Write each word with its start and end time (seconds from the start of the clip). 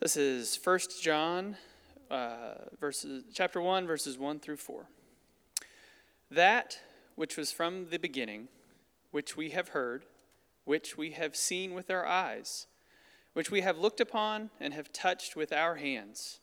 This 0.00 0.16
is 0.16 0.60
1 0.62 0.78
John, 1.02 1.56
uh, 2.08 2.54
verses, 2.78 3.24
chapter 3.34 3.60
1, 3.60 3.84
verses 3.84 4.16
1 4.16 4.38
through 4.38 4.58
4. 4.58 4.86
That 6.30 6.78
which 7.16 7.36
was 7.36 7.50
from 7.50 7.90
the 7.90 7.98
beginning, 7.98 8.46
which 9.10 9.36
we 9.36 9.50
have 9.50 9.70
heard, 9.70 10.04
which 10.64 10.96
we 10.96 11.10
have 11.12 11.34
seen 11.34 11.74
with 11.74 11.90
our 11.90 12.06
eyes, 12.06 12.68
which 13.32 13.50
we 13.50 13.62
have 13.62 13.76
looked 13.76 14.00
upon 14.00 14.50
and 14.60 14.72
have 14.72 14.92
touched 14.92 15.34
with 15.34 15.52
our 15.52 15.74
hands, 15.74 16.38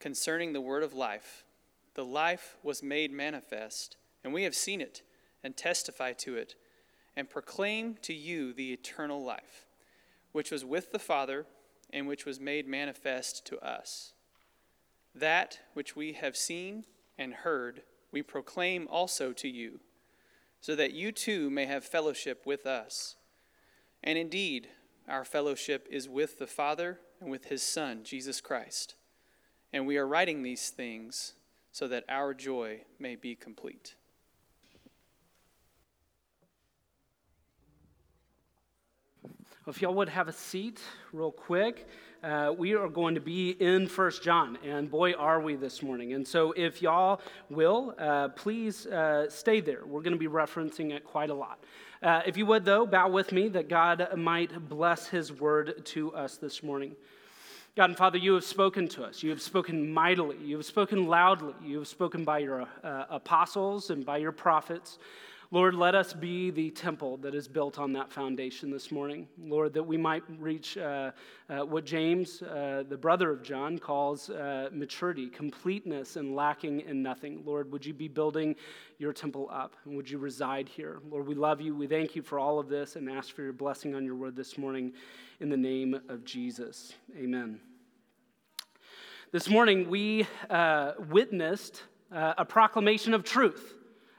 concerning 0.00 0.54
the 0.54 0.62
word 0.62 0.82
of 0.82 0.94
life. 0.94 1.44
The 1.96 2.04
life 2.04 2.56
was 2.62 2.82
made 2.82 3.12
manifest, 3.12 3.98
and 4.24 4.32
we 4.32 4.44
have 4.44 4.54
seen 4.54 4.80
it, 4.80 5.02
and 5.44 5.54
testify 5.54 6.14
to 6.14 6.36
it, 6.36 6.54
and 7.14 7.28
proclaim 7.28 7.96
to 8.00 8.14
you 8.14 8.54
the 8.54 8.72
eternal 8.72 9.22
life, 9.22 9.66
which 10.32 10.50
was 10.50 10.64
with 10.64 10.92
the 10.92 10.98
Father 10.98 11.44
and 11.90 12.06
which 12.06 12.24
was 12.24 12.40
made 12.40 12.66
manifest 12.66 13.46
to 13.46 13.58
us. 13.58 14.12
That 15.14 15.60
which 15.74 15.96
we 15.96 16.12
have 16.14 16.36
seen 16.36 16.84
and 17.16 17.32
heard, 17.32 17.82
we 18.12 18.22
proclaim 18.22 18.86
also 18.90 19.32
to 19.32 19.48
you, 19.48 19.80
so 20.60 20.74
that 20.76 20.92
you 20.92 21.12
too 21.12 21.50
may 21.50 21.66
have 21.66 21.84
fellowship 21.84 22.44
with 22.44 22.66
us. 22.66 23.16
And 24.02 24.18
indeed, 24.18 24.68
our 25.08 25.24
fellowship 25.24 25.86
is 25.90 26.08
with 26.08 26.38
the 26.38 26.46
Father 26.46 27.00
and 27.20 27.30
with 27.30 27.46
his 27.46 27.62
Son, 27.62 28.02
Jesus 28.04 28.40
Christ. 28.40 28.94
And 29.72 29.86
we 29.86 29.96
are 29.96 30.06
writing 30.06 30.42
these 30.42 30.70
things 30.70 31.34
so 31.72 31.86
that 31.88 32.04
our 32.08 32.34
joy 32.34 32.82
may 32.98 33.16
be 33.16 33.34
complete. 33.34 33.94
If 39.68 39.82
y'all 39.82 39.94
would 39.94 40.10
have 40.10 40.28
a 40.28 40.32
seat 40.32 40.80
real 41.12 41.32
quick, 41.32 41.88
uh, 42.22 42.54
we 42.56 42.76
are 42.76 42.88
going 42.88 43.16
to 43.16 43.20
be 43.20 43.50
in 43.50 43.88
First 43.88 44.22
John, 44.22 44.58
and 44.64 44.88
boy, 44.88 45.14
are 45.14 45.40
we 45.40 45.56
this 45.56 45.82
morning. 45.82 46.12
And 46.12 46.24
so, 46.24 46.52
if 46.52 46.80
y'all 46.80 47.20
will, 47.50 47.92
uh, 47.98 48.28
please 48.28 48.86
uh, 48.86 49.28
stay 49.28 49.58
there. 49.58 49.84
We're 49.84 50.02
going 50.02 50.12
to 50.12 50.20
be 50.20 50.28
referencing 50.28 50.92
it 50.92 51.02
quite 51.04 51.30
a 51.30 51.34
lot. 51.34 51.64
Uh, 52.00 52.22
if 52.24 52.36
you 52.36 52.46
would, 52.46 52.64
though, 52.64 52.86
bow 52.86 53.08
with 53.08 53.32
me 53.32 53.48
that 53.48 53.68
God 53.68 54.06
might 54.16 54.68
bless 54.68 55.08
his 55.08 55.32
word 55.32 55.84
to 55.86 56.14
us 56.14 56.36
this 56.36 56.62
morning. 56.62 56.94
God 57.74 57.90
and 57.90 57.96
Father, 57.96 58.18
you 58.18 58.34
have 58.34 58.44
spoken 58.44 58.86
to 58.90 59.02
us. 59.02 59.24
You 59.24 59.30
have 59.30 59.42
spoken 59.42 59.92
mightily. 59.92 60.36
You 60.44 60.54
have 60.58 60.64
spoken 60.64 61.08
loudly. 61.08 61.54
You 61.64 61.78
have 61.78 61.88
spoken 61.88 62.24
by 62.24 62.38
your 62.38 62.68
uh, 62.84 63.06
apostles 63.10 63.90
and 63.90 64.06
by 64.06 64.18
your 64.18 64.30
prophets. 64.30 65.00
Lord, 65.52 65.74
let 65.74 65.94
us 65.94 66.12
be 66.12 66.50
the 66.50 66.70
temple 66.70 67.18
that 67.18 67.32
is 67.32 67.46
built 67.46 67.78
on 67.78 67.92
that 67.92 68.10
foundation 68.10 68.68
this 68.68 68.90
morning. 68.90 69.28
Lord, 69.38 69.74
that 69.74 69.82
we 69.84 69.96
might 69.96 70.24
reach 70.40 70.76
uh, 70.76 71.12
uh, 71.48 71.58
what 71.60 71.84
James, 71.84 72.42
uh, 72.42 72.82
the 72.88 72.96
brother 72.96 73.30
of 73.30 73.44
John, 73.44 73.78
calls 73.78 74.28
uh, 74.28 74.70
maturity, 74.72 75.28
completeness, 75.28 76.16
and 76.16 76.34
lacking 76.34 76.80
in 76.80 77.00
nothing. 77.00 77.42
Lord, 77.46 77.70
would 77.70 77.86
you 77.86 77.94
be 77.94 78.08
building 78.08 78.56
your 78.98 79.12
temple 79.12 79.48
up 79.52 79.76
and 79.84 79.96
would 79.96 80.10
you 80.10 80.18
reside 80.18 80.68
here? 80.68 80.98
Lord, 81.08 81.28
we 81.28 81.36
love 81.36 81.60
you. 81.60 81.76
We 81.76 81.86
thank 81.86 82.16
you 82.16 82.22
for 82.22 82.40
all 82.40 82.58
of 82.58 82.68
this 82.68 82.96
and 82.96 83.08
ask 83.08 83.32
for 83.32 83.42
your 83.42 83.52
blessing 83.52 83.94
on 83.94 84.04
your 84.04 84.16
word 84.16 84.34
this 84.34 84.58
morning 84.58 84.94
in 85.38 85.48
the 85.48 85.56
name 85.56 86.00
of 86.08 86.24
Jesus. 86.24 86.92
Amen. 87.16 87.60
This 89.30 89.48
morning, 89.48 89.88
we 89.88 90.26
uh, 90.50 90.94
witnessed 91.08 91.84
uh, 92.10 92.34
a 92.36 92.44
proclamation 92.44 93.14
of 93.14 93.22
truth. 93.22 93.75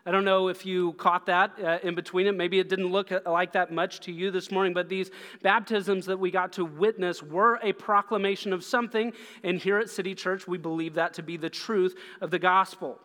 I 0.08 0.12
don't 0.12 0.24
know 0.24 0.48
if 0.48 0.66
you 0.66 0.94
caught 0.94 1.26
that 1.26 1.52
uh, 1.62 1.80
in 1.84 1.94
between 1.94 2.28
it. 2.28 2.32
Maybe 2.32 2.60
it 2.60 2.70
didn't 2.70 2.94
look 2.94 3.12
uh, 3.12 3.20
like 3.26 3.52
that 3.52 3.74
much 3.74 4.00
to 4.02 4.12
you 4.14 4.32
this 4.32 4.52
morning, 4.52 4.74
but 4.74 4.88
these 4.88 5.12
baptisms 5.42 6.06
that 6.06 6.18
we 6.18 6.32
got 6.32 6.54
to 6.54 6.64
witness 6.64 7.22
were 7.22 7.60
a 7.62 7.74
proclamation 7.74 8.54
of 8.54 8.64
something. 8.64 9.12
And 9.44 9.60
here 9.60 9.78
at 9.80 9.90
City 9.90 10.16
Church, 10.16 10.48
we 10.48 10.58
believe 10.58 10.94
that 10.94 11.14
to 11.16 11.24
be 11.24 11.36
the 11.36 11.50
truth 11.50 11.94
of 12.22 12.32
the 12.32 12.40
gospel. 12.40 13.02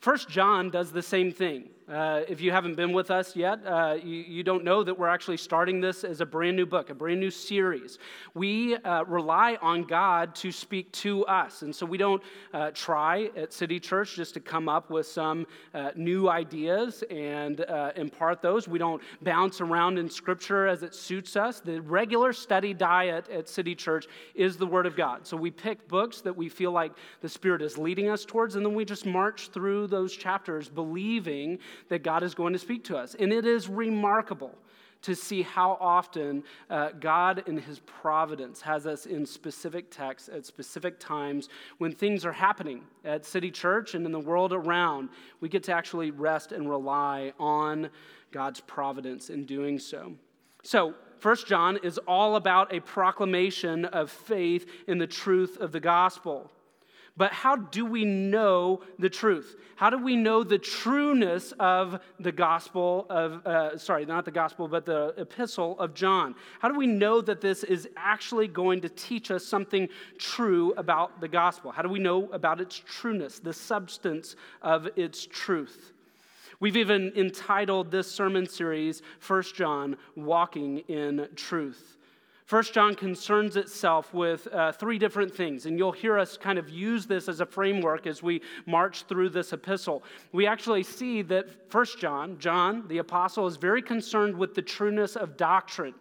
First 0.00 0.28
John 0.28 0.68
does 0.68 0.90
the 0.90 1.00
same 1.00 1.30
thing. 1.30 1.70
Uh, 1.88 2.22
if 2.28 2.40
you 2.40 2.52
haven't 2.52 2.76
been 2.76 2.92
with 2.92 3.10
us 3.10 3.34
yet, 3.34 3.58
uh, 3.66 3.96
you, 4.02 4.18
you, 4.18 4.42
don't 4.44 4.62
know 4.62 4.84
that 4.84 4.96
we're 4.96 5.08
actually 5.08 5.36
starting 5.36 5.80
this 5.80 6.04
as 6.04 6.20
a 6.20 6.26
brand 6.26 6.56
new 6.56 6.64
book, 6.64 6.90
a 6.90 6.94
brand 6.94 7.18
new 7.18 7.30
series. 7.30 7.98
We 8.34 8.76
uh, 8.76 9.04
rely 9.04 9.58
on 9.60 9.82
God 9.82 10.34
to 10.36 10.52
speak 10.52 10.92
to 10.92 11.26
us. 11.26 11.62
And 11.62 11.74
so 11.74 11.84
we 11.84 11.98
don't 11.98 12.22
uh, 12.54 12.70
try 12.72 13.30
at 13.36 13.52
City 13.52 13.80
Church 13.80 14.14
just 14.14 14.34
to 14.34 14.40
come 14.40 14.68
up 14.68 14.90
with 14.90 15.06
some 15.06 15.46
uh, 15.74 15.90
new 15.96 16.28
ideas 16.28 17.02
and 17.10 17.64
impart 17.96 18.42
those. 18.42 18.68
We 18.68 18.78
don't 18.78 19.02
bounce 19.22 19.60
around 19.60 19.98
in 19.98 20.08
Scripture 20.08 20.66
as 20.68 20.82
it 20.82 20.94
suits 20.94 21.36
us. 21.36 21.60
The 21.60 21.80
regular 21.80 22.32
study 22.32 22.74
diet 22.74 23.28
at 23.28 23.48
City 23.48 23.74
Church 23.74 24.06
is 24.34 24.56
the 24.56 24.66
Word 24.66 24.86
of 24.86 24.94
God. 24.94 25.26
So 25.26 25.36
we 25.36 25.50
pick 25.50 25.88
books 25.88 26.20
that 26.20 26.36
we 26.36 26.48
feel 26.48 26.70
like 26.70 26.92
the 27.20 27.28
Spirit 27.28 27.60
is 27.60 27.76
leading 27.76 28.08
us 28.08 28.24
towards, 28.24 28.54
and 28.54 28.64
then 28.64 28.74
we 28.74 28.84
just 28.84 29.04
march 29.04 29.48
through 29.48 29.88
those 29.88 30.16
chapters 30.16 30.68
believing 30.68 31.58
that 31.88 32.02
God 32.02 32.22
is 32.22 32.34
going 32.34 32.52
to 32.52 32.58
speak 32.58 32.84
to 32.84 32.96
us. 32.96 33.14
And 33.18 33.32
it 33.32 33.46
is 33.46 33.68
remarkable 33.68 34.56
to 35.02 35.14
see 35.16 35.42
how 35.42 35.76
often 35.80 36.44
uh, 36.70 36.90
God, 37.00 37.42
in 37.46 37.58
His 37.58 37.80
providence, 37.80 38.60
has 38.62 38.86
us 38.86 39.06
in 39.06 39.26
specific 39.26 39.90
texts 39.90 40.28
at 40.28 40.46
specific 40.46 40.98
times 40.98 41.48
when 41.78 41.92
things 41.92 42.24
are 42.24 42.32
happening 42.32 42.82
at 43.04 43.26
City 43.26 43.50
Church 43.50 43.94
and 43.94 44.06
in 44.06 44.12
the 44.12 44.20
world 44.20 44.52
around. 44.52 45.10
We 45.40 45.48
get 45.48 45.64
to 45.64 45.72
actually 45.72 46.10
rest 46.10 46.52
and 46.52 46.70
rely 46.70 47.32
on 47.38 47.90
God's 48.30 48.60
providence 48.60 49.28
in 49.28 49.44
doing 49.44 49.78
so. 49.78 50.14
So, 50.62 50.94
First 51.18 51.46
John 51.46 51.78
is 51.84 51.98
all 51.98 52.34
about 52.34 52.74
a 52.74 52.80
proclamation 52.80 53.84
of 53.84 54.10
faith 54.10 54.68
in 54.88 54.98
the 54.98 55.06
truth 55.06 55.56
of 55.60 55.70
the 55.70 55.78
gospel. 55.78 56.50
But 57.16 57.32
how 57.32 57.56
do 57.56 57.84
we 57.84 58.06
know 58.06 58.80
the 58.98 59.10
truth? 59.10 59.56
How 59.76 59.90
do 59.90 59.98
we 59.98 60.16
know 60.16 60.42
the 60.42 60.58
trueness 60.58 61.52
of 61.60 62.00
the 62.18 62.32
gospel 62.32 63.06
of, 63.10 63.46
uh, 63.46 63.76
sorry, 63.76 64.06
not 64.06 64.24
the 64.24 64.30
gospel, 64.30 64.66
but 64.66 64.86
the 64.86 65.12
epistle 65.18 65.78
of 65.78 65.92
John? 65.92 66.34
How 66.60 66.68
do 66.68 66.78
we 66.78 66.86
know 66.86 67.20
that 67.20 67.42
this 67.42 67.64
is 67.64 67.86
actually 67.96 68.48
going 68.48 68.80
to 68.80 68.88
teach 68.88 69.30
us 69.30 69.44
something 69.44 69.88
true 70.18 70.72
about 70.78 71.20
the 71.20 71.28
gospel? 71.28 71.70
How 71.70 71.82
do 71.82 71.90
we 71.90 71.98
know 71.98 72.30
about 72.32 72.62
its 72.62 72.78
trueness, 72.78 73.40
the 73.40 73.52
substance 73.52 74.34
of 74.62 74.88
its 74.96 75.26
truth? 75.26 75.92
We've 76.60 76.76
even 76.76 77.12
entitled 77.14 77.90
this 77.90 78.10
sermon 78.10 78.48
series, 78.48 79.02
First 79.18 79.54
John, 79.54 79.96
Walking 80.16 80.78
in 80.88 81.28
Truth. 81.34 81.98
First 82.44 82.74
John 82.74 82.94
concerns 82.94 83.56
itself 83.56 84.12
with 84.12 84.46
uh, 84.52 84.72
three 84.72 84.98
different 84.98 85.34
things, 85.34 85.66
and 85.66 85.78
you'll 85.78 85.92
hear 85.92 86.18
us 86.18 86.36
kind 86.36 86.58
of 86.58 86.68
use 86.68 87.06
this 87.06 87.28
as 87.28 87.40
a 87.40 87.46
framework 87.46 88.06
as 88.06 88.22
we 88.22 88.42
march 88.66 89.04
through 89.04 89.30
this 89.30 89.52
epistle. 89.52 90.02
We 90.32 90.46
actually 90.46 90.82
see 90.82 91.22
that 91.22 91.70
First 91.70 91.98
John, 91.98 92.38
John, 92.38 92.86
the 92.88 92.98
apostle, 92.98 93.46
is 93.46 93.56
very 93.56 93.80
concerned 93.80 94.36
with 94.36 94.54
the 94.54 94.62
trueness 94.62 95.16
of 95.16 95.36
doctrine. 95.36 95.94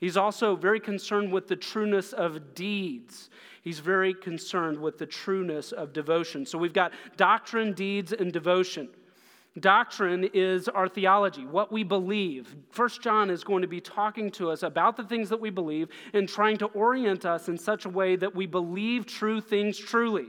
He's 0.00 0.16
also 0.16 0.56
very 0.56 0.80
concerned 0.80 1.32
with 1.32 1.46
the 1.48 1.56
trueness 1.56 2.12
of 2.12 2.54
deeds. 2.54 3.28
He's 3.62 3.80
very 3.80 4.14
concerned 4.14 4.78
with 4.78 4.96
the 4.96 5.06
trueness 5.06 5.72
of 5.72 5.92
devotion. 5.92 6.46
So 6.46 6.56
we've 6.56 6.72
got 6.72 6.92
doctrine, 7.16 7.74
deeds, 7.74 8.12
and 8.12 8.32
devotion. 8.32 8.88
Doctrine 9.58 10.30
is 10.32 10.68
our 10.68 10.88
theology, 10.88 11.44
what 11.44 11.72
we 11.72 11.82
believe. 11.82 12.54
First 12.70 13.02
John 13.02 13.30
is 13.30 13.42
going 13.42 13.62
to 13.62 13.68
be 13.68 13.80
talking 13.80 14.30
to 14.32 14.50
us 14.50 14.62
about 14.62 14.96
the 14.96 15.02
things 15.02 15.28
that 15.28 15.40
we 15.40 15.50
believe 15.50 15.88
and 16.12 16.28
trying 16.28 16.56
to 16.58 16.66
orient 16.66 17.26
us 17.26 17.48
in 17.48 17.58
such 17.58 17.84
a 17.84 17.88
way 17.88 18.14
that 18.14 18.34
we 18.34 18.46
believe 18.46 19.06
true 19.06 19.40
things 19.40 19.76
truly, 19.76 20.26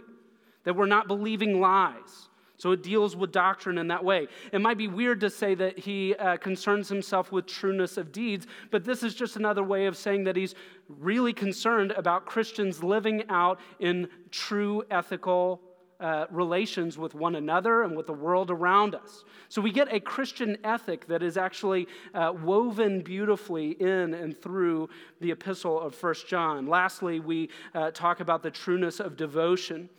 that 0.64 0.76
we're 0.76 0.88
not 0.88 1.08
believing 1.08 1.62
lies. 1.62 2.30
So 2.58 2.72
it 2.72 2.84
deals 2.84 3.16
with 3.16 3.32
doctrine 3.32 3.78
in 3.78 3.88
that 3.88 4.04
way. 4.04 4.28
It 4.52 4.62
might 4.62 4.78
be 4.78 4.88
weird 4.88 5.20
to 5.22 5.30
say 5.30 5.56
that 5.56 5.78
he 5.78 6.16
uh, 6.16 6.38
concerns 6.38 6.90
himself 6.90 7.32
with 7.32 7.46
trueness 7.46 7.98
of 7.98 8.12
deeds, 8.12 8.48
but 8.72 8.84
this 8.84 9.04
is 9.04 9.14
just 9.14 9.36
another 9.36 9.64
way 9.64 9.86
of 9.86 9.98
saying 9.98 10.24
that 10.26 10.36
he's 10.36 10.56
really 10.88 11.34
concerned 11.34 11.92
about 11.92 12.26
Christians 12.26 12.84
living 12.84 13.24
out 13.30 13.60
in 13.80 14.08
true 14.30 14.84
ethical 14.92 15.62
uh, 16.02 16.26
relations 16.32 16.98
with 16.98 17.14
one 17.14 17.36
another 17.36 17.84
and 17.84 17.96
with 17.96 18.08
the 18.08 18.14
world 18.14 18.50
around 18.50 18.96
us. 18.96 19.24
So 19.50 19.62
we 19.62 19.72
get 19.72 19.94
a 19.94 20.00
Christian 20.00 20.58
ethic 20.64 21.08
that 21.08 21.22
is 21.22 21.38
actually 21.38 21.88
uh, 22.14 22.34
woven 22.44 23.02
beautifully 23.02 23.72
in 23.72 24.14
and 24.14 24.40
through 24.42 24.90
the 25.20 25.32
epistle 25.32 25.80
of 25.80 25.94
First 25.94 26.28
John. 26.28 26.68
Lastly, 26.68 27.20
we 27.20 27.50
uh, 27.76 27.92
talk 27.92 28.20
about 28.20 28.42
the 28.42 28.52
trueness 28.52 29.00
of 29.00 29.16
devotion. 29.16 29.90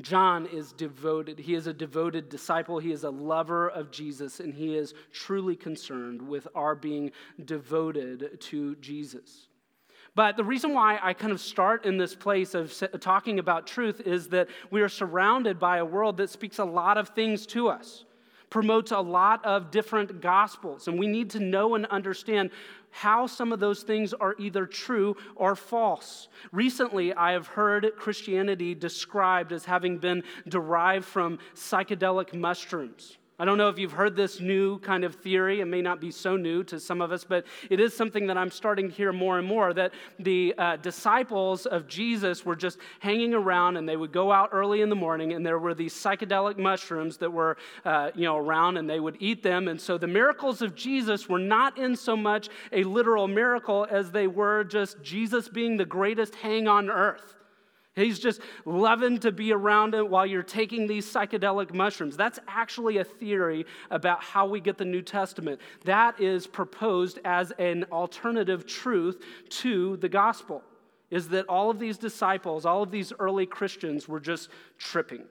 John 0.00 0.46
is 0.46 0.72
devoted. 0.72 1.38
He 1.38 1.54
is 1.54 1.66
a 1.66 1.72
devoted 1.72 2.28
disciple. 2.28 2.78
He 2.78 2.92
is 2.92 3.04
a 3.04 3.10
lover 3.10 3.68
of 3.68 3.90
Jesus, 3.90 4.40
and 4.40 4.54
he 4.54 4.74
is 4.74 4.94
truly 5.12 5.56
concerned 5.56 6.22
with 6.22 6.46
our 6.54 6.74
being 6.74 7.10
devoted 7.44 8.40
to 8.40 8.76
Jesus. 8.76 9.48
But 10.14 10.36
the 10.36 10.44
reason 10.44 10.74
why 10.74 10.98
I 11.02 11.12
kind 11.12 11.32
of 11.32 11.40
start 11.40 11.84
in 11.84 11.96
this 11.96 12.14
place 12.14 12.54
of 12.54 12.72
talking 13.00 13.38
about 13.38 13.66
truth 13.66 14.00
is 14.00 14.28
that 14.28 14.48
we 14.70 14.82
are 14.82 14.88
surrounded 14.88 15.58
by 15.58 15.78
a 15.78 15.84
world 15.84 16.16
that 16.16 16.30
speaks 16.30 16.58
a 16.58 16.64
lot 16.64 16.98
of 16.98 17.10
things 17.10 17.46
to 17.46 17.68
us. 17.68 18.04
promotes 18.50 18.90
a 18.90 18.98
lot 18.98 19.44
of 19.44 19.70
different 19.70 20.20
gospels. 20.20 20.88
And 20.88 20.98
we 20.98 21.06
need 21.06 21.30
to 21.30 21.40
know 21.40 21.76
and 21.76 21.86
understand 21.86 22.50
how 22.90 23.26
some 23.28 23.52
of 23.52 23.60
those 23.60 23.84
things 23.84 24.12
are 24.12 24.34
either 24.38 24.66
true 24.66 25.16
or 25.36 25.54
false. 25.54 26.26
Recently, 26.50 27.14
I 27.14 27.32
have 27.32 27.46
heard 27.46 27.88
Christianity 27.96 28.74
described 28.74 29.52
as 29.52 29.64
having 29.64 29.98
been 29.98 30.24
derived 30.48 31.04
from 31.04 31.38
psychedelic 31.54 32.34
mushrooms. 32.34 33.16
I 33.40 33.46
don't 33.46 33.56
know 33.56 33.70
if 33.70 33.78
you've 33.78 33.92
heard 33.92 34.16
this 34.16 34.38
new 34.38 34.78
kind 34.80 35.02
of 35.02 35.14
theory. 35.14 35.62
It 35.62 35.64
may 35.64 35.80
not 35.80 35.98
be 35.98 36.10
so 36.10 36.36
new 36.36 36.62
to 36.64 36.78
some 36.78 37.00
of 37.00 37.10
us, 37.10 37.24
but 37.24 37.46
it 37.70 37.80
is 37.80 37.96
something 37.96 38.26
that 38.26 38.36
I'm 38.36 38.50
starting 38.50 38.90
to 38.90 38.94
hear 38.94 39.14
more 39.14 39.38
and 39.38 39.48
more 39.48 39.72
that 39.72 39.94
the 40.18 40.54
uh, 40.58 40.76
disciples 40.76 41.64
of 41.64 41.88
Jesus 41.88 42.44
were 42.44 42.54
just 42.54 42.76
hanging 42.98 43.32
around 43.32 43.78
and 43.78 43.88
they 43.88 43.96
would 43.96 44.12
go 44.12 44.30
out 44.30 44.50
early 44.52 44.82
in 44.82 44.90
the 44.90 44.94
morning 44.94 45.32
and 45.32 45.46
there 45.46 45.58
were 45.58 45.72
these 45.72 45.94
psychedelic 45.94 46.58
mushrooms 46.58 47.16
that 47.16 47.32
were, 47.32 47.56
uh, 47.86 48.10
you 48.14 48.24
know, 48.24 48.36
around 48.36 48.76
and 48.76 48.90
they 48.90 49.00
would 49.00 49.16
eat 49.20 49.42
them. 49.42 49.68
And 49.68 49.80
so 49.80 49.96
the 49.96 50.06
miracles 50.06 50.60
of 50.60 50.74
Jesus 50.74 51.26
were 51.26 51.38
not 51.38 51.78
in 51.78 51.96
so 51.96 52.14
much 52.14 52.50
a 52.72 52.84
literal 52.84 53.26
miracle 53.26 53.86
as 53.90 54.10
they 54.10 54.26
were 54.26 54.64
just 54.64 55.02
Jesus 55.02 55.48
being 55.48 55.78
the 55.78 55.86
greatest 55.86 56.34
hang 56.34 56.68
on 56.68 56.90
earth. 56.90 57.39
He's 57.96 58.20
just 58.20 58.40
loving 58.64 59.18
to 59.18 59.32
be 59.32 59.52
around 59.52 59.94
it 59.94 60.08
while 60.08 60.24
you're 60.24 60.44
taking 60.44 60.86
these 60.86 61.12
psychedelic 61.12 61.74
mushrooms. 61.74 62.16
That's 62.16 62.38
actually 62.46 62.98
a 62.98 63.04
theory 63.04 63.66
about 63.90 64.22
how 64.22 64.46
we 64.46 64.60
get 64.60 64.78
the 64.78 64.84
New 64.84 65.02
Testament. 65.02 65.60
That 65.84 66.20
is 66.20 66.46
proposed 66.46 67.18
as 67.24 67.50
an 67.58 67.84
alternative 67.90 68.64
truth 68.64 69.24
to 69.50 69.96
the 69.96 70.08
gospel, 70.08 70.62
is 71.10 71.28
that 71.30 71.46
all 71.48 71.68
of 71.68 71.80
these 71.80 71.98
disciples, 71.98 72.64
all 72.64 72.82
of 72.82 72.92
these 72.92 73.12
early 73.18 73.46
Christians 73.46 74.08
were 74.08 74.20
just 74.20 74.50
tripping. 74.78 75.24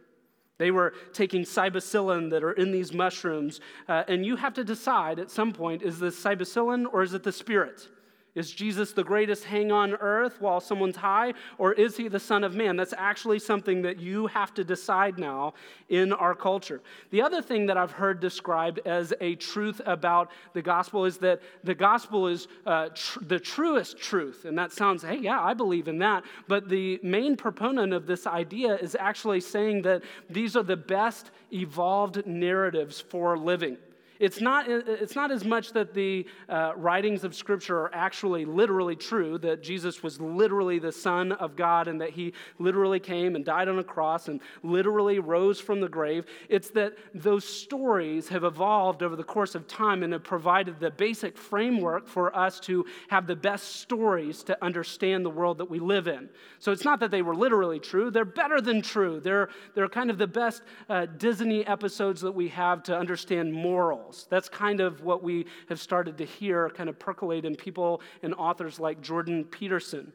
They 0.58 0.72
were 0.72 0.94
taking 1.14 1.44
cybacillin 1.44 2.30
that 2.32 2.44
are 2.44 2.52
in 2.52 2.74
these 2.74 2.94
mushrooms, 2.94 3.62
uh, 3.88 4.04
and 4.10 4.26
you 4.26 4.36
have 4.36 4.54
to 4.56 4.66
decide 4.66 5.18
at 5.18 5.32
some 5.32 5.54
point 5.54 5.82
is 5.82 5.98
this 6.00 6.22
cybacillin 6.22 6.86
or 6.92 7.04
is 7.04 7.14
it 7.14 7.24
the 7.24 7.32
spirit? 7.32 7.88
Is 8.36 8.52
Jesus 8.52 8.94
the 8.94 9.04
greatest 9.04 9.44
hang 9.44 9.72
on 9.72 9.94
earth 9.96 10.40
while 10.40 10.60
someone's 10.60 10.96
high, 10.96 11.34
or 11.58 11.74
is 11.74 11.98
he 11.98 12.08
the 12.08 12.20
Son 12.20 12.44
of 12.44 12.54
Man? 12.56 12.76
That's 12.76 12.94
actually 12.96 13.40
something 13.40 13.82
that 13.82 14.00
you 14.00 14.28
have 14.28 14.54
to 14.54 14.64
decide 14.64 15.18
now 15.18 15.54
in 15.90 16.14
our 16.14 16.36
culture. 16.36 16.82
The 17.10 17.22
other 17.22 17.42
thing 17.42 17.66
that 17.66 17.78
I've 17.78 17.92
heard 17.92 18.20
described 18.20 18.80
as 18.86 19.14
a 19.20 19.36
truth 19.36 19.82
about 19.86 20.32
the 20.54 20.62
gospel 20.62 21.06
is 21.06 21.18
that 21.18 21.42
the 21.64 21.76
gospel 21.76 22.28
is 22.28 22.48
uh, 22.66 22.90
tr- 22.94 23.24
the 23.24 23.40
truest 23.40 23.98
truth. 23.98 24.46
And 24.46 24.58
that 24.58 24.72
sounds, 24.72 25.02
hey, 25.04 25.18
yeah, 25.18 25.42
I 25.42 25.54
believe 25.54 25.88
in 25.88 25.98
that. 26.00 26.24
But 26.48 26.70
the 26.70 27.00
main 27.02 27.36
proponent 27.36 27.94
of 27.94 28.06
this 28.06 28.28
idea 28.28 28.76
is 28.76 28.96
actually 28.96 29.42
saying 29.42 29.82
that 29.84 30.04
these 30.30 30.56
are 30.56 30.64
the 30.64 30.78
best 30.78 31.32
evolved 31.52 32.26
narratives 32.26 33.02
for 33.02 33.38
living. 33.38 33.78
It's 34.20 34.42
not, 34.42 34.70
it's 34.70 35.16
not 35.16 35.32
as 35.32 35.46
much 35.46 35.72
that 35.74 35.94
the 35.94 36.26
uh, 36.50 36.74
writings 36.76 37.24
of 37.24 37.34
Scripture 37.34 37.78
are 37.80 37.96
actually 37.96 38.44
literally 38.44 38.96
true, 38.96 39.38
that 39.40 39.64
Jesus 39.64 40.04
was 40.04 40.20
literally 40.20 40.78
the 40.78 40.92
Son 40.92 41.32
of 41.32 41.56
God 41.56 41.88
and 41.88 42.02
that 42.02 42.10
he 42.10 42.34
literally 42.58 43.00
came 43.00 43.36
and 43.36 43.46
died 43.46 43.70
on 43.70 43.80
a 43.80 43.84
cross 43.84 44.28
and 44.28 44.42
literally 44.62 45.20
rose 45.20 45.60
from 45.60 45.80
the 45.80 45.88
grave. 45.88 46.26
It's 46.50 46.70
that 46.72 46.98
those 47.14 47.46
stories 47.46 48.28
have 48.28 48.44
evolved 48.44 49.04
over 49.04 49.16
the 49.16 49.24
course 49.24 49.56
of 49.56 49.68
time 49.68 50.04
and 50.04 50.12
have 50.12 50.24
provided 50.24 50.80
the 50.80 50.92
basic 50.92 51.38
framework 51.38 52.08
for 52.08 52.36
us 52.36 52.60
to 52.62 52.86
have 53.08 53.26
the 53.26 53.36
best 53.38 53.78
stories 53.78 54.44
to 54.44 54.64
understand 54.64 55.26
the 55.26 55.30
world 55.30 55.58
that 55.60 55.70
we 55.70 55.80
live 55.80 56.08
in. 56.08 56.30
So 56.60 56.74
it's 56.74 56.84
not 56.84 57.00
that 57.00 57.12
they 57.12 57.22
were 57.22 57.36
literally 57.36 57.80
true, 57.80 58.12
they're 58.12 58.26
better 58.26 58.60
than 58.60 58.82
true. 58.82 59.22
They're, 59.22 59.50
they're 59.76 59.88
kind 59.88 60.10
of 60.10 60.18
the 60.18 60.28
best 60.28 60.62
uh, 60.90 61.06
Disney 61.06 61.66
episodes 61.66 62.22
that 62.22 62.32
we 62.32 62.50
have 62.50 62.84
to 62.84 62.98
understand 62.98 63.54
That's 64.30 64.50
kind 64.50 64.80
of 64.80 65.04
what 65.04 65.24
we 65.24 65.46
have 65.70 65.80
started 65.80 66.18
to 66.18 66.26
hear 66.26 66.70
kind 66.70 66.90
of 66.90 66.98
percolate 67.00 67.46
in 67.46 67.56
people 67.56 68.02
and 68.24 68.34
authors 68.36 68.80
like 68.80 69.02
Jordan 69.02 69.44
Peterson. 69.46 70.12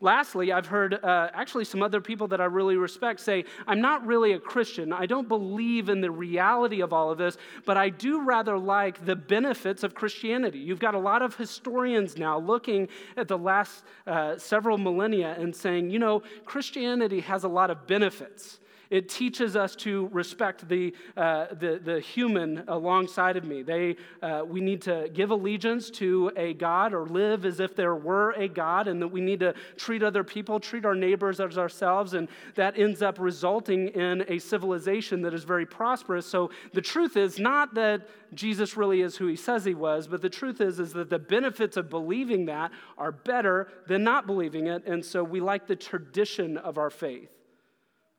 Lastly, 0.00 0.52
I've 0.52 0.66
heard 0.66 0.94
uh, 0.94 1.30
actually 1.32 1.64
some 1.64 1.82
other 1.82 2.00
people 2.00 2.26
that 2.28 2.40
I 2.40 2.44
really 2.44 2.76
respect 2.76 3.20
say, 3.20 3.44
I'm 3.66 3.80
not 3.80 4.04
really 4.06 4.32
a 4.32 4.38
Christian. 4.38 4.92
I 4.92 5.06
don't 5.06 5.28
believe 5.28 5.88
in 5.88 6.00
the 6.00 6.10
reality 6.10 6.80
of 6.80 6.92
all 6.92 7.10
of 7.10 7.18
this, 7.18 7.36
but 7.64 7.76
I 7.76 7.90
do 7.90 8.22
rather 8.22 8.58
like 8.58 9.04
the 9.06 9.16
benefits 9.16 9.82
of 9.82 9.94
Christianity. 9.94 10.58
You've 10.58 10.80
got 10.80 10.94
a 10.94 10.98
lot 10.98 11.22
of 11.22 11.36
historians 11.36 12.18
now 12.18 12.38
looking 12.38 12.88
at 13.16 13.28
the 13.28 13.38
last 13.38 13.84
uh, 14.06 14.36
several 14.36 14.78
millennia 14.78 15.36
and 15.38 15.54
saying, 15.54 15.90
you 15.90 15.98
know, 15.98 16.22
Christianity 16.44 17.20
has 17.20 17.44
a 17.44 17.48
lot 17.48 17.70
of 17.70 17.86
benefits. 17.86 18.58
It 18.94 19.08
teaches 19.08 19.56
us 19.56 19.74
to 19.76 20.08
respect 20.12 20.68
the, 20.68 20.94
uh, 21.16 21.46
the, 21.50 21.80
the, 21.82 21.98
human 21.98 22.62
alongside 22.68 23.36
of 23.36 23.42
me. 23.42 23.62
They, 23.62 23.96
uh, 24.22 24.44
we 24.46 24.60
need 24.60 24.82
to 24.82 25.10
give 25.12 25.32
allegiance 25.32 25.90
to 25.98 26.30
a 26.36 26.54
God 26.54 26.94
or 26.94 27.04
live 27.04 27.44
as 27.44 27.58
if 27.58 27.74
there 27.74 27.96
were 27.96 28.30
a 28.34 28.46
God, 28.46 28.86
and 28.86 29.02
that 29.02 29.08
we 29.08 29.20
need 29.20 29.40
to 29.40 29.52
treat 29.76 30.04
other 30.04 30.22
people, 30.22 30.60
treat 30.60 30.84
our 30.84 30.94
neighbors 30.94 31.40
as 31.40 31.58
ourselves, 31.58 32.14
and 32.14 32.28
that 32.54 32.78
ends 32.78 33.02
up 33.02 33.18
resulting 33.18 33.88
in 33.88 34.24
a 34.28 34.38
civilization 34.38 35.22
that 35.22 35.34
is 35.34 35.42
very 35.42 35.66
prosperous. 35.66 36.24
So 36.24 36.52
the 36.72 36.80
truth 36.80 37.16
is 37.16 37.40
not 37.40 37.74
that 37.74 38.08
Jesus 38.32 38.76
really 38.76 39.00
is 39.00 39.16
who 39.16 39.26
he 39.26 39.34
says 39.34 39.64
he 39.64 39.74
was, 39.74 40.06
but 40.06 40.22
the 40.22 40.30
truth 40.30 40.60
is, 40.60 40.78
is 40.78 40.92
that 40.92 41.10
the 41.10 41.18
benefits 41.18 41.76
of 41.76 41.90
believing 41.90 42.44
that 42.44 42.70
are 42.96 43.10
better 43.10 43.72
than 43.88 44.04
not 44.04 44.28
believing 44.28 44.68
it, 44.68 44.86
and 44.86 45.04
so 45.04 45.24
we 45.24 45.40
like 45.40 45.66
the 45.66 45.74
tradition 45.74 46.56
of 46.58 46.78
our 46.78 46.90
faith. 46.90 47.43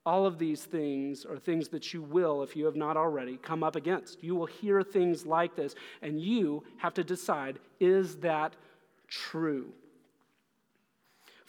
All 0.06 0.24
of 0.24 0.38
these 0.38 0.64
things 0.64 1.26
are 1.26 1.36
things 1.36 1.68
that 1.68 1.92
you 1.92 2.00
will, 2.00 2.44
if 2.44 2.54
you 2.54 2.64
have 2.64 2.76
not 2.76 2.96
already, 2.96 3.36
come 3.36 3.64
up 3.64 3.74
against. 3.74 4.22
You 4.22 4.36
will 4.36 4.46
hear 4.46 4.84
things 4.84 5.26
like 5.26 5.56
this, 5.56 5.74
and 6.00 6.20
you 6.20 6.62
have 6.76 6.94
to 6.94 7.04
decide 7.04 7.58
is 7.80 8.16
that 8.18 8.54
true? 9.08 9.72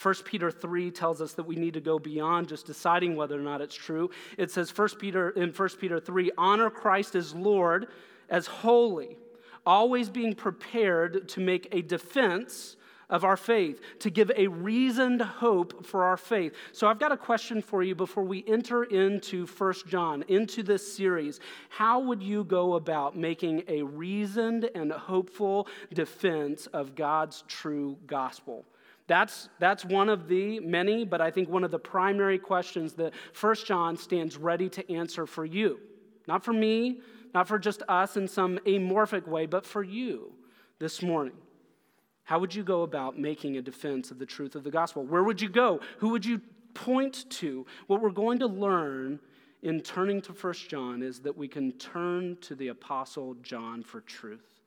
1 0.02 0.16
Peter 0.26 0.50
3 0.50 0.90
tells 0.90 1.22
us 1.22 1.34
that 1.34 1.44
we 1.44 1.56
need 1.56 1.76
to 1.76 1.82
go 1.82 2.00
beyond 2.00 2.48
just 2.48 2.66
deciding 2.66 3.16
whether 3.16 3.38
or 3.38 3.44
not 3.44 3.62
it's 3.62 3.76
true. 3.76 4.10
It 4.38 4.50
says 4.50 4.76
1 4.76 4.90
Peter 5.00 5.30
in 5.32 5.52
1 5.52 5.70
Peter 5.80 6.00
3, 6.00 6.32
honor 6.38 6.70
Christ 6.70 7.16
as 7.16 7.36
Lord, 7.36 7.88
as 8.30 8.48
holy, 8.48 9.18
always 9.66 10.10
being 10.10 10.34
prepared 10.34 11.28
to 11.30 11.40
make 11.40 11.68
a 11.72 11.82
defense 11.84 12.77
of 13.10 13.24
our 13.24 13.38
faith, 13.38 13.82
to 14.00 14.10
give 14.10 14.32
a 14.36 14.48
reasoned 14.48 15.22
hope 15.22 15.86
for 15.86 16.04
our 16.04 16.18
faith. 16.18 16.54
So 16.74 16.88
I've 16.88 17.00
got 17.00 17.12
a 17.12 17.18
question 17.18 17.62
for 17.62 17.82
you 17.82 17.96
before 17.96 18.24
we 18.24 18.44
enter 18.48 18.84
into 18.84 19.46
First 19.46 19.88
John, 19.88 20.24
into 20.28 20.62
this 20.62 20.96
series. 20.96 21.40
How 21.70 22.00
would 22.00 22.22
you 22.22 22.44
go 22.44 22.74
about 22.74 23.16
making 23.16 23.64
a 23.68 23.84
reasoned 23.84 24.70
and 24.76 24.92
hopeful 24.92 25.68
defense 25.94 26.68
of 26.68 26.96
God's 26.96 27.44
true 27.48 27.98
gospel? 28.08 28.66
That's, 29.08 29.48
that's 29.58 29.86
one 29.86 30.10
of 30.10 30.28
the 30.28 30.60
many, 30.60 31.06
but 31.06 31.22
I 31.22 31.32
think 31.32 31.48
one 31.48 31.64
of 31.64 31.72
the 31.72 31.80
primary 31.80 32.38
questions 32.38 32.92
that 32.94 33.14
First 33.32 33.66
John 33.66 33.96
stands 33.96 34.36
ready 34.36 34.68
to 34.70 34.94
answer 34.94 35.26
for 35.26 35.46
you. 35.46 35.80
Not 36.28 36.44
for 36.44 36.52
me, 36.52 37.00
not 37.34 37.48
for 37.48 37.58
just 37.58 37.84
us 37.88 38.18
in 38.18 38.28
some 38.28 38.60
amorphic 38.66 39.26
way, 39.26 39.46
but 39.46 39.66
for 39.66 39.82
you 39.82 40.34
this 40.80 41.02
morning. 41.02 41.36
How 42.28 42.40
would 42.40 42.54
you 42.54 42.62
go 42.62 42.82
about 42.82 43.18
making 43.18 43.56
a 43.56 43.62
defense 43.62 44.12
of 44.12 44.20
the 44.20 44.26
truth 44.26 44.56
of 44.56 44.66
the 44.66 44.70
gospel? 44.70 45.06
Where 45.06 45.24
would 45.24 45.42
you 45.42 45.48
go? 45.48 45.80
Who 46.00 46.10
would 46.10 46.26
you 46.26 46.42
point 46.74 47.26
to? 47.30 47.66
What 47.88 48.02
we're 48.02 48.10
going 48.10 48.40
to 48.40 48.48
learn 48.48 49.22
in 49.64 49.80
turning 49.80 50.22
to 50.24 50.34
First 50.34 50.70
John 50.70 51.02
is 51.02 51.22
that 51.22 51.38
we 51.38 51.48
can 51.48 51.72
turn 51.72 52.36
to 52.42 52.54
the 52.54 52.68
Apostle 52.68 53.36
John 53.36 53.82
for 53.82 54.02
truth. 54.02 54.60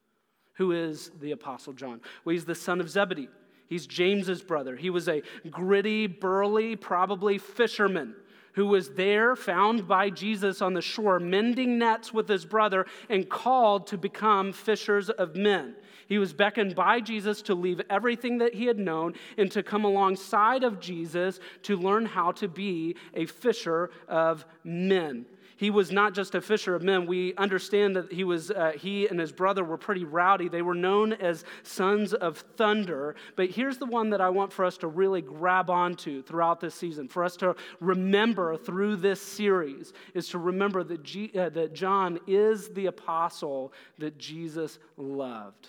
Who 0.55 0.73
is 0.73 1.11
the 1.21 1.33
Apostle 1.33 1.75
John? 1.75 2.00
Well, 2.25 2.33
he's 2.33 2.47
the 2.47 2.55
son 2.55 2.81
of 2.81 2.88
Zebedee. 2.88 3.29
He's 3.69 3.87
James's 3.87 4.40
brother. 4.40 4.75
He 4.75 4.88
was 4.88 5.07
a 5.07 5.23
gritty, 5.50 6.07
burly, 6.07 6.76
probably 6.76 7.37
fisherman 7.37 8.14
who 8.54 8.66
was 8.66 8.90
there, 8.90 9.37
found 9.37 9.87
by 9.87 10.11
Jesus 10.11 10.61
on 10.61 10.75
the 10.75 10.83
shore, 10.83 11.21
mending 11.21 11.78
nets 11.78 12.12
with 12.12 12.28
his 12.28 12.45
brother, 12.45 12.87
and 13.09 13.28
called 13.28 13.87
to 13.88 13.99
become 13.99 14.52
fishers 14.52 15.11
of 15.11 15.37
men. 15.37 15.75
He 16.09 16.19
was 16.19 16.33
beckoned 16.33 16.75
by 16.75 17.00
Jesus 17.00 17.40
to 17.42 17.54
leave 17.54 17.80
everything 17.88 18.38
that 18.38 18.54
he 18.54 18.66
had 18.66 18.78
known 18.78 19.14
and 19.38 19.50
to 19.52 19.62
come 19.62 19.85
alongside 19.85 20.64
of 20.64 20.80
Jesus 20.80 21.38
to 21.62 21.76
learn 21.76 22.04
how 22.04 22.33
to 22.33 22.49
be 22.49 22.97
a 23.14 23.26
fisher 23.26 23.90
of 24.09 24.45
men 24.64 25.25
he 25.61 25.69
was 25.69 25.93
not 25.93 26.14
just 26.14 26.35
a 26.35 26.40
fisher 26.40 26.75
of 26.75 26.83
men. 26.83 27.05
We 27.05 27.35
understand 27.35 27.95
that 27.95 28.11
he 28.11 28.25
was 28.25 28.50
uh, 28.50 28.73
he 28.79 29.07
and 29.07 29.21
his 29.21 29.31
brother 29.31 29.62
were 29.62 29.76
pretty 29.76 30.05
rowdy. 30.05 30.49
They 30.49 30.62
were 30.62 30.75
known 30.75 31.12
as 31.12 31.45
sons 31.64 32.14
of 32.14 32.38
thunder. 32.57 33.14
But 33.37 33.50
here's 33.50 33.76
the 33.76 33.85
one 33.85 34.09
that 34.09 34.23
I 34.23 34.31
want 34.31 34.55
for 34.55 34.64
us 34.64 34.79
to 34.79 34.87
really 34.87 35.21
grab 35.21 35.69
onto 35.69 36.23
throughout 36.23 36.61
this 36.61 36.75
season, 36.75 37.09
for 37.09 37.23
us 37.23 37.37
to 37.37 37.57
remember 37.79 38.57
through 38.57 38.97
this 38.97 39.21
series, 39.21 39.93
is 40.14 40.29
to 40.29 40.38
remember 40.38 40.83
that, 40.83 41.02
G, 41.02 41.31
uh, 41.38 41.50
that 41.50 41.75
John 41.75 42.19
is 42.26 42.71
the 42.71 42.87
apostle 42.87 43.75
that 43.99 44.17
Jesus 44.17 44.79
loved. 44.97 45.69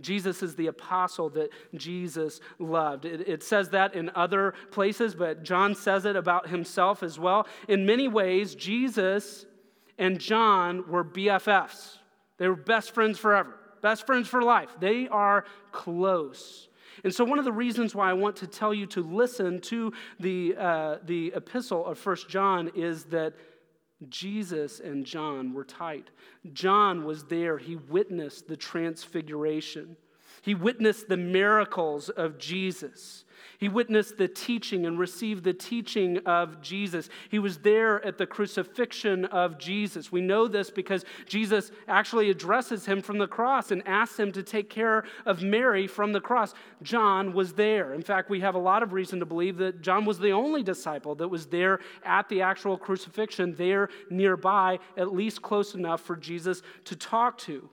Jesus 0.00 0.42
is 0.42 0.54
the 0.54 0.68
apostle 0.68 1.30
that 1.30 1.50
Jesus 1.74 2.40
loved. 2.58 3.04
It, 3.04 3.28
it, 3.28 3.42
says 3.42 3.70
that 3.70 3.94
in 3.94 4.10
other 4.14 4.54
places, 4.70 5.14
but 5.14 5.42
John 5.42 5.74
says 5.74 6.04
it 6.04 6.16
about 6.16 6.48
himself 6.48 7.02
as 7.02 7.18
well. 7.18 7.46
In 7.68 7.86
many 7.86 8.08
ways, 8.08 8.54
Jesus 8.54 9.46
and 9.98 10.18
John 10.18 10.88
were 10.88 11.04
BFFs. 11.04 11.98
They 12.38 12.48
were 12.48 12.56
best 12.56 12.92
friends 12.94 13.18
forever, 13.18 13.54
best 13.82 14.06
friends 14.06 14.28
for 14.28 14.42
life. 14.42 14.70
They 14.80 15.08
are 15.08 15.44
close. 15.72 16.68
And 17.04 17.14
so, 17.14 17.24
one 17.24 17.38
of 17.38 17.44
the 17.44 17.52
reasons 17.52 17.94
why 17.94 18.10
I 18.10 18.12
want 18.12 18.36
to 18.36 18.46
tell 18.46 18.74
you 18.74 18.86
to 18.86 19.02
listen 19.02 19.60
to 19.62 19.92
the, 20.18 20.54
uh, 20.58 20.98
the 21.04 21.32
epistle 21.34 21.86
of 21.86 21.98
First 21.98 22.28
John 22.28 22.70
is 22.74 23.04
that 23.04 23.34
Jesus 24.08 24.80
and 24.80 25.04
John 25.04 25.52
were 25.52 25.64
tight. 25.64 26.10
John 26.52 27.04
was 27.04 27.24
there, 27.24 27.58
he 27.58 27.76
witnessed 27.76 28.48
the 28.48 28.56
transfiguration, 28.56 29.96
he 30.42 30.54
witnessed 30.54 31.08
the 31.08 31.16
miracles 31.16 32.08
of 32.08 32.38
Jesus. 32.38 33.24
He 33.58 33.68
witnessed 33.68 34.18
the 34.18 34.28
teaching 34.28 34.86
and 34.86 34.98
received 34.98 35.44
the 35.44 35.52
teaching 35.52 36.18
of 36.26 36.60
Jesus. 36.60 37.08
He 37.28 37.38
was 37.38 37.58
there 37.58 38.04
at 38.04 38.18
the 38.18 38.26
crucifixion 38.26 39.24
of 39.26 39.58
Jesus. 39.58 40.10
We 40.10 40.20
know 40.20 40.48
this 40.48 40.70
because 40.70 41.04
Jesus 41.26 41.70
actually 41.88 42.30
addresses 42.30 42.86
him 42.86 43.02
from 43.02 43.18
the 43.18 43.26
cross 43.26 43.70
and 43.70 43.86
asks 43.86 44.18
him 44.18 44.32
to 44.32 44.42
take 44.42 44.70
care 44.70 45.04
of 45.26 45.42
Mary 45.42 45.86
from 45.86 46.12
the 46.12 46.20
cross. 46.20 46.54
John 46.82 47.32
was 47.32 47.52
there. 47.52 47.94
In 47.94 48.02
fact, 48.02 48.30
we 48.30 48.40
have 48.40 48.54
a 48.54 48.58
lot 48.58 48.82
of 48.82 48.92
reason 48.92 49.20
to 49.20 49.26
believe 49.26 49.56
that 49.58 49.82
John 49.82 50.04
was 50.04 50.18
the 50.18 50.30
only 50.30 50.62
disciple 50.62 51.14
that 51.16 51.28
was 51.28 51.46
there 51.46 51.80
at 52.04 52.28
the 52.28 52.42
actual 52.42 52.76
crucifixion, 52.76 53.54
there 53.56 53.88
nearby, 54.10 54.78
at 54.96 55.12
least 55.12 55.42
close 55.42 55.74
enough 55.74 56.00
for 56.00 56.16
Jesus 56.16 56.62
to 56.84 56.96
talk 56.96 57.38
to. 57.38 57.68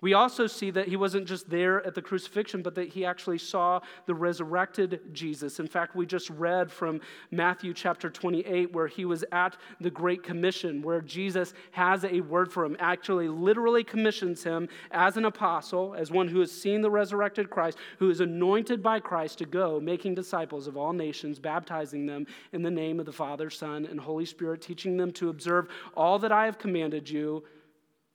We 0.00 0.14
also 0.14 0.46
see 0.46 0.70
that 0.70 0.88
he 0.88 0.96
wasn't 0.96 1.26
just 1.26 1.50
there 1.50 1.84
at 1.86 1.94
the 1.94 2.02
crucifixion, 2.02 2.62
but 2.62 2.74
that 2.76 2.88
he 2.88 3.04
actually 3.04 3.38
saw 3.38 3.80
the 4.06 4.14
resurrected 4.14 5.00
Jesus. 5.12 5.60
In 5.60 5.66
fact, 5.66 5.94
we 5.94 6.06
just 6.06 6.30
read 6.30 6.72
from 6.72 7.00
Matthew 7.30 7.74
chapter 7.74 8.08
28, 8.08 8.72
where 8.72 8.86
he 8.86 9.04
was 9.04 9.24
at 9.32 9.56
the 9.80 9.90
Great 9.90 10.22
Commission, 10.22 10.82
where 10.82 11.00
Jesus 11.00 11.52
has 11.72 12.04
a 12.04 12.20
word 12.22 12.52
for 12.52 12.64
him, 12.64 12.76
actually, 12.80 13.28
literally 13.28 13.84
commissions 13.84 14.42
him 14.42 14.68
as 14.90 15.16
an 15.16 15.26
apostle, 15.26 15.94
as 15.94 16.10
one 16.10 16.28
who 16.28 16.40
has 16.40 16.50
seen 16.50 16.80
the 16.80 16.90
resurrected 16.90 17.50
Christ, 17.50 17.78
who 17.98 18.10
is 18.10 18.20
anointed 18.20 18.82
by 18.82 19.00
Christ 19.00 19.38
to 19.38 19.44
go, 19.44 19.80
making 19.80 20.14
disciples 20.14 20.66
of 20.66 20.76
all 20.76 20.92
nations, 20.92 21.38
baptizing 21.38 22.06
them 22.06 22.26
in 22.52 22.62
the 22.62 22.70
name 22.70 23.00
of 23.00 23.06
the 23.06 23.12
Father, 23.12 23.50
Son, 23.50 23.86
and 23.86 24.00
Holy 24.00 24.24
Spirit, 24.24 24.62
teaching 24.62 24.96
them 24.96 25.12
to 25.12 25.28
observe 25.28 25.68
all 25.94 26.18
that 26.18 26.32
I 26.32 26.46
have 26.46 26.58
commanded 26.58 27.08
you. 27.08 27.44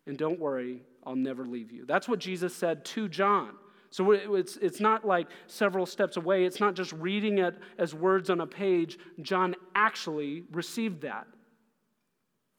And 0.07 0.17
don't 0.17 0.39
worry, 0.39 0.81
I'll 1.05 1.15
never 1.15 1.45
leave 1.45 1.71
you. 1.71 1.85
That's 1.85 2.07
what 2.07 2.19
Jesus 2.19 2.55
said 2.55 2.83
to 2.85 3.07
John. 3.07 3.51
So 3.91 4.11
it's, 4.11 4.57
it's 4.57 4.81
not 4.81 5.05
like 5.05 5.27
several 5.47 5.85
steps 5.85 6.17
away. 6.17 6.43
It's 6.45 6.59
not 6.59 6.73
just 6.73 6.91
reading 6.93 7.37
it 7.37 7.55
as 7.77 7.93
words 7.93 8.29
on 8.29 8.41
a 8.41 8.47
page. 8.47 8.99
John 9.21 9.55
actually 9.73 10.43
received 10.51 11.01
that. 11.01 11.27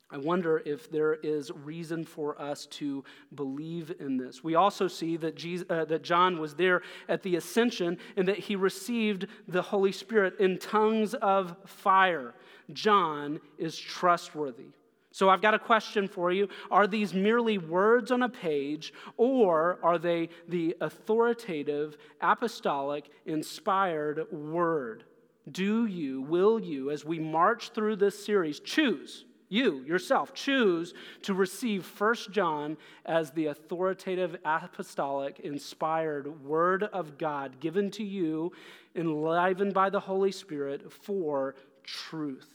I 0.08 0.18
wonder 0.18 0.62
if 0.64 0.90
there 0.90 1.14
is 1.14 1.50
reason 1.50 2.04
for 2.04 2.40
us 2.40 2.66
to 2.66 3.02
believe 3.34 3.92
in 3.98 4.16
this. 4.16 4.44
We 4.44 4.54
also 4.54 4.86
see 4.86 5.16
that, 5.16 5.34
Jesus, 5.34 5.66
uh, 5.68 5.84
that 5.86 6.02
John 6.02 6.38
was 6.38 6.54
there 6.54 6.82
at 7.08 7.22
the 7.24 7.36
ascension 7.36 7.98
and 8.16 8.28
that 8.28 8.38
he 8.38 8.54
received 8.54 9.26
the 9.48 9.62
Holy 9.62 9.90
Spirit 9.90 10.38
in 10.38 10.58
tongues 10.58 11.14
of 11.14 11.56
fire. 11.66 12.34
John 12.72 13.40
is 13.58 13.76
trustworthy. 13.76 14.68
So 15.16 15.30
I've 15.30 15.40
got 15.40 15.54
a 15.54 15.58
question 15.58 16.08
for 16.08 16.30
you. 16.30 16.46
Are 16.70 16.86
these 16.86 17.14
merely 17.14 17.56
words 17.56 18.10
on 18.10 18.22
a 18.22 18.28
page, 18.28 18.92
or 19.16 19.78
are 19.82 19.96
they 19.96 20.28
the 20.46 20.76
authoritative, 20.82 21.96
apostolic, 22.20 23.08
inspired 23.24 24.30
word? 24.30 25.04
Do 25.50 25.86
you, 25.86 26.20
will 26.20 26.60
you, 26.60 26.90
as 26.90 27.06
we 27.06 27.18
march 27.18 27.70
through 27.70 27.96
this 27.96 28.22
series, 28.26 28.60
choose, 28.60 29.24
you 29.48 29.80
yourself, 29.86 30.34
choose 30.34 30.92
to 31.22 31.32
receive 31.32 31.86
1 31.98 32.14
John 32.30 32.76
as 33.06 33.30
the 33.30 33.46
authoritative, 33.46 34.36
apostolic, 34.44 35.40
inspired 35.40 36.44
word 36.44 36.82
of 36.82 37.16
God 37.16 37.58
given 37.58 37.90
to 37.92 38.04
you, 38.04 38.52
enlivened 38.94 39.72
by 39.72 39.88
the 39.88 40.00
Holy 40.00 40.30
Spirit 40.30 40.92
for 40.92 41.54
truth? 41.84 42.52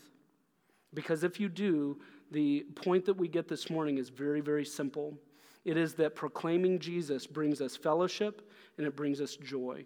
Because 0.93 1.23
if 1.23 1.39
you 1.39 1.49
do, 1.49 1.97
the 2.31 2.65
point 2.75 3.05
that 3.05 3.13
we 3.13 3.27
get 3.27 3.47
this 3.47 3.69
morning 3.69 3.97
is 3.97 4.09
very, 4.09 4.41
very 4.41 4.65
simple. 4.65 5.17
It 5.65 5.77
is 5.77 5.93
that 5.95 6.15
proclaiming 6.15 6.79
Jesus 6.79 7.27
brings 7.27 7.61
us 7.61 7.75
fellowship 7.75 8.49
and 8.77 8.87
it 8.87 8.95
brings 8.95 9.21
us 9.21 9.35
joy. 9.35 9.85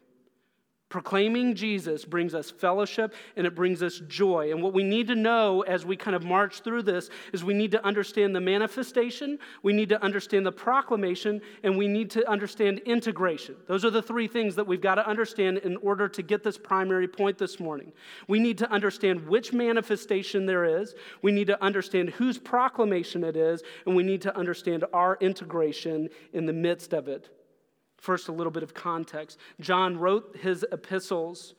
Proclaiming 0.87 1.55
Jesus 1.55 2.05
brings 2.05 2.35
us 2.35 2.51
fellowship 2.51 3.15
and 3.35 3.47
it 3.47 3.55
brings 3.55 3.81
us 3.81 4.01
joy. 4.07 4.51
And 4.51 4.61
what 4.61 4.71
we 4.71 4.83
need 4.83 5.07
to 5.07 5.15
know 5.15 5.61
as 5.63 5.83
we 5.83 5.97
kind 5.97 6.15
of 6.15 6.23
march 6.23 6.61
through 6.61 6.83
this 6.83 7.09
is 7.33 7.43
we 7.43 7.55
need 7.55 7.71
to 7.71 7.83
understand 7.83 8.35
the 8.35 8.39
manifestation, 8.39 9.39
we 9.63 9.73
need 9.73 9.89
to 9.89 10.01
understand 10.03 10.45
the 10.45 10.51
proclamation, 10.51 11.41
and 11.63 11.75
we 11.75 11.87
need 11.87 12.11
to 12.11 12.29
understand 12.29 12.79
integration. 12.85 13.55
Those 13.65 13.83
are 13.83 13.89
the 13.89 14.01
three 14.01 14.27
things 14.27 14.55
that 14.55 14.67
we've 14.67 14.79
got 14.79 14.95
to 14.95 15.07
understand 15.07 15.57
in 15.57 15.75
order 15.77 16.07
to 16.07 16.21
get 16.21 16.43
this 16.43 16.57
primary 16.57 17.07
point 17.07 17.39
this 17.39 17.59
morning. 17.59 17.91
We 18.27 18.39
need 18.39 18.59
to 18.59 18.71
understand 18.71 19.27
which 19.27 19.53
manifestation 19.53 20.45
there 20.45 20.65
is, 20.65 20.93
we 21.23 21.31
need 21.31 21.47
to 21.47 21.61
understand 21.63 22.11
whose 22.11 22.37
proclamation 22.37 23.23
it 23.23 23.35
is, 23.35 23.63
and 23.87 23.95
we 23.95 24.03
need 24.03 24.21
to 24.21 24.37
understand 24.37 24.85
our 24.93 25.17
integration 25.19 26.09
in 26.31 26.45
the 26.45 26.53
midst 26.53 26.93
of 26.93 27.07
it. 27.07 27.34
First, 28.05 28.27
a 28.27 28.31
little 28.31 28.51
bit 28.51 28.61
of 28.61 28.75
context. 28.75 29.39
John 29.59 29.97
wrote 29.97 30.37
his 30.39 30.63
epistles 30.71 31.55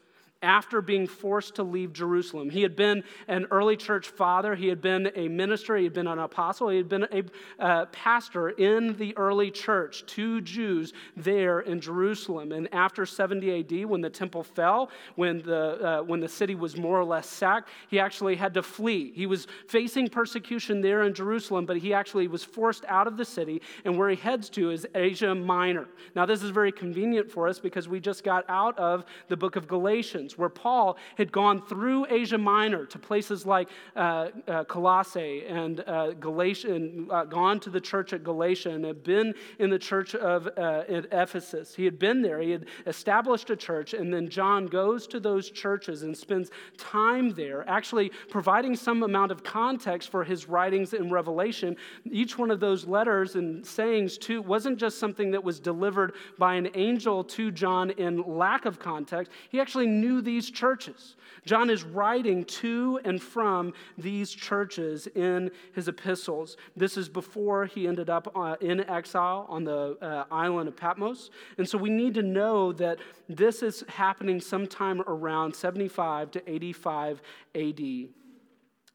after 0.47 0.81
being 0.81 1.09
forced 1.09 1.57
to 1.57 1.65
leave 1.65 1.93
Jerusalem. 1.93 2.49
He 2.49 2.63
had 2.63 2.77
been 2.77 3.03
an 3.27 3.47
early 3.51 3.77
church 3.77 4.07
father, 4.07 4.55
he 4.55 4.69
had 4.69 4.81
been 4.81 5.11
a 5.17 5.27
minister, 5.27 5.77
he 5.77 5.83
had 5.83 5.93
been 5.93 6.07
an 6.07 6.21
apostle, 6.21 6.69
he 6.69 6.77
had 6.77 6.89
been 6.89 7.07
a 7.11 7.25
uh, 7.59 7.87
pastor 7.87 8.51
in 8.51 8.97
the 8.97 9.15
early 9.19 9.51
church 9.51 10.07
to 10.07 10.41
Jews 10.41 10.93
there 11.17 11.61
in 11.61 11.81
Jerusalem. 11.81 12.53
And 12.53 12.73
after 12.73 13.05
70 13.05 13.59
AD, 13.59 13.87
when 13.87 14.01
the 14.01 14.09
temple 14.09 14.45
fell, 14.45 14.91
when 15.17 15.43
the, 15.43 15.85
uh, 15.85 16.03
when 16.05 16.21
the 16.21 16.29
city 16.29 16.55
was 16.55 16.77
more 16.77 17.01
or 17.01 17.05
less 17.05 17.29
sacked, 17.29 17.69
he 17.89 17.99
actually 17.99 18.37
had 18.37 18.55
to 18.55 18.63
flee. 18.63 19.13
He 19.17 19.27
was 19.27 19.49
facing 19.67 20.09
persecution 20.09 20.81
there 20.81 21.03
in 21.03 21.13
Jerusalem, 21.13 21.67
but 21.67 21.77
he 21.77 21.93
actually 21.93 22.29
was 22.29 22.45
forced 22.45 22.85
out 22.87 23.09
of 23.09 23.17
the 23.17 23.25
city, 23.25 23.63
and 23.85 23.99
where 23.99 24.11
he 24.11 24.17
heads 24.17 24.49
to 24.51 24.71
is 24.71 24.87
Asia 24.95 25.35
Minor. 25.35 25.89
Now, 26.15 26.25
this 26.25 26.45
is 26.45 26.51
very 26.51 26.71
convenient 26.71 27.33
for 27.33 27.49
us 27.49 27.59
because 27.59 27.89
we 27.89 27.99
just 27.99 28.23
got 28.23 28.45
out 28.49 28.79
of 28.79 29.05
the 29.27 29.37
book 29.37 29.57
of 29.57 29.67
Galatians 29.67 30.36
where 30.37 30.49
Paul 30.49 30.97
had 31.17 31.33
gone 31.33 31.61
through 31.63 32.07
Asia 32.11 32.39
Minor 32.39 32.87
to 32.87 32.99
places 32.99 33.47
like 33.47 33.69
uh, 33.95 34.29
uh, 34.47 34.65
Colossae 34.65 35.45
and 35.49 35.81
uh, 35.87 36.13
Galatia, 36.13 36.75
and 36.75 37.11
uh, 37.11 37.25
gone 37.25 37.61
to 37.61 37.71
the 37.71 37.81
church 37.81 38.13
at 38.13 38.23
Galatia, 38.25 38.71
and 38.71 38.85
had 38.85 39.03
been 39.03 39.35
in 39.59 39.71
the 39.71 39.79
church 39.79 40.15
of 40.15 40.49
uh, 40.57 40.85
at 40.89 41.07
Ephesus. 41.13 41.75
He 41.75 41.85
had 41.85 41.99
been 41.99 42.23
there, 42.23 42.41
he 42.41 42.51
had 42.51 42.67
established 42.87 43.51
a 43.51 43.57
church, 43.57 43.95
and 43.95 44.13
then 44.13 44.29
John 44.29 44.67
goes 44.67 45.07
to 45.09 45.21
those 45.21 45.51
churches 45.51 46.03
and 46.03 46.17
spends 46.17 46.51
time 46.77 47.31
there, 47.31 47.69
actually 47.69 48.11
providing 48.31 48.77
some 48.77 49.03
amount 49.03 49.33
of 49.33 49.43
context 49.43 50.11
for 50.11 50.25
his 50.25 50.49
writings 50.49 50.93
in 50.93 51.11
Revelation. 51.11 51.77
Each 52.11 52.39
one 52.39 52.51
of 52.51 52.61
those 52.61 52.87
letters 52.87 53.37
and 53.37 53.65
sayings, 53.65 54.19
too, 54.19 54.43
wasn't 54.43 54.79
just 54.79 54.99
something 54.99 55.31
that 55.31 55.43
was 55.43 55.61
delivered 55.61 56.15
by 56.39 56.55
an 56.55 56.69
angel 56.75 57.25
to 57.25 57.51
John 57.51 57.91
in 57.91 58.23
lack 58.23 58.65
of 58.65 58.79
context. 58.79 59.33
He 59.49 59.61
actually 59.61 59.87
knew 59.87 60.16
these 60.21 60.51
churches. 60.51 61.17
John 61.45 61.71
is 61.71 61.85
writing 61.85 62.45
to 62.45 63.01
and 63.05 63.23
from 63.23 63.73
these 63.97 64.31
churches 64.33 65.07
in 65.15 65.51
his 65.75 65.89
epistles. 65.89 66.57
This 66.77 66.97
is 66.97 67.09
before 67.09 67.67
he 67.67 67.87
ended 67.87 68.11
up 68.11 68.33
uh, 68.35 68.57
in 68.61 68.81
exile 68.91 69.47
on 69.49 69.65
the 69.65 69.97
uh, 70.03 70.25
island 70.31 70.69
of 70.69 70.77
Patmos. 70.77 71.31
And 71.59 71.69
so 71.69 71.79
we 71.79 71.91
need 71.91 72.15
to 72.15 72.23
know 72.23 72.73
that 72.73 72.99
this 73.29 73.63
is 73.63 73.85
happening 73.89 74.41
sometime 74.41 75.03
around 75.03 75.55
75 75.55 76.33
to 76.33 76.51
85 76.51 77.23
AD. 77.55 77.81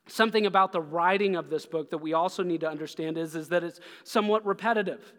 Something 0.07 0.45
about 0.45 0.73
the 0.73 0.81
writing 0.81 1.37
of 1.37 1.49
this 1.49 1.65
book 1.65 1.89
that 1.91 1.99
we 1.99 2.13
also 2.13 2.43
need 2.43 2.61
to 2.61 2.69
understand 2.69 3.17
is, 3.17 3.35
is 3.35 3.47
that 3.49 3.63
it's 3.63 3.79
somewhat 4.03 4.45
repetitive 4.45 5.13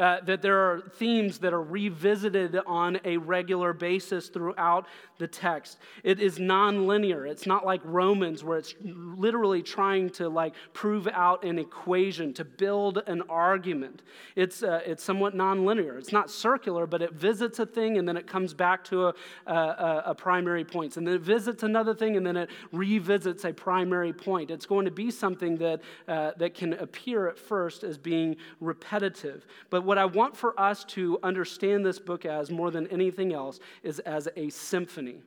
uh, 0.00 0.18
that 0.22 0.40
there 0.40 0.58
are 0.58 0.80
themes 0.94 1.38
that 1.38 1.52
are 1.52 1.62
revisited 1.62 2.56
on 2.66 2.98
a 3.04 3.18
regular 3.18 3.74
basis 3.74 4.28
throughout 4.28 4.86
the 5.18 5.28
text. 5.28 5.78
It 6.02 6.20
is 6.20 6.38
nonlinear. 6.38 7.28
It's 7.28 7.46
not 7.46 7.66
like 7.66 7.82
Romans 7.84 8.42
where 8.42 8.56
it's 8.56 8.74
literally 8.82 9.62
trying 9.62 10.08
to 10.10 10.30
like 10.30 10.54
prove 10.72 11.06
out 11.08 11.44
an 11.44 11.58
equation, 11.58 12.32
to 12.34 12.44
build 12.46 13.02
an 13.06 13.20
argument. 13.28 14.00
It's, 14.36 14.62
uh, 14.62 14.80
it's 14.86 15.04
somewhat 15.04 15.34
nonlinear. 15.34 15.98
It's 15.98 16.12
not 16.12 16.30
circular, 16.30 16.86
but 16.86 17.02
it 17.02 17.12
visits 17.12 17.58
a 17.58 17.66
thing 17.66 17.98
and 17.98 18.08
then 18.08 18.16
it 18.16 18.26
comes 18.26 18.54
back 18.54 18.82
to 18.84 19.08
a, 19.08 19.14
a, 19.46 20.02
a 20.06 20.14
primary 20.14 20.64
point. 20.64 20.96
And 20.96 21.06
then 21.06 21.16
it 21.16 21.20
visits 21.20 21.62
another 21.62 21.94
thing 21.94 22.16
and 22.16 22.26
then 22.26 22.38
it 22.38 22.48
revisits 22.72 23.44
a 23.44 23.52
primary 23.52 24.14
point. 24.14 24.50
It's 24.50 24.64
going 24.64 24.86
to 24.86 24.90
be 24.90 25.10
something 25.10 25.58
that, 25.58 25.82
uh, 26.08 26.30
that 26.38 26.54
can 26.54 26.72
appear 26.74 27.28
at 27.28 27.38
first 27.38 27.84
as 27.84 27.98
being 27.98 28.36
repetitive. 28.60 29.46
But 29.68 29.89
what 29.90 29.98
I 29.98 30.04
want 30.04 30.36
for 30.36 30.54
us 30.56 30.84
to 30.84 31.18
understand 31.24 31.84
this 31.84 31.98
book 31.98 32.24
as 32.24 32.48
more 32.48 32.70
than 32.70 32.86
anything 32.92 33.32
else 33.32 33.58
is 33.82 33.98
as 33.98 34.28
a 34.36 34.48
symphony. 34.50 35.20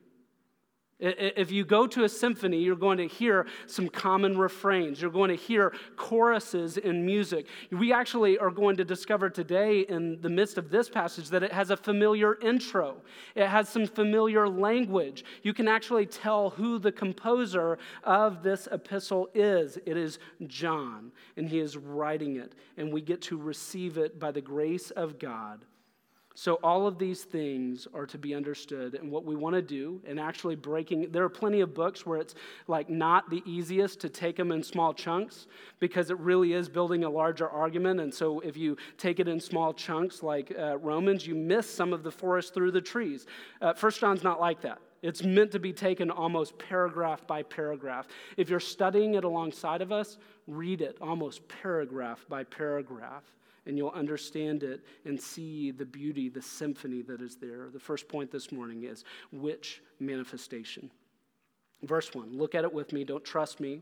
If 1.05 1.51
you 1.51 1.65
go 1.65 1.85
to 1.85 2.05
a 2.05 2.09
symphony, 2.09 2.59
you're 2.59 2.77
going 2.77 2.97
to 2.97 3.07
hear 3.07 3.45
some 3.67 3.89
common 3.89 4.37
refrains. 4.37 5.01
You're 5.01 5.11
going 5.11 5.31
to 5.31 5.35
hear 5.35 5.73
choruses 5.97 6.77
in 6.77 7.05
music. 7.05 7.47
We 7.71 7.91
actually 7.91 8.37
are 8.37 8.49
going 8.49 8.77
to 8.77 8.85
discover 8.85 9.29
today, 9.29 9.81
in 9.81 10.21
the 10.21 10.29
midst 10.29 10.57
of 10.57 10.69
this 10.69 10.87
passage, 10.87 11.29
that 11.31 11.43
it 11.43 11.51
has 11.51 11.71
a 11.71 11.77
familiar 11.77 12.39
intro. 12.39 13.01
It 13.35 13.47
has 13.47 13.67
some 13.67 13.85
familiar 13.85 14.47
language. 14.47 15.25
You 15.41 15.53
can 15.53 15.67
actually 15.67 16.05
tell 16.05 16.51
who 16.51 16.79
the 16.79 16.93
composer 16.93 17.79
of 18.05 18.41
this 18.41 18.69
epistle 18.71 19.27
is. 19.33 19.77
It 19.85 19.97
is 19.97 20.19
John, 20.47 21.11
and 21.35 21.49
he 21.49 21.59
is 21.59 21.75
writing 21.75 22.37
it, 22.37 22.53
and 22.77 22.93
we 22.93 23.01
get 23.01 23.21
to 23.23 23.37
receive 23.37 23.97
it 23.97 24.21
by 24.21 24.31
the 24.31 24.41
grace 24.41 24.89
of 24.91 25.19
God 25.19 25.65
so, 26.35 26.55
all 26.63 26.87
of 26.87 26.97
these 26.97 27.23
things 27.23 27.87
are 27.93 28.07
to 28.07 28.17
be 28.17 28.33
understood. 28.33 28.95
And 28.95 29.11
what 29.11 29.23
we 29.23 29.35
want 29.35 29.55
to 29.55 29.61
do, 29.61 30.01
and 30.03 30.19
actually 30.19 30.55
breaking, 30.55 31.11
there 31.11 31.23
are 31.23 31.29
plenty 31.29 31.61
of 31.61 31.75
books 31.75 32.07
where 32.07 32.19
it's 32.19 32.33
like 32.67 32.89
not 32.89 33.29
the 33.29 33.43
easiest 33.45 34.01
to 34.01 34.09
take 34.09 34.37
them 34.37 34.51
in 34.51 34.63
small 34.63 34.95
chunks 34.95 35.45
because 35.79 36.09
it 36.09 36.17
really 36.17 36.53
is 36.53 36.67
building 36.67 37.03
a 37.03 37.09
larger 37.09 37.47
argument. 37.47 37.99
And 37.99 38.11
so, 38.11 38.39
if 38.39 38.57
you 38.57 38.77
take 38.97 39.19
it 39.19 39.27
in 39.27 39.39
small 39.39 39.75
chunks 39.75 40.23
like 40.23 40.51
uh, 40.57 40.79
Romans, 40.79 41.27
you 41.27 41.35
miss 41.35 41.69
some 41.69 41.93
of 41.93 42.01
the 42.01 42.11
forest 42.11 42.55
through 42.55 42.71
the 42.71 42.81
trees. 42.81 43.27
Uh, 43.61 43.73
First 43.73 43.99
John's 43.99 44.23
not 44.23 44.41
like 44.41 44.59
that. 44.61 44.79
It's 45.03 45.21
meant 45.21 45.51
to 45.51 45.59
be 45.59 45.71
taken 45.71 46.09
almost 46.09 46.57
paragraph 46.57 47.27
by 47.27 47.43
paragraph. 47.43 48.07
If 48.37 48.49
you're 48.49 48.59
studying 48.59 49.13
it 49.13 49.23
alongside 49.23 49.83
of 49.83 49.91
us, 49.91 50.17
read 50.47 50.81
it 50.81 50.97
almost 50.99 51.47
paragraph 51.47 52.25
by 52.27 52.43
paragraph 52.45 53.23
and 53.65 53.77
you'll 53.77 53.89
understand 53.89 54.63
it 54.63 54.81
and 55.05 55.19
see 55.19 55.71
the 55.71 55.85
beauty, 55.85 56.29
the 56.29 56.41
symphony 56.41 57.01
that 57.03 57.21
is 57.21 57.35
there. 57.37 57.69
The 57.71 57.79
first 57.79 58.07
point 58.07 58.31
this 58.31 58.51
morning 58.51 58.83
is 58.83 59.03
which 59.31 59.81
manifestation? 59.99 60.91
Verse 61.83 62.13
1, 62.13 62.37
look 62.37 62.55
at 62.55 62.63
it 62.63 62.73
with 62.73 62.93
me, 62.93 63.03
don't 63.03 63.23
trust 63.23 63.59
me. 63.59 63.81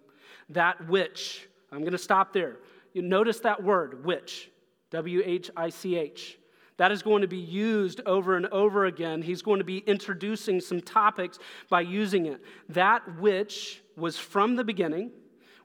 That 0.50 0.88
which, 0.88 1.47
I'm 1.71 1.79
going 1.79 1.91
to 1.91 1.97
stop 1.97 2.33
there. 2.33 2.57
You 2.93 3.01
notice 3.01 3.39
that 3.41 3.63
word, 3.63 4.03
which, 4.05 4.50
W 4.91 5.21
H 5.25 5.50
I 5.55 5.69
C 5.69 5.95
H. 5.95 6.38
That 6.77 6.91
is 6.91 7.03
going 7.03 7.21
to 7.21 7.27
be 7.27 7.38
used 7.38 8.01
over 8.05 8.35
and 8.35 8.47
over 8.47 8.85
again. 8.85 9.21
He's 9.21 9.41
going 9.41 9.59
to 9.59 9.63
be 9.63 9.79
introducing 9.79 10.59
some 10.59 10.81
topics 10.81 11.38
by 11.69 11.81
using 11.81 12.25
it. 12.25 12.41
That 12.69 13.19
which 13.19 13.83
was 13.95 14.17
from 14.17 14.55
the 14.55 14.63
beginning, 14.63 15.11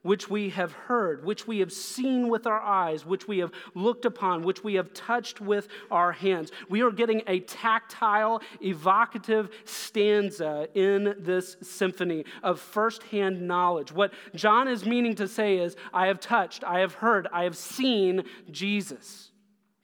which 0.07 0.29
we 0.29 0.49
have 0.51 0.71
heard, 0.71 1.25
which 1.25 1.45
we 1.47 1.59
have 1.59 1.71
seen 1.71 2.29
with 2.29 2.47
our 2.47 2.61
eyes, 2.61 3.05
which 3.05 3.27
we 3.27 3.39
have 3.39 3.51
looked 3.75 4.05
upon, 4.05 4.41
which 4.41 4.63
we 4.63 4.75
have 4.75 4.93
touched 4.93 5.41
with 5.41 5.67
our 5.91 6.13
hands. 6.13 6.49
We 6.69 6.81
are 6.81 6.91
getting 6.91 7.23
a 7.27 7.41
tactile, 7.41 8.41
evocative 8.61 9.49
stanza 9.65 10.69
in 10.73 11.13
this 11.19 11.57
symphony 11.61 12.23
of 12.41 12.61
firsthand 12.61 13.45
knowledge. 13.45 13.91
What 13.91 14.13
John 14.33 14.69
is 14.69 14.85
meaning 14.85 15.13
to 15.15 15.27
say 15.27 15.57
is, 15.57 15.75
I 15.93 16.07
have 16.07 16.21
touched, 16.21 16.63
I 16.63 16.79
have 16.79 16.93
heard, 16.93 17.27
I 17.33 17.43
have 17.43 17.57
seen 17.57 18.23
Jesus. 18.49 19.26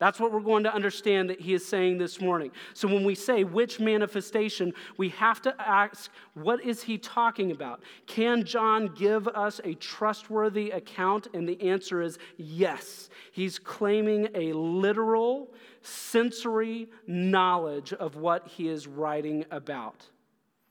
That's 0.03 0.19
what 0.19 0.33
we're 0.33 0.41
going 0.41 0.65
to 0.65 0.75
understand 0.75 1.29
that 1.29 1.39
he 1.39 1.53
is 1.53 1.65
saying 1.65 1.97
this 1.97 2.19
morning. 2.19 2.51
So 2.73 2.89
when 2.89 3.05
we 3.05 3.15
say 3.15 3.45
which 3.45 3.79
manifestation, 3.79 4.73
we 4.97 5.07
have 5.11 5.41
to 5.43 5.55
ask, 5.57 6.11
what 6.33 6.61
is 6.61 6.83
he 6.83 6.97
talking 6.97 7.51
about? 7.51 7.81
Can 8.05 8.43
John 8.43 8.87
give 8.87 9.29
us 9.29 9.61
a 9.63 9.75
trustworthy 9.75 10.71
account? 10.71 11.29
And 11.33 11.47
the 11.47 11.61
answer 11.61 12.01
is 12.01 12.19
yes. 12.35 13.09
He's 13.31 13.57
claiming 13.57 14.27
a 14.35 14.51
literal, 14.51 15.53
sensory 15.83 16.89
knowledge 17.07 17.93
of 17.93 18.17
what 18.17 18.45
he 18.45 18.67
is 18.67 18.87
writing 18.87 19.45
about. 19.51 20.05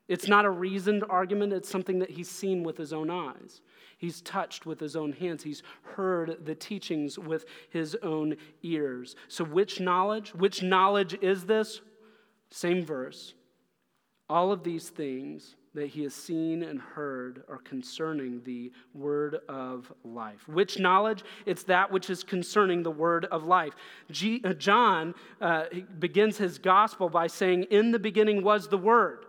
It's 0.09 0.29
not 0.29 0.45
a 0.45 0.51
reasoned 0.51 1.05
argument, 1.09 1.55
it's 1.55 1.71
something 1.71 2.01
that 2.01 2.11
he's 2.11 2.29
seen 2.29 2.65
with 2.65 2.77
his 2.77 2.93
own 2.93 3.09
eyes. 3.09 3.63
He's 4.03 4.21
touched 4.23 4.67
with 4.67 4.81
his 4.81 4.97
own 4.97 5.13
hands. 5.13 5.45
He's 5.45 5.63
heard 5.83 6.45
the 6.45 6.57
teachings 6.57 7.21
with 7.21 7.45
his 7.71 7.97
own 8.03 8.37
ears. 8.65 9.15
So, 9.29 9.45
which 9.45 9.79
knowledge? 9.79 10.35
Which 10.35 10.61
knowledge 10.61 11.17
is 11.23 11.45
this? 11.45 11.81
Same 12.51 12.85
verse. 12.85 13.35
All 14.29 14.51
of 14.51 14.65
these 14.65 14.89
things 14.89 15.55
that 15.75 15.87
he 15.87 16.03
has 16.03 16.15
seen 16.15 16.65
and 16.65 16.81
heard 16.81 17.45
are 17.49 17.59
concerning 17.59 18.43
the 18.43 18.73
word 18.93 19.37
of 19.49 19.93
life. 20.03 20.49
Which 20.49 20.81
knowledge? 20.81 21.23
It's 21.47 21.63
that 21.65 21.93
which 21.93 22.11
is 22.11 22.25
concerning 22.25 22.83
the 22.83 22.91
word 22.91 23.27
of 23.27 23.45
life. 23.45 23.75
G- 24.11 24.43
uh, 24.45 24.55
John 24.55 25.15
uh, 25.41 25.67
begins 26.01 26.39
his 26.39 26.59
gospel 26.59 27.09
by 27.09 27.29
saying, 27.29 27.67
In 27.71 27.93
the 27.93 28.01
beginning 28.01 28.43
was 28.43 28.67
the 28.67 28.79
word 28.79 29.27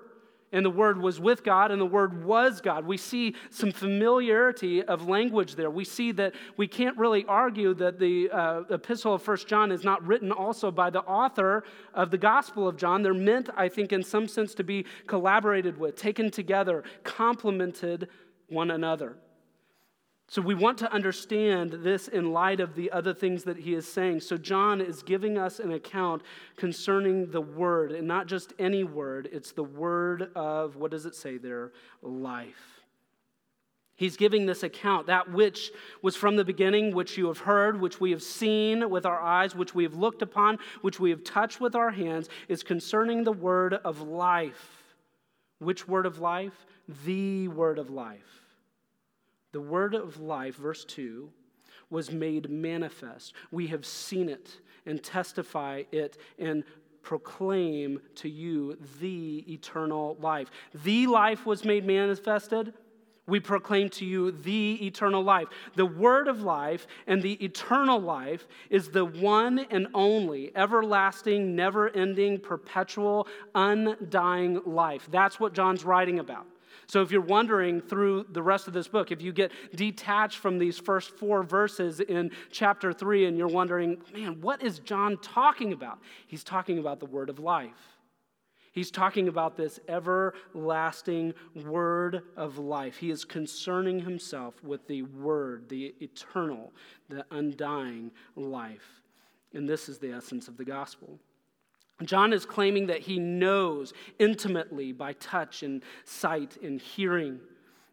and 0.54 0.64
the 0.64 0.70
Word 0.70 1.02
was 1.02 1.20
with 1.20 1.44
God, 1.44 1.72
and 1.72 1.82
the 1.82 1.86
Word 1.86 2.24
was 2.24 2.62
God. 2.62 2.86
We 2.86 2.96
see 2.96 3.36
some 3.50 3.72
familiarity 3.72 4.84
of 4.84 5.10
language 5.10 5.56
there. 5.56 5.70
We 5.70 5.84
see 5.84 6.12
that 6.14 6.34
we 6.56 6.68
can't 6.68 6.98
really 6.98 7.26
argue 7.28 7.74
that 7.74 8.00
the 8.00 8.30
uh, 8.30 8.62
epistle 8.70 9.16
of 9.16 9.22
First 9.22 9.48
John 9.48 9.72
is 9.72 9.84
not 9.84 10.06
written 10.06 10.32
also 10.32 10.72
by 10.72 10.90
the 10.90 11.02
author 11.02 11.64
of 11.94 12.12
the 12.12 12.18
Gospel 12.18 12.68
of 12.68 12.78
John. 12.78 13.02
They're 13.02 13.14
meant, 13.14 13.50
I 13.58 13.68
think, 13.68 13.92
in 13.92 14.04
some 14.04 14.28
sense 14.28 14.54
to 14.56 14.64
be 14.64 14.86
collaborated 15.08 15.78
with, 15.78 15.96
taken 15.96 16.30
together, 16.30 16.84
complemented 17.04 18.08
one 18.48 18.72
another. 18.72 19.18
So 20.30 20.42
we 20.42 20.56
want 20.56 20.80
to 20.80 20.92
understand 20.92 21.74
this 21.84 22.08
in 22.08 22.32
light 22.32 22.60
of 22.60 22.76
the 22.76 22.90
other 22.92 23.14
things 23.14 23.44
that 23.44 23.58
he 23.58 23.76
is 23.76 23.88
saying. 23.88 24.22
So 24.22 24.38
John 24.38 24.82
is 24.82 25.04
giving 25.04 25.38
us 25.38 25.60
an 25.60 25.72
account 25.74 26.24
concerning 26.56 27.30
the 27.30 27.42
word, 27.42 27.92
and 27.92 28.08
not 28.08 28.28
just 28.28 28.54
any 28.58 28.84
word, 28.84 29.30
it's 29.32 29.52
the 29.52 29.64
word 29.64 30.32
of, 30.36 30.76
what 30.76 30.92
does 30.92 31.06
it 31.06 31.14
say 31.14 31.38
there? 31.38 31.72
Life. 32.02 32.82
He's 33.96 34.18
giving 34.18 34.48
this 34.48 34.64
account, 34.64 35.06
that 35.06 35.32
which 35.32 35.72
was 36.02 36.16
from 36.16 36.36
the 36.36 36.44
beginning, 36.44 36.96
which 36.96 37.16
you 37.16 37.28
have 37.28 37.38
heard, 37.38 37.80
which 37.80 38.02
we 38.02 38.10
have 38.10 38.24
seen 38.24 38.90
with 38.90 39.06
our 39.06 39.22
eyes, 39.22 39.56
which 39.56 39.76
we 39.76 39.84
have 39.84 39.94
looked 39.94 40.24
upon, 40.24 40.58
which 40.82 41.00
we 41.00 41.12
have 41.12 41.24
touched 41.24 41.62
with 41.62 41.76
our 41.76 41.92
hands, 41.92 42.28
is 42.48 42.64
concerning 42.64 43.24
the 43.24 43.32
word 43.32 43.76
of 43.76 44.02
life. 44.02 44.84
Which 45.60 45.88
word 45.88 46.08
of 46.08 46.18
life? 46.18 46.66
The 47.06 47.50
word 47.50 47.78
of 47.78 47.92
life. 47.92 48.43
The 49.54 49.62
word 49.62 49.94
of 49.96 50.20
life, 50.20 50.58
verse 50.58 50.84
2, 50.84 51.30
was 51.90 52.12
made 52.12 52.50
manifest. 52.50 53.34
We 53.52 53.68
have 53.68 53.86
seen 53.86 54.28
it 54.28 54.60
and 54.86 55.02
testify 55.02 55.84
it 55.92 56.18
and 56.38 56.64
proclaim 57.04 58.02
to 58.16 58.30
you 58.30 58.78
the 59.00 59.46
eternal 59.48 60.18
life. 60.20 60.50
The 60.84 61.08
life 61.08 61.46
was 61.46 61.64
made 61.64 61.86
manifested. 61.86 62.74
We 63.28 63.40
proclaim 63.40 63.90
to 63.92 64.06
you 64.06 64.32
the 64.32 64.86
eternal 64.86 65.22
life. 65.22 65.48
The 65.76 65.86
word 65.86 66.28
of 66.28 66.42
life 66.42 66.88
and 67.08 67.22
the 67.22 67.34
eternal 67.44 68.00
life 68.00 68.48
is 68.70 68.90
the 68.90 69.06
one 69.06 69.60
and 69.70 69.88
only, 69.94 70.52
everlasting, 70.56 71.56
never 71.56 71.90
ending, 71.90 72.40
perpetual, 72.40 73.28
undying 73.54 74.62
life. 74.66 75.08
That's 75.12 75.40
what 75.40 75.54
John's 75.54 75.86
writing 75.86 76.20
about. 76.20 76.48
So, 76.88 77.02
if 77.02 77.12
you're 77.12 77.22
wondering 77.22 77.82
through 77.82 78.28
the 78.32 78.44
rest 78.44 78.68
of 78.68 78.74
this 78.74 78.88
book, 78.88 79.12
if 79.12 79.22
you 79.22 79.32
get 79.32 79.52
detached 79.76 80.38
from 80.38 80.58
these 80.58 80.78
first 80.78 81.18
four 81.18 81.44
verses 81.44 82.00
in 82.00 82.32
chapter 82.52 82.94
three 82.94 83.26
and 83.26 83.38
you're 83.38 83.48
wondering, 83.48 83.98
man, 84.14 84.42
what 84.42 84.62
is 84.62 84.80
John 84.80 85.18
talking 85.22 85.74
about? 85.74 86.00
He's 86.28 86.44
talking 86.44 86.80
about 86.80 87.00
the 87.00 87.06
word 87.06 87.30
of 87.30 87.40
life. 87.40 87.94
He's 88.74 88.90
talking 88.90 89.28
about 89.28 89.56
this 89.56 89.80
everlasting 89.88 91.36
word 91.54 92.24
of 92.36 92.58
life. 92.58 92.98
He 92.98 93.12
is 93.12 93.24
concerning 93.24 94.00
himself 94.00 94.56
with 94.64 94.88
the 94.88 95.04
word, 95.04 95.70
the 95.70 95.94
eternal, 96.02 96.74
the 97.08 97.24
undying 97.30 98.12
life. 98.36 99.04
And 99.54 99.70
this 99.70 99.88
is 99.88 100.00
the 100.00 100.12
essence 100.12 100.48
of 100.48 100.58
the 100.58 100.66
gospel. 100.66 101.20
John 102.02 102.34
is 102.34 102.46
claiming 102.46 102.88
that 102.88 103.02
he 103.02 103.20
knows 103.20 103.94
intimately 104.20 104.92
by 104.92 105.14
touch 105.14 105.64
and 105.64 105.84
sight 106.06 106.58
and 106.62 106.82
hearing 106.82 107.40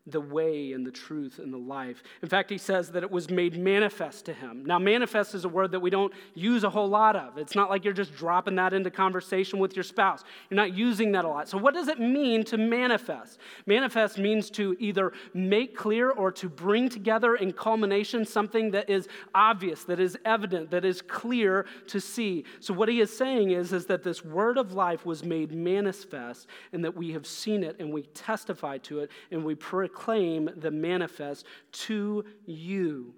the 0.06 0.20
way 0.20 0.72
and 0.72 0.86
the 0.86 0.90
truth 0.90 1.38
and 1.38 1.52
the 1.52 1.58
life. 1.58 2.02
In 2.22 2.28
fact, 2.28 2.50
he 2.50 2.56
says 2.56 2.90
that 2.92 3.02
it 3.02 3.10
was 3.10 3.28
made 3.30 3.58
manifest 3.58 4.24
to 4.26 4.32
him. 4.32 4.64
Now, 4.64 4.78
manifest 4.78 5.34
is 5.34 5.44
a 5.44 5.48
word 5.48 5.72
that 5.72 5.80
we 5.80 5.90
don't 5.90 6.12
use 6.34 6.64
a 6.64 6.70
whole 6.70 6.88
lot 6.88 7.16
of. 7.16 7.36
It's 7.36 7.54
not 7.54 7.68
like 7.68 7.84
you're 7.84 7.92
just 7.92 8.14
dropping 8.16 8.54
that 8.56 8.72
into 8.72 8.90
conversation 8.90 9.58
with 9.58 9.76
your 9.76 9.82
spouse. 9.82 10.24
You're 10.48 10.56
not 10.56 10.74
using 10.74 11.12
that 11.12 11.24
a 11.24 11.28
lot. 11.28 11.48
So, 11.48 11.58
what 11.58 11.74
does 11.74 11.88
it 11.88 12.00
mean 12.00 12.44
to 12.44 12.56
manifest? 12.56 13.38
Manifest 13.66 14.18
means 14.18 14.50
to 14.50 14.74
either 14.78 15.12
make 15.34 15.76
clear 15.76 16.10
or 16.10 16.32
to 16.32 16.48
bring 16.48 16.88
together 16.88 17.36
in 17.36 17.52
culmination 17.52 18.24
something 18.24 18.70
that 18.70 18.88
is 18.88 19.06
obvious, 19.34 19.84
that 19.84 20.00
is 20.00 20.18
evident, 20.24 20.70
that 20.70 20.84
is 20.84 21.02
clear 21.02 21.66
to 21.88 22.00
see. 22.00 22.44
So, 22.60 22.72
what 22.72 22.88
he 22.88 23.00
is 23.00 23.14
saying 23.14 23.50
is, 23.50 23.74
is 23.74 23.84
that 23.86 24.02
this 24.02 24.24
word 24.24 24.56
of 24.56 24.72
life 24.72 25.04
was 25.04 25.24
made 25.24 25.52
manifest 25.52 26.46
and 26.72 26.82
that 26.84 26.96
we 26.96 27.12
have 27.12 27.26
seen 27.26 27.62
it 27.62 27.76
and 27.78 27.92
we 27.92 28.02
testify 28.14 28.78
to 28.78 29.00
it 29.00 29.10
and 29.30 29.44
we 29.44 29.54
proclaim 29.54 29.99
proclaim 30.00 30.48
the 30.56 30.70
manifest 30.70 31.44
to 31.72 32.24
you. 32.46 33.14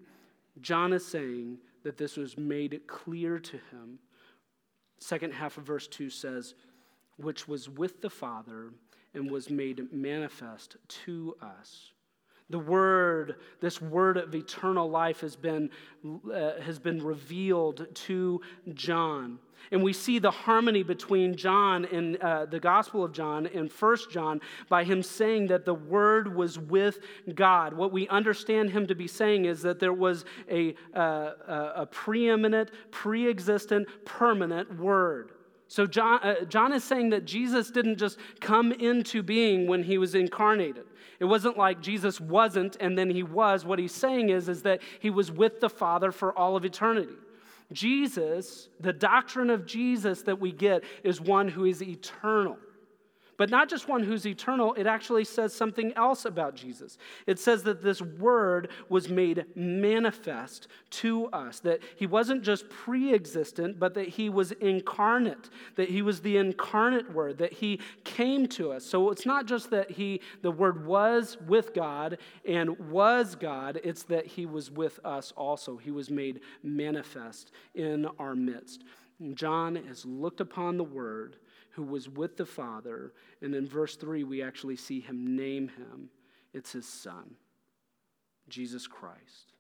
John 0.61 0.93
is 0.93 1.07
saying 1.07 1.59
that 1.85 1.97
this 1.97 2.17
was 2.17 2.37
made 2.37 2.81
clear 2.89 3.39
to 3.39 3.57
him. 3.71 4.01
Second 4.99 5.33
half 5.33 5.57
of 5.59 5.65
verse 5.65 5.87
2 5.87 6.11
says, 6.11 6.55
which 7.19 7.47
was 7.47 7.69
with 7.69 8.01
the 8.01 8.11
Father 8.11 8.73
and 9.15 9.31
was 9.31 9.49
made 9.49 9.93
manifest 9.93 10.77
to 10.89 11.37
us. 11.41 11.93
The 12.53 12.59
word, 12.59 13.37
this 13.61 13.81
word 13.81 14.19
of 14.19 14.35
eternal 14.35 14.89
life 14.89 15.21
has 15.23 15.37
been, 15.37 15.71
uh, 16.31 16.61
has 16.61 16.79
been 16.79 17.03
revealed 17.03 17.87
to 17.95 18.43
John. 18.75 19.39
And 19.71 19.83
we 19.83 19.95
see 19.95 20.19
the 20.19 20.31
harmony 20.31 20.83
between 20.83 21.35
John 21.35 21.87
and 21.87 22.17
uh, 22.19 22.45
the 22.45 22.61
Gospel 22.61 23.05
of 23.05 23.13
John 23.13 23.47
and 23.47 23.73
First 23.73 24.11
John 24.11 24.43
by 24.69 24.85
him 24.85 25.03
saying 25.03 25.47
that 25.47 25.65
the 25.65 25.73
Word 25.73 26.37
was 26.37 26.59
with 26.59 26.99
God. 27.35 27.73
What 27.73 27.91
we 27.91 28.07
understand 28.09 28.69
him 28.69 28.87
to 28.87 28.95
be 28.95 29.09
saying 29.09 29.47
is 29.47 29.63
that 29.63 29.81
there 29.81 29.95
was 29.95 30.27
a, 30.51 30.75
uh, 30.95 31.31
a 31.75 31.89
preeminent, 31.91 32.71
pre 32.91 33.31
existent, 33.31 33.89
permanent 34.05 34.79
Word. 34.79 35.33
So 35.73 35.87
John, 35.87 36.21
uh, 36.23 36.45
John 36.45 36.75
is 36.75 36.85
saying 36.85 37.09
that 37.11 37.25
Jesus 37.25 37.71
didn't 37.71 37.97
just 37.97 38.19
come 38.41 38.73
into 38.73 39.23
being 39.23 39.67
when 39.67 39.83
he 39.83 39.97
was 39.97 40.15
incarnated. 40.15 40.85
It 41.19 41.25
wasn't 41.25 41.57
like 41.57 41.81
Jesus 41.81 42.21
wasn't 42.21 42.77
and 42.79 42.99
then 42.99 43.09
he 43.09 43.23
was. 43.23 43.65
What 43.65 43.79
he's 43.79 43.95
saying 43.95 44.29
is, 44.29 44.51
is 44.51 44.61
that 44.65 44.83
he 45.01 45.09
was 45.09 45.33
with 45.33 45.61
the 45.61 45.71
Father 45.71 46.13
for 46.13 46.39
all 46.39 46.57
of 46.57 46.67
eternity. 46.67 47.15
Jesus, 47.73 48.69
the 48.81 48.93
doctrine 48.93 49.49
of 49.49 49.65
Jesus 49.65 50.21
that 50.25 50.39
we 50.39 50.53
get 50.53 50.85
is 51.05 51.23
one 51.23 51.49
who 51.49 51.65
is 51.65 51.83
eternal. 51.83 52.59
But 53.39 53.51
not 53.51 53.69
just 53.69 53.89
one 53.89 54.03
who's 54.03 54.27
eternal, 54.27 54.75
it 54.75 54.87
actually 54.87 55.25
says 55.25 55.55
something 55.55 55.93
else 55.95 56.25
about 56.25 56.55
Jesus. 56.55 56.99
It 57.27 57.39
says 57.39 57.63
that 57.65 57.83
this 57.83 58.03
word 58.03 58.71
was 58.89 59.09
made 59.09 59.47
manifest 59.55 60.69
to 60.91 61.27
us, 61.27 61.61
that 61.61 61.81
he 61.97 62.07
wasn't 62.07 62.43
just 62.43 62.69
pre 62.69 63.15
existent, 63.15 63.79
but 63.79 63.95
that 63.95 64.09
he 64.09 64.29
was 64.29 64.53
incarnate, 64.53 65.49
that 65.77 65.89
he 65.89 66.03
was 66.03 66.21
the 66.21 66.37
incarnate 66.37 67.13
word, 67.13 67.39
that 67.39 67.53
he 67.53 67.81
came 68.05 68.47
to 68.49 68.73
us. 68.73 68.85
So 68.85 69.11
it's 69.11 69.27
not 69.27 69.47
just 69.47 69.71
that 69.71 69.91
he, 69.91 70.21
the 70.43 70.51
word 70.51 70.87
was 70.87 71.39
with 71.47 71.75
God 71.75 72.19
and 72.47 72.79
was 72.91 73.35
God, 73.35 73.81
it's 73.83 74.03
that 74.05 74.27
he 74.27 74.47
was 74.47 74.71
with 74.71 75.01
us 75.05 75.33
also. 75.37 75.77
He 75.77 75.91
was 75.91 76.11
made 76.11 76.41
manifest 76.63 77.53
in 77.75 78.07
our 78.19 78.35
midst. 78.35 78.85
John 79.35 79.77
has 79.77 80.05
looked 80.05 80.41
upon 80.41 80.77
the 80.77 80.85
word 80.85 81.37
who 81.73 81.83
was 81.83 82.09
with 82.09 82.37
the 82.37 82.47
Father. 82.47 83.13
And 83.41 83.55
in 83.55 83.67
verse 83.67 83.97
3, 83.97 84.25
we 84.25 84.43
actually 84.43 84.77
see 84.77 85.01
him 85.01 85.37
name 85.37 85.69
him. 85.69 86.11
It's 86.53 86.73
his 86.73 86.87
Son, 86.87 87.35
Jesus 88.49 88.87
Christ. 88.87 89.53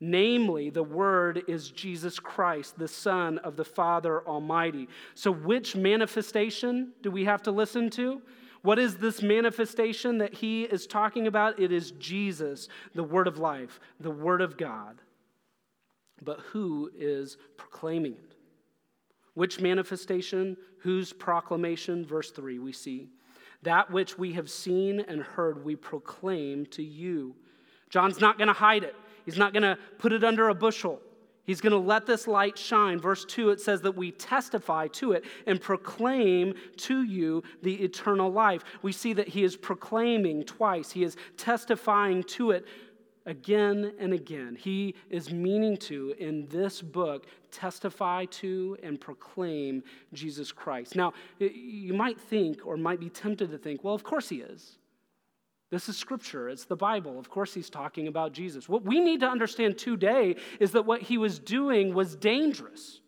Namely, 0.00 0.70
the 0.70 0.82
Word 0.82 1.42
is 1.46 1.70
Jesus 1.70 2.18
Christ, 2.18 2.78
the 2.78 2.88
Son 2.88 3.36
of 3.38 3.56
the 3.56 3.64
Father 3.64 4.26
Almighty. 4.26 4.88
So, 5.14 5.30
which 5.30 5.76
manifestation 5.76 6.92
do 7.02 7.10
we 7.10 7.24
have 7.26 7.42
to 7.42 7.50
listen 7.50 7.90
to? 7.90 8.22
What 8.62 8.78
is 8.78 8.96
this 8.96 9.22
manifestation 9.22 10.18
that 10.18 10.34
he 10.34 10.64
is 10.64 10.86
talking 10.86 11.26
about? 11.26 11.60
It 11.60 11.70
is 11.70 11.92
Jesus, 11.92 12.68
the 12.94 13.04
Word 13.04 13.26
of 13.26 13.38
life, 13.38 13.78
the 14.00 14.10
Word 14.10 14.40
of 14.40 14.56
God. 14.56 15.00
But 16.22 16.40
who 16.40 16.90
is 16.94 17.36
proclaiming 17.58 18.12
it? 18.12 18.34
Which 19.34 19.60
manifestation? 19.60 20.56
Whose 20.80 21.12
proclamation? 21.12 22.04
Verse 22.04 22.30
3, 22.30 22.58
we 22.58 22.72
see. 22.72 23.08
That 23.62 23.90
which 23.90 24.18
we 24.18 24.32
have 24.32 24.50
seen 24.50 25.00
and 25.00 25.22
heard, 25.22 25.64
we 25.64 25.76
proclaim 25.76 26.66
to 26.66 26.82
you. 26.82 27.34
John's 27.90 28.20
not 28.20 28.38
going 28.38 28.48
to 28.48 28.54
hide 28.54 28.84
it, 28.84 28.94
he's 29.24 29.36
not 29.36 29.52
going 29.52 29.62
to 29.62 29.78
put 29.98 30.12
it 30.12 30.24
under 30.24 30.48
a 30.48 30.54
bushel. 30.54 31.00
He's 31.44 31.60
going 31.60 31.72
to 31.72 31.78
let 31.78 32.06
this 32.06 32.28
light 32.28 32.56
shine. 32.56 33.00
Verse 33.00 33.24
2, 33.24 33.50
it 33.50 33.60
says 33.60 33.80
that 33.80 33.96
we 33.96 34.12
testify 34.12 34.86
to 34.88 35.12
it 35.12 35.24
and 35.46 35.60
proclaim 35.60 36.54
to 36.76 37.02
you 37.02 37.42
the 37.62 37.74
eternal 37.82 38.30
life. 38.30 38.62
We 38.82 38.92
see 38.92 39.14
that 39.14 39.26
he 39.26 39.42
is 39.42 39.56
proclaiming 39.56 40.44
twice, 40.44 40.92
he 40.92 41.02
is 41.02 41.16
testifying 41.36 42.22
to 42.24 42.52
it 42.52 42.66
again 43.26 43.92
and 43.98 44.12
again. 44.12 44.56
He 44.58 44.94
is 45.08 45.32
meaning 45.32 45.76
to, 45.78 46.14
in 46.18 46.46
this 46.48 46.82
book, 46.82 47.26
testify 47.50 48.24
to 48.26 48.76
and 48.82 49.00
proclaim 49.00 49.82
Jesus 50.12 50.52
Christ. 50.52 50.96
Now, 50.96 51.12
you 51.38 51.94
might 51.94 52.20
think 52.20 52.66
or 52.66 52.76
might 52.76 53.00
be 53.00 53.10
tempted 53.10 53.50
to 53.50 53.58
think, 53.58 53.84
well, 53.84 53.94
of 53.94 54.04
course 54.04 54.28
he 54.28 54.40
is. 54.40 54.78
This 55.70 55.88
is 55.88 55.96
scripture, 55.96 56.48
it's 56.48 56.64
the 56.64 56.76
Bible. 56.76 57.18
Of 57.18 57.30
course, 57.30 57.54
he's 57.54 57.70
talking 57.70 58.08
about 58.08 58.32
Jesus. 58.32 58.68
What 58.68 58.84
we 58.84 58.98
need 58.98 59.20
to 59.20 59.28
understand 59.28 59.78
today 59.78 60.34
is 60.58 60.72
that 60.72 60.84
what 60.84 61.00
he 61.00 61.16
was 61.16 61.38
doing 61.38 61.94
was 61.94 62.16
dangerous. 62.16 62.99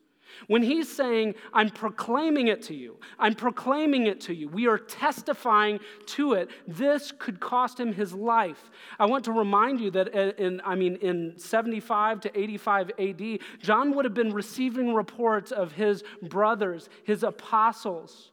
When 0.46 0.62
he's 0.62 0.90
saying, 0.90 1.34
I'm 1.52 1.70
proclaiming 1.70 2.48
it 2.48 2.62
to 2.62 2.74
you, 2.74 2.96
I'm 3.18 3.34
proclaiming 3.34 4.06
it 4.06 4.20
to 4.22 4.34
you, 4.34 4.48
we 4.48 4.66
are 4.66 4.78
testifying 4.78 5.80
to 6.06 6.34
it, 6.34 6.50
this 6.66 7.12
could 7.18 7.40
cost 7.40 7.78
him 7.78 7.92
his 7.92 8.12
life. 8.12 8.70
I 8.98 9.06
want 9.06 9.24
to 9.24 9.32
remind 9.32 9.80
you 9.80 9.90
that 9.92 10.08
in, 10.38 10.60
I 10.64 10.74
mean, 10.74 10.96
in 10.96 11.34
75 11.38 12.20
to 12.22 12.38
85 12.38 12.90
AD, 12.98 13.38
John 13.60 13.94
would 13.94 14.04
have 14.04 14.14
been 14.14 14.32
receiving 14.32 14.94
reports 14.94 15.52
of 15.52 15.72
his 15.72 16.02
brothers, 16.22 16.88
his 17.04 17.22
apostles, 17.22 18.30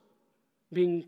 being 0.72 1.06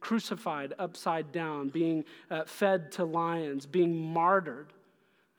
crucified 0.00 0.74
upside 0.78 1.32
down, 1.32 1.68
being 1.68 2.04
uh, 2.30 2.44
fed 2.44 2.92
to 2.92 3.04
lions, 3.04 3.66
being 3.66 3.96
martyred. 3.96 4.72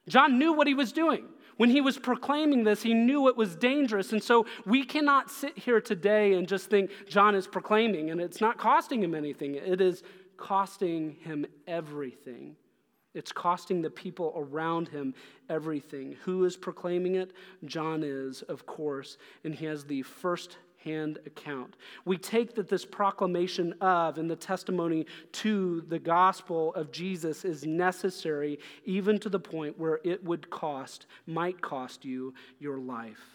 John 0.07 0.39
knew 0.39 0.53
what 0.53 0.67
he 0.67 0.73
was 0.73 0.91
doing. 0.91 1.25
When 1.57 1.69
he 1.69 1.81
was 1.81 1.97
proclaiming 1.97 2.63
this, 2.63 2.81
he 2.81 2.93
knew 2.93 3.27
it 3.27 3.37
was 3.37 3.55
dangerous. 3.55 4.11
And 4.11 4.23
so 4.23 4.45
we 4.65 4.83
cannot 4.83 5.29
sit 5.29 5.57
here 5.57 5.81
today 5.81 6.33
and 6.33 6.47
just 6.47 6.69
think 6.69 6.91
John 7.07 7.35
is 7.35 7.47
proclaiming 7.47 8.09
and 8.09 8.19
it's 8.19 8.41
not 8.41 8.57
costing 8.57 9.03
him 9.03 9.13
anything. 9.13 9.55
It 9.55 9.81
is 9.81 10.03
costing 10.37 11.17
him 11.21 11.45
everything. 11.67 12.55
It's 13.13 13.31
costing 13.31 13.81
the 13.81 13.91
people 13.91 14.33
around 14.35 14.87
him 14.87 15.13
everything. 15.49 16.15
Who 16.23 16.45
is 16.45 16.57
proclaiming 16.57 17.15
it? 17.15 17.31
John 17.65 18.01
is, 18.03 18.41
of 18.43 18.65
course, 18.65 19.17
and 19.43 19.53
he 19.53 19.65
has 19.65 19.85
the 19.85 20.01
first 20.01 20.57
hand 20.83 21.19
account. 21.25 21.75
We 22.05 22.17
take 22.17 22.55
that 22.55 22.69
this 22.69 22.85
proclamation 22.85 23.73
of 23.81 24.17
and 24.17 24.29
the 24.29 24.35
testimony 24.35 25.05
to 25.33 25.81
the 25.87 25.99
gospel 25.99 26.73
of 26.75 26.91
Jesus 26.91 27.45
is 27.45 27.65
necessary, 27.65 28.59
even 28.85 29.19
to 29.19 29.29
the 29.29 29.39
point 29.39 29.79
where 29.79 29.99
it 30.03 30.23
would 30.23 30.49
cost, 30.49 31.05
might 31.25 31.61
cost 31.61 32.05
you 32.05 32.33
your 32.59 32.77
life. 32.77 33.33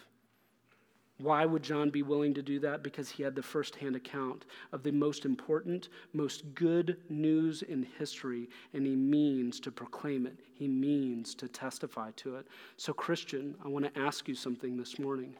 Why 1.20 1.44
would 1.44 1.64
John 1.64 1.90
be 1.90 2.02
willing 2.02 2.32
to 2.34 2.42
do 2.42 2.60
that? 2.60 2.84
Because 2.84 3.10
he 3.10 3.24
had 3.24 3.34
the 3.34 3.42
firsthand 3.42 3.96
account 3.96 4.44
of 4.72 4.84
the 4.84 4.92
most 4.92 5.24
important, 5.24 5.88
most 6.12 6.54
good 6.54 6.98
news 7.08 7.62
in 7.62 7.84
history, 7.98 8.48
and 8.72 8.86
he 8.86 8.94
means 8.94 9.58
to 9.60 9.72
proclaim 9.72 10.26
it. 10.26 10.38
He 10.54 10.68
means 10.68 11.34
to 11.36 11.48
testify 11.48 12.12
to 12.16 12.36
it. 12.36 12.46
So, 12.76 12.92
Christian, 12.92 13.56
I 13.64 13.68
want 13.68 13.92
to 13.92 14.00
ask 14.00 14.28
you 14.28 14.36
something 14.36 14.76
this 14.76 15.00
morning. 15.00 15.34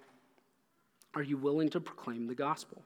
Are 1.19 1.23
you 1.25 1.37
willing 1.37 1.69
to 1.71 1.81
proclaim 1.81 2.29
the 2.29 2.35
gospel? 2.37 2.81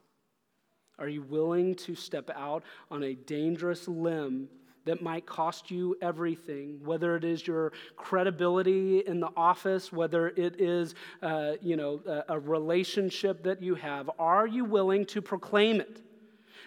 Are 0.99 1.07
you 1.07 1.21
willing 1.21 1.75
to 1.75 1.95
step 1.95 2.31
out 2.35 2.63
on 2.91 3.03
a 3.03 3.13
dangerous 3.13 3.87
limb 3.87 4.49
that 4.87 5.03
might 5.03 5.27
cost 5.27 5.71
you 5.71 5.99
everything, 6.01 6.81
whether 6.83 7.15
it 7.15 7.25
is 7.25 7.47
your 7.47 7.73
credibility 7.95 9.01
in 9.01 9.21
the 9.21 9.29
office, 9.37 9.93
whether 9.93 10.29
it 10.29 10.59
is, 10.59 10.95
uh, 11.21 11.53
you 11.61 11.77
know, 11.77 12.01
a, 12.07 12.37
a 12.37 12.41
relationship 12.41 13.43
that 13.43 13.63
you 13.63 13.75
have? 13.75 14.09
Are 14.19 14.47
you 14.47 14.65
willing 14.65 15.05
to 15.07 15.21
proclaim 15.21 15.83
it? 15.83 16.01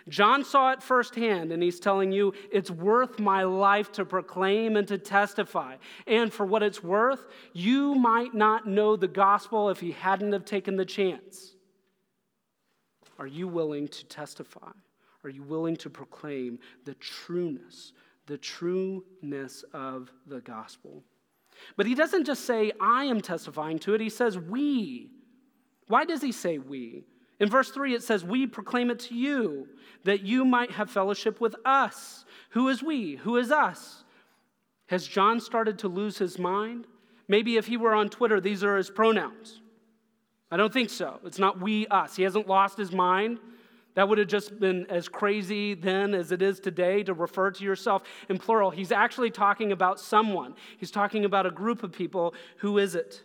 John 0.08 0.44
saw 0.44 0.72
it 0.72 0.84
firsthand, 0.84 1.52
and 1.52 1.64
he's 1.64 1.80
telling 1.80 2.12
you 2.12 2.34
it's 2.52 2.70
worth 2.70 3.20
my 3.20 3.44
life 3.44 3.92
to 3.94 4.06
proclaim 4.06 4.76
and 4.76 4.88
to 4.88 5.00
testify. 5.00 5.78
And 6.06 6.32
for 6.32 6.46
what 6.46 6.62
it's 6.62 6.84
worth, 6.84 7.26
you 7.54 7.96
might 7.96 8.36
not 8.36 8.68
know 8.68 8.96
the 8.96 9.08
gospel 9.08 9.70
if 9.72 9.80
he 9.80 9.92
hadn't 9.92 10.34
have 10.34 10.46
taken 10.46 10.76
the 10.76 10.86
chance. 10.86 11.55
Are 13.18 13.28
you 13.28 13.48
willing 13.48 13.88
to 13.88 14.06
testify? 14.06 14.72
Are 15.24 15.30
you 15.30 15.44
willing 15.44 15.76
to 15.78 15.90
proclaim 15.90 16.60
the 16.84 16.94
trueness, 16.96 17.94
the 18.28 18.38
trueness 18.38 19.64
of 19.74 20.12
the 20.28 20.42
gospel? 20.42 21.04
But 21.78 21.86
he 21.86 21.96
doesn't 21.96 22.26
just 22.26 22.46
say, 22.46 22.72
I 22.80 23.06
am 23.06 23.22
testifying 23.22 23.80
to 23.80 23.94
it, 23.94 24.02
he 24.02 24.10
says, 24.10 24.38
we. 24.38 25.12
Why 25.88 26.06
does 26.06 26.22
he 26.22 26.32
say 26.32 26.58
we? 26.58 27.06
In 27.40 27.50
verse 27.50 27.70
3, 27.70 27.94
it 27.94 28.04
says, 28.04 28.24
We 28.24 28.48
proclaim 28.48 28.90
it 28.90 29.00
to 29.00 29.16
you, 29.16 29.68
that 30.04 30.22
you 30.22 30.46
might 30.46 30.72
have 30.72 30.90
fellowship 30.90 31.42
with 31.42 31.56
us. 31.66 32.26
Who 32.52 32.70
is 32.70 32.82
we? 32.82 33.16
Who 33.18 33.38
is 33.38 33.52
us? 33.52 34.04
Has 34.88 35.08
John 35.08 35.40
started 35.40 35.80
to 35.80 35.88
lose 35.88 36.18
his 36.18 36.40
mind? 36.40 36.88
Maybe 37.28 37.58
if 37.58 37.68
he 37.68 37.78
were 37.78 37.94
on 37.94 38.10
Twitter, 38.10 38.40
these 38.40 38.64
are 38.64 38.78
his 38.78 38.90
pronouns. 38.90 39.62
I 40.56 40.58
don't 40.58 40.72
think 40.72 40.90
so. 40.90 41.20
It's 41.26 41.38
not 41.38 41.60
we, 41.60 41.86
us. 41.88 42.16
He 42.16 42.24
hasn't 42.24 42.48
lost 42.48 42.78
his 42.78 42.94
mind. 42.94 43.40
That 43.96 44.08
would 44.08 44.18
have 44.20 44.30
just 44.30 44.58
been 44.58 44.86
as 44.90 45.10
crazy 45.10 45.74
then 45.74 46.14
as 46.14 46.32
it 46.32 46.42
is 46.42 46.62
today 46.62 47.04
to 47.04 47.14
refer 47.14 47.52
to 47.52 47.62
yourself 47.62 48.04
in 48.30 48.38
plural. 48.38 48.72
He's 48.72 48.94
actually 48.94 49.32
talking 49.32 49.74
about 49.74 50.00
someone, 50.00 50.56
he's 50.78 50.92
talking 50.92 51.26
about 51.26 51.46
a 51.46 51.52
group 51.52 51.84
of 51.84 51.92
people. 51.92 52.34
Who 52.60 52.78
is 52.78 52.96
it? 52.96 53.22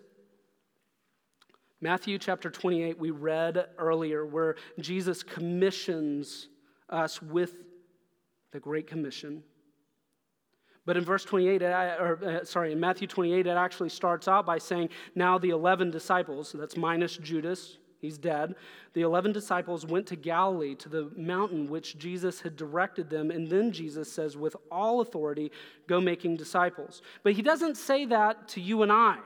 Matthew 1.81 2.19
chapter 2.19 2.51
28, 2.51 2.99
we 2.99 3.13
read 3.13 3.65
earlier, 3.79 4.27
where 4.27 4.57
Jesus 4.81 5.23
commissions 5.23 6.49
us 6.89 7.23
with 7.23 7.55
the 8.51 8.59
Great 8.59 8.89
Commission. 8.89 9.45
But 10.87 10.97
in 10.97 11.05
verse 11.05 11.25
28, 11.25 11.63
or 11.63 12.19
uh, 12.25 12.45
sorry, 12.45 12.73
in 12.73 12.81
Matthew 12.81 13.07
28, 13.07 13.47
it 13.47 13.51
actually 13.51 13.91
starts 13.91 14.29
out 14.29 14.47
by 14.47 14.59
saying, 14.59 14.89
Now 15.15 15.39
the 15.39 15.51
11 15.51 15.91
disciples, 15.91 16.55
that's 16.59 16.77
minus 16.77 17.17
Judas, 17.17 17.79
he's 18.01 18.17
dead. 18.17 18.55
The 18.95 19.03
11 19.03 19.33
disciples 19.33 19.85
went 19.87 20.07
to 20.09 20.17
Galilee 20.17 20.75
to 20.77 20.89
the 20.89 21.11
mountain 21.17 21.69
which 21.69 21.99
Jesus 21.99 22.41
had 22.41 22.57
directed 22.57 23.11
them. 23.11 23.31
And 23.31 23.49
then 23.49 23.73
Jesus 23.73 24.11
says, 24.11 24.37
With 24.37 24.57
all 24.71 25.01
authority, 25.01 25.53
go 25.87 26.01
making 26.01 26.37
disciples. 26.37 27.03
But 27.23 27.35
he 27.35 27.43
doesn't 27.43 27.77
say 27.77 28.07
that 28.07 28.49
to 28.49 28.61
you 28.61 28.83
and 28.83 28.91
I. 28.91 29.19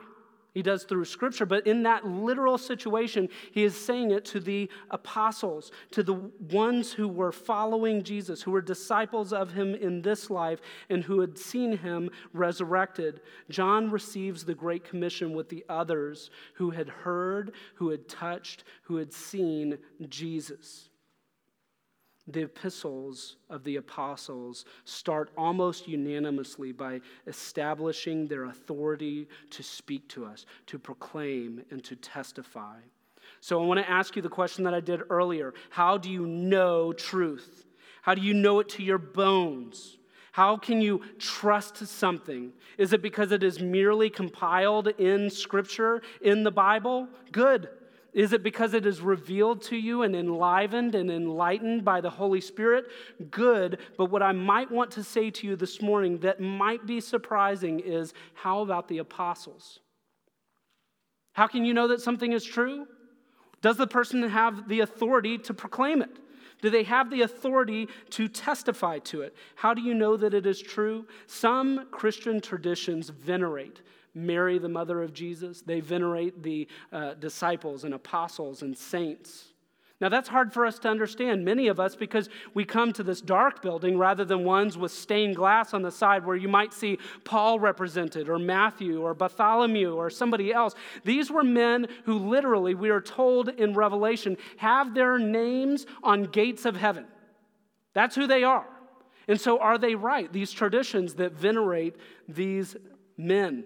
He 0.55 0.61
does 0.61 0.85
through 0.85 1.03
Scripture, 1.03 1.45
but 1.45 1.67
in 1.67 1.83
that 1.83 2.07
literal 2.07 2.57
situation, 2.57 3.27
he 3.51 3.65
is 3.65 3.75
saying 3.75 4.11
it 4.11 4.23
to 4.25 4.39
the 4.39 4.69
apostles, 4.89 5.69
to 5.91 6.01
the 6.01 6.13
ones 6.13 6.93
who 6.93 7.09
were 7.09 7.33
following 7.33 8.03
Jesus, 8.03 8.41
who 8.41 8.51
were 8.51 8.61
disciples 8.61 9.33
of 9.33 9.51
him 9.51 9.75
in 9.75 10.01
this 10.01 10.29
life, 10.29 10.61
and 10.89 11.03
who 11.03 11.19
had 11.19 11.37
seen 11.37 11.77
him 11.77 12.09
resurrected. 12.31 13.19
John 13.49 13.91
receives 13.91 14.45
the 14.45 14.55
Great 14.55 14.85
Commission 14.85 15.33
with 15.33 15.49
the 15.49 15.65
others 15.67 16.29
who 16.53 16.69
had 16.69 16.87
heard, 16.87 17.51
who 17.73 17.89
had 17.89 18.07
touched, 18.07 18.63
who 18.83 18.95
had 18.95 19.11
seen 19.11 19.77
Jesus 20.07 20.87
the 22.27 22.41
epistles 22.41 23.35
of 23.49 23.63
the 23.63 23.75
apostles 23.75 24.65
start 24.83 25.29
almost 25.37 25.87
unanimously 25.87 26.71
by 26.71 27.01
establishing 27.27 28.27
their 28.27 28.45
authority 28.45 29.27
to 29.51 29.61
speak 29.61 30.07
to 30.09 30.25
us, 30.25 30.45
to 30.65 30.79
proclaim, 30.79 31.63
and 31.69 31.83
to 31.83 31.95
testify. 31.95 32.77
So 33.41 33.61
I 33.61 33.65
want 33.65 33.79
to 33.79 33.89
ask 33.89 34.15
you 34.15 34.21
the 34.21 34.29
question 34.29 34.63
that 34.63 34.73
I 34.73 34.79
did 34.79 35.01
earlier 35.09 35.53
How 35.69 35.97
do 35.97 36.09
you 36.09 36.25
know 36.25 36.93
truth? 36.93 37.65
How 38.01 38.15
do 38.15 38.21
you 38.21 38.33
know 38.33 38.59
it 38.59 38.69
to 38.69 38.83
your 38.83 38.97
bones? 38.97 39.97
How 40.31 40.57
can 40.57 40.81
you 40.81 41.01
trust 41.17 41.77
something? 41.87 42.51
Is 42.77 42.91
it 42.91 43.01
because 43.01 43.31
it 43.31 43.41
is 43.41 43.61
merely 43.61 44.09
compiled 44.09 44.89
in 44.99 45.29
Scripture, 45.29 46.01
in 46.21 46.43
the 46.43 46.51
Bible? 46.51 47.07
Good. 47.31 47.69
Is 48.15 48.31
it 48.31 48.43
because 48.43 48.73
it 48.73 48.85
is 48.85 49.01
revealed 49.01 49.61
to 49.63 49.75
you 49.75 50.03
and 50.03 50.15
enlivened 50.15 50.95
and 50.95 51.11
enlightened 51.11 51.83
by 51.83 51.99
the 51.99 52.09
Holy 52.09 52.39
Spirit? 52.39 52.85
Good. 53.29 53.79
But 53.97 54.05
what 54.05 54.23
I 54.23 54.31
might 54.31 54.71
want 54.71 54.91
to 54.91 55.03
say 55.03 55.29
to 55.31 55.45
you 55.45 55.57
this 55.57 55.81
morning 55.81 56.19
that 56.19 56.39
might 56.39 56.85
be 56.85 57.01
surprising 57.01 57.81
is 57.81 58.13
how 58.33 58.61
about 58.61 58.87
the 58.87 58.99
apostles? 58.99 59.81
How 61.33 61.45
can 61.47 61.65
you 61.65 61.73
know 61.73 61.89
that 61.89 61.99
something 61.99 62.31
is 62.31 62.45
true? 62.45 62.87
Does 63.61 63.75
the 63.75 63.85
person 63.85 64.23
have 64.23 64.69
the 64.69 64.79
authority 64.79 65.37
to 65.39 65.53
proclaim 65.53 66.01
it? 66.01 66.17
Do 66.61 66.69
they 66.69 66.83
have 66.83 67.09
the 67.09 67.23
authority 67.23 67.89
to 68.11 68.29
testify 68.29 68.99
to 68.99 69.23
it? 69.23 69.35
How 69.55 69.73
do 69.73 69.81
you 69.81 69.93
know 69.93 70.15
that 70.15 70.33
it 70.33 70.45
is 70.45 70.61
true? 70.61 71.05
Some 71.27 71.87
Christian 71.91 72.39
traditions 72.39 73.09
venerate 73.09 73.81
Mary, 74.15 74.57
the 74.57 74.69
mother 74.69 75.03
of 75.03 75.13
Jesus. 75.13 75.61
They 75.61 75.81
venerate 75.81 76.41
the 76.41 76.67
uh, 76.91 77.13
disciples 77.15 77.83
and 77.83 77.93
apostles 77.93 78.61
and 78.61 78.75
saints. 78.75 79.51
Now, 80.01 80.09
that's 80.09 80.27
hard 80.27 80.51
for 80.51 80.65
us 80.65 80.77
to 80.79 80.89
understand, 80.89 81.45
many 81.45 81.67
of 81.67 81.79
us, 81.79 81.95
because 81.95 82.27
we 82.53 82.65
come 82.65 82.91
to 82.93 83.03
this 83.03 83.21
dark 83.21 83.61
building 83.61 83.97
rather 83.97 84.25
than 84.25 84.43
ones 84.43 84.77
with 84.77 84.91
stained 84.91 85.37
glass 85.37 85.73
on 85.73 85.83
the 85.83 85.91
side 85.91 86.25
where 86.25 86.35
you 86.35 86.49
might 86.49 86.73
see 86.73 86.99
Paul 87.23 87.61
represented, 87.61 88.27
or 88.27 88.37
Matthew, 88.37 89.01
or 89.01 89.13
Bartholomew, 89.13 89.93
or 89.93 90.09
somebody 90.09 90.51
else. 90.51 90.75
These 91.05 91.31
were 91.31 91.45
men 91.45 91.87
who 92.03 92.19
literally, 92.19 92.75
we 92.75 92.89
are 92.89 92.99
told 92.99 93.47
in 93.47 93.73
Revelation, 93.73 94.35
have 94.57 94.93
their 94.93 95.17
names 95.17 95.85
on 96.03 96.23
gates 96.23 96.65
of 96.65 96.75
heaven. 96.75 97.05
That's 97.93 98.15
who 98.15 98.27
they 98.27 98.43
are. 98.43 98.67
And 99.29 99.39
so, 99.39 99.59
are 99.59 99.77
they 99.77 99.95
right? 99.95 100.31
These 100.31 100.51
traditions 100.51 101.15
that 101.15 101.31
venerate 101.31 101.95
these 102.27 102.75
men 103.17 103.63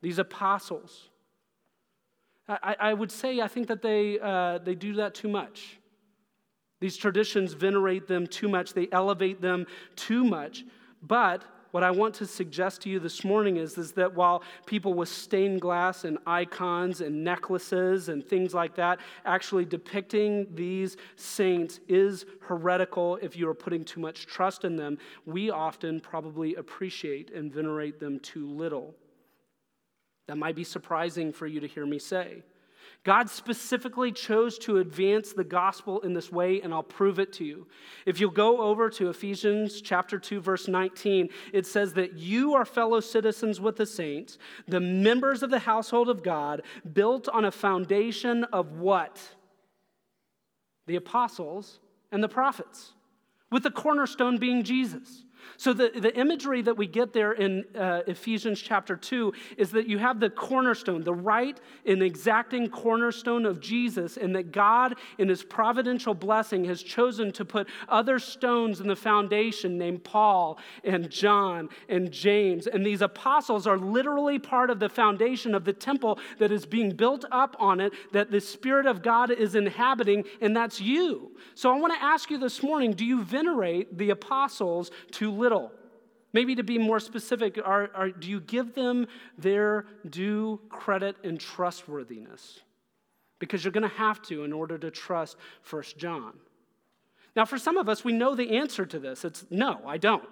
these 0.00 0.18
apostles. 0.18 1.08
I, 2.48 2.76
I 2.80 2.94
would 2.94 3.12
say 3.12 3.40
I 3.40 3.48
think 3.48 3.68
that 3.68 3.82
they, 3.82 4.18
uh, 4.18 4.58
they 4.58 4.74
do 4.74 4.94
that 4.94 5.14
too 5.14 5.28
much. 5.28 5.78
These 6.80 6.96
traditions 6.96 7.52
venerate 7.52 8.06
them 8.06 8.26
too 8.26 8.48
much, 8.48 8.72
they 8.72 8.88
elevate 8.92 9.40
them 9.40 9.66
too 9.96 10.24
much. 10.24 10.64
But 11.02 11.44
what 11.70 11.82
I 11.82 11.90
want 11.90 12.14
to 12.14 12.26
suggest 12.26 12.82
to 12.82 12.88
you 12.88 12.98
this 12.98 13.24
morning 13.24 13.58
is, 13.58 13.76
is 13.76 13.92
that 13.92 14.14
while 14.14 14.42
people 14.64 14.94
with 14.94 15.10
stained 15.10 15.60
glass 15.60 16.04
and 16.04 16.16
icons 16.26 17.02
and 17.02 17.22
necklaces 17.22 18.08
and 18.08 18.24
things 18.24 18.54
like 18.54 18.74
that 18.76 19.00
actually 19.26 19.66
depicting 19.66 20.46
these 20.54 20.96
saints 21.16 21.80
is 21.86 22.24
heretical 22.40 23.18
if 23.20 23.36
you 23.36 23.48
are 23.48 23.54
putting 23.54 23.84
too 23.84 24.00
much 24.00 24.26
trust 24.26 24.64
in 24.64 24.76
them, 24.76 24.96
we 25.26 25.50
often 25.50 26.00
probably 26.00 26.54
appreciate 26.54 27.30
and 27.32 27.52
venerate 27.52 28.00
them 28.00 28.18
too 28.20 28.48
little. 28.48 28.94
That 30.28 30.36
might 30.36 30.54
be 30.54 30.64
surprising 30.64 31.32
for 31.32 31.46
you 31.46 31.58
to 31.60 31.66
hear 31.66 31.84
me 31.84 31.98
say. 31.98 32.44
God 33.04 33.30
specifically 33.30 34.12
chose 34.12 34.58
to 34.58 34.78
advance 34.78 35.32
the 35.32 35.44
gospel 35.44 36.00
in 36.00 36.12
this 36.12 36.30
way, 36.30 36.60
and 36.60 36.74
I'll 36.74 36.82
prove 36.82 37.18
it 37.18 37.32
to 37.34 37.44
you. 37.44 37.66
If 38.04 38.20
you'll 38.20 38.30
go 38.30 38.60
over 38.60 38.90
to 38.90 39.08
Ephesians 39.08 39.80
chapter 39.80 40.18
2, 40.18 40.40
verse 40.40 40.68
19, 40.68 41.28
it 41.52 41.66
says 41.66 41.94
that 41.94 42.14
you 42.14 42.54
are 42.54 42.64
fellow 42.64 43.00
citizens 43.00 43.60
with 43.60 43.76
the 43.76 43.86
saints, 43.86 44.36
the 44.66 44.80
members 44.80 45.42
of 45.42 45.50
the 45.50 45.60
household 45.60 46.08
of 46.08 46.22
God, 46.22 46.62
built 46.92 47.28
on 47.28 47.44
a 47.44 47.52
foundation 47.52 48.44
of 48.44 48.72
what? 48.72 49.18
The 50.86 50.96
apostles 50.96 51.78
and 52.12 52.22
the 52.22 52.28
prophets, 52.28 52.92
with 53.50 53.62
the 53.62 53.70
cornerstone 53.70 54.38
being 54.38 54.64
Jesus. 54.64 55.24
So, 55.56 55.72
the, 55.72 55.90
the 55.94 56.16
imagery 56.16 56.62
that 56.62 56.76
we 56.76 56.86
get 56.86 57.12
there 57.12 57.32
in 57.32 57.64
uh, 57.74 58.02
Ephesians 58.06 58.60
chapter 58.60 58.96
2 58.96 59.32
is 59.56 59.70
that 59.72 59.88
you 59.88 59.98
have 59.98 60.20
the 60.20 60.30
cornerstone, 60.30 61.02
the 61.02 61.14
right 61.14 61.58
and 61.84 62.02
exacting 62.02 62.70
cornerstone 62.70 63.44
of 63.44 63.60
Jesus, 63.60 64.16
and 64.16 64.36
that 64.36 64.52
God, 64.52 64.94
in 65.18 65.28
his 65.28 65.42
providential 65.42 66.14
blessing, 66.14 66.64
has 66.66 66.82
chosen 66.82 67.32
to 67.32 67.44
put 67.44 67.68
other 67.88 68.20
stones 68.20 68.80
in 68.80 68.86
the 68.86 68.94
foundation, 68.94 69.78
named 69.78 70.04
Paul 70.04 70.58
and 70.84 71.10
John 71.10 71.68
and 71.88 72.12
James. 72.12 72.66
And 72.68 72.86
these 72.86 73.02
apostles 73.02 73.66
are 73.66 73.78
literally 73.78 74.38
part 74.38 74.70
of 74.70 74.78
the 74.78 74.88
foundation 74.88 75.54
of 75.54 75.64
the 75.64 75.72
temple 75.72 76.20
that 76.38 76.52
is 76.52 76.66
being 76.66 76.90
built 76.90 77.24
up 77.32 77.56
on 77.58 77.80
it, 77.80 77.92
that 78.12 78.30
the 78.30 78.40
Spirit 78.40 78.86
of 78.86 79.02
God 79.02 79.30
is 79.30 79.54
inhabiting, 79.54 80.24
and 80.40 80.56
that's 80.56 80.80
you. 80.80 81.32
So, 81.54 81.72
I 81.72 81.78
want 81.78 81.94
to 81.94 82.02
ask 82.02 82.30
you 82.30 82.38
this 82.38 82.62
morning 82.62 82.92
do 82.92 83.04
you 83.04 83.24
venerate 83.24 83.98
the 83.98 84.10
apostles 84.10 84.90
to 85.12 85.27
little. 85.30 85.72
Maybe 86.32 86.54
to 86.56 86.62
be 86.62 86.78
more 86.78 87.00
specific, 87.00 87.58
are, 87.64 87.90
are, 87.94 88.10
do 88.10 88.28
you 88.28 88.40
give 88.40 88.74
them 88.74 89.06
their 89.38 89.86
due 90.08 90.60
credit 90.68 91.16
and 91.24 91.40
trustworthiness? 91.40 92.60
Because 93.38 93.64
you're 93.64 93.72
going 93.72 93.88
to 93.88 93.96
have 93.96 94.20
to 94.22 94.44
in 94.44 94.52
order 94.52 94.76
to 94.78 94.90
trust 94.90 95.36
First 95.62 95.96
John. 95.96 96.34
Now, 97.34 97.44
for 97.44 97.56
some 97.56 97.76
of 97.76 97.88
us, 97.88 98.04
we 98.04 98.12
know 98.12 98.34
the 98.34 98.58
answer 98.58 98.84
to 98.84 98.98
this. 98.98 99.24
It's 99.24 99.46
no, 99.50 99.80
I 99.86 99.96
don't. 99.96 100.28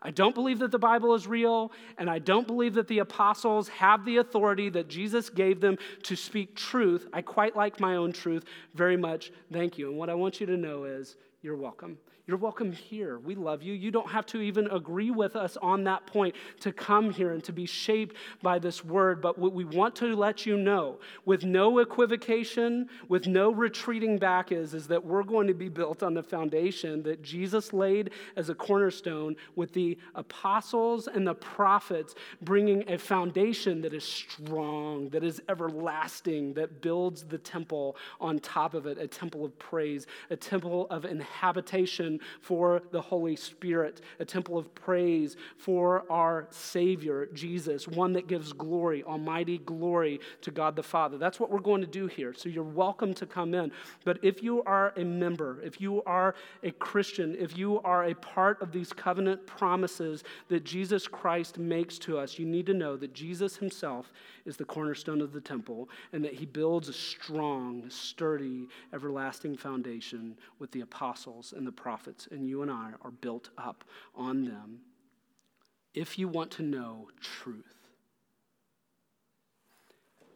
I 0.00 0.10
don't 0.10 0.34
believe 0.34 0.60
that 0.60 0.70
the 0.70 0.78
Bible 0.78 1.14
is 1.14 1.26
real, 1.26 1.72
and 1.98 2.08
I 2.08 2.18
don't 2.18 2.46
believe 2.46 2.74
that 2.74 2.86
the 2.86 3.00
apostles 3.00 3.68
have 3.68 4.04
the 4.04 4.18
authority 4.18 4.68
that 4.70 4.88
Jesus 4.88 5.28
gave 5.28 5.60
them 5.60 5.76
to 6.04 6.14
speak 6.14 6.54
truth. 6.54 7.08
I 7.12 7.22
quite 7.22 7.56
like 7.56 7.80
my 7.80 7.96
own 7.96 8.12
truth 8.12 8.44
very 8.74 8.96
much. 8.96 9.32
Thank 9.52 9.78
you. 9.78 9.88
And 9.88 9.98
what 9.98 10.08
I 10.08 10.14
want 10.14 10.40
you 10.40 10.46
to 10.46 10.56
know 10.56 10.84
is 10.84 11.16
you're 11.42 11.56
welcome. 11.56 11.98
You're 12.28 12.36
welcome 12.36 12.72
here. 12.72 13.18
We 13.18 13.34
love 13.34 13.62
you. 13.62 13.72
You 13.72 13.90
don't 13.90 14.10
have 14.10 14.26
to 14.26 14.42
even 14.42 14.66
agree 14.66 15.10
with 15.10 15.34
us 15.34 15.56
on 15.62 15.84
that 15.84 16.04
point 16.04 16.34
to 16.60 16.70
come 16.74 17.08
here 17.08 17.32
and 17.32 17.42
to 17.44 17.54
be 17.54 17.64
shaped 17.64 18.16
by 18.42 18.58
this 18.58 18.84
word. 18.84 19.22
But 19.22 19.38
what 19.38 19.54
we 19.54 19.64
want 19.64 19.96
to 19.96 20.14
let 20.14 20.44
you 20.44 20.58
know, 20.58 20.98
with 21.24 21.44
no 21.44 21.78
equivocation, 21.78 22.90
with 23.08 23.26
no 23.26 23.50
retreating 23.50 24.18
back, 24.18 24.52
is, 24.52 24.74
is 24.74 24.86
that 24.88 25.02
we're 25.02 25.22
going 25.22 25.46
to 25.46 25.54
be 25.54 25.70
built 25.70 26.02
on 26.02 26.12
the 26.12 26.22
foundation 26.22 27.02
that 27.04 27.22
Jesus 27.22 27.72
laid 27.72 28.10
as 28.36 28.50
a 28.50 28.54
cornerstone 28.54 29.34
with 29.56 29.72
the 29.72 29.96
apostles 30.14 31.08
and 31.08 31.26
the 31.26 31.34
prophets, 31.34 32.14
bringing 32.42 32.86
a 32.90 32.98
foundation 32.98 33.80
that 33.80 33.94
is 33.94 34.04
strong, 34.04 35.08
that 35.08 35.24
is 35.24 35.40
everlasting, 35.48 36.52
that 36.52 36.82
builds 36.82 37.22
the 37.22 37.38
temple 37.38 37.96
on 38.20 38.38
top 38.38 38.74
of 38.74 38.84
it 38.84 38.98
a 38.98 39.08
temple 39.08 39.46
of 39.46 39.58
praise, 39.58 40.06
a 40.28 40.36
temple 40.36 40.86
of 40.90 41.06
inhabitation 41.06 42.17
for 42.40 42.82
the 42.90 43.00
Holy 43.00 43.36
Spirit, 43.36 44.00
a 44.18 44.24
temple 44.24 44.58
of 44.58 44.74
praise 44.74 45.36
for 45.56 46.04
our 46.10 46.46
Savior, 46.50 47.28
Jesus, 47.34 47.86
one 47.88 48.12
that 48.14 48.26
gives 48.26 48.52
glory, 48.52 49.02
almighty 49.04 49.58
glory 49.58 50.20
to 50.42 50.50
God 50.50 50.76
the 50.76 50.82
Father. 50.82 51.18
That's 51.18 51.40
what 51.40 51.50
we're 51.50 51.58
going 51.58 51.80
to 51.80 51.86
do 51.86 52.06
here. 52.06 52.34
So 52.34 52.48
you're 52.48 52.62
welcome 52.62 53.14
to 53.14 53.26
come 53.26 53.54
in. 53.54 53.72
But 54.04 54.18
if 54.22 54.42
you 54.42 54.62
are 54.64 54.92
a 54.96 55.04
member, 55.04 55.60
if 55.62 55.80
you 55.80 56.02
are 56.04 56.34
a 56.62 56.70
Christian, 56.72 57.36
if 57.38 57.56
you 57.56 57.80
are 57.80 58.04
a 58.04 58.14
part 58.14 58.60
of 58.62 58.72
these 58.72 58.92
covenant 58.92 59.46
promises 59.46 60.24
that 60.48 60.64
Jesus 60.64 61.06
Christ 61.06 61.58
makes 61.58 61.98
to 62.00 62.18
us, 62.18 62.38
you 62.38 62.46
need 62.46 62.66
to 62.66 62.74
know 62.74 62.96
that 62.96 63.14
Jesus 63.14 63.56
himself 63.56 64.12
is 64.44 64.56
the 64.56 64.64
cornerstone 64.64 65.20
of 65.20 65.32
the 65.32 65.40
temple 65.40 65.88
and 66.12 66.24
that 66.24 66.34
he 66.34 66.46
builds 66.46 66.88
a 66.88 66.92
strong, 66.92 67.84
sturdy, 67.88 68.66
everlasting 68.92 69.56
foundation 69.56 70.36
with 70.58 70.70
the 70.70 70.80
apostles 70.80 71.52
and 71.56 71.66
the 71.66 71.72
prophets 71.72 72.07
prophets, 72.08 72.28
and 72.30 72.48
you 72.48 72.62
and 72.62 72.70
I 72.70 72.92
are 73.02 73.10
built 73.10 73.50
up 73.58 73.84
on 74.14 74.44
them. 74.44 74.80
If 75.94 76.18
you 76.18 76.28
want 76.28 76.50
to 76.52 76.62
know 76.62 77.08
truth, 77.20 77.88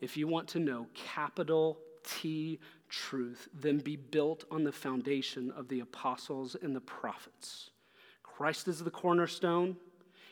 if 0.01 0.17
you 0.17 0.27
want 0.27 0.49
to 0.49 0.59
know 0.59 0.87
capital 0.95 1.79
T 2.05 2.59
truth, 2.89 3.49
then 3.55 3.79
be 3.79 3.97
built 3.97 4.45
on 4.51 4.65
the 4.65 4.73
foundation 4.73 5.53
of 5.53 5.69
the 5.69 5.81
apostles 5.81 6.57
and 6.61 6.75
the 6.75 6.81
prophets. 6.81 7.71
Christ 8.23 8.69
is 8.69 8.81
the 8.81 8.91
cornerstone. 8.91 9.77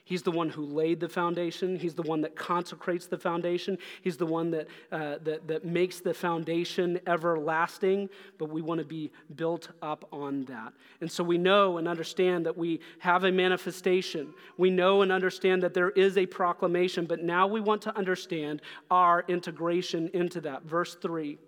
He's 0.04 0.22
the 0.22 0.30
one 0.30 0.48
who 0.48 0.64
laid 0.64 1.00
the 1.00 1.08
foundation. 1.08 1.78
He's 1.78 1.94
the 1.94 2.02
one 2.02 2.20
that 2.22 2.34
consecrates 2.34 3.06
the 3.06 3.18
foundation. 3.18 3.78
He's 4.02 4.16
the 4.16 4.26
one 4.26 4.50
that, 4.50 4.68
uh, 4.90 5.18
that, 5.22 5.46
that 5.46 5.64
makes 5.64 6.00
the 6.00 6.14
foundation 6.14 7.00
everlasting. 7.06 8.08
But 8.38 8.50
we 8.50 8.62
want 8.62 8.80
to 8.80 8.84
be 8.84 9.12
built 9.36 9.68
up 9.82 10.06
on 10.12 10.44
that. 10.46 10.72
And 11.00 11.10
so 11.10 11.22
we 11.22 11.38
know 11.38 11.78
and 11.78 11.86
understand 11.86 12.46
that 12.46 12.56
we 12.56 12.80
have 12.98 13.24
a 13.24 13.32
manifestation. 13.32 14.34
We 14.56 14.70
know 14.70 15.02
and 15.02 15.12
understand 15.12 15.62
that 15.62 15.74
there 15.74 15.90
is 15.90 16.16
a 16.16 16.26
proclamation. 16.26 17.06
But 17.06 17.22
now 17.22 17.46
we 17.46 17.60
want 17.60 17.82
to 17.82 17.96
understand 17.96 18.62
our 18.90 19.24
integration 19.28 20.10
into 20.12 20.40
that. 20.42 20.64
Verse 20.64 20.96
3. 20.96 21.38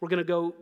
We're 0.00 0.08
going 0.08 0.18
to 0.18 0.24
go 0.24 0.54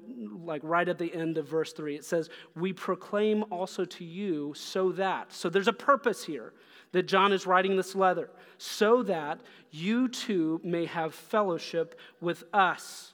like 0.44 0.62
right 0.64 0.88
at 0.88 0.98
the 0.98 1.12
end 1.12 1.36
of 1.36 1.48
verse 1.48 1.72
3. 1.72 1.96
It 1.96 2.04
says, 2.04 2.30
We 2.54 2.72
proclaim 2.72 3.44
also 3.50 3.84
to 3.84 4.04
you 4.04 4.54
so 4.56 4.92
that. 4.92 5.32
So 5.32 5.48
there's 5.48 5.68
a 5.68 5.72
purpose 5.72 6.22
here 6.22 6.52
that 6.92 7.06
John 7.06 7.32
is 7.32 7.46
writing 7.46 7.76
this 7.76 7.94
letter, 7.94 8.30
so 8.58 9.02
that 9.04 9.40
you 9.70 10.08
too 10.08 10.60
may 10.62 10.86
have 10.86 11.14
fellowship 11.14 11.98
with 12.20 12.44
us. 12.52 13.12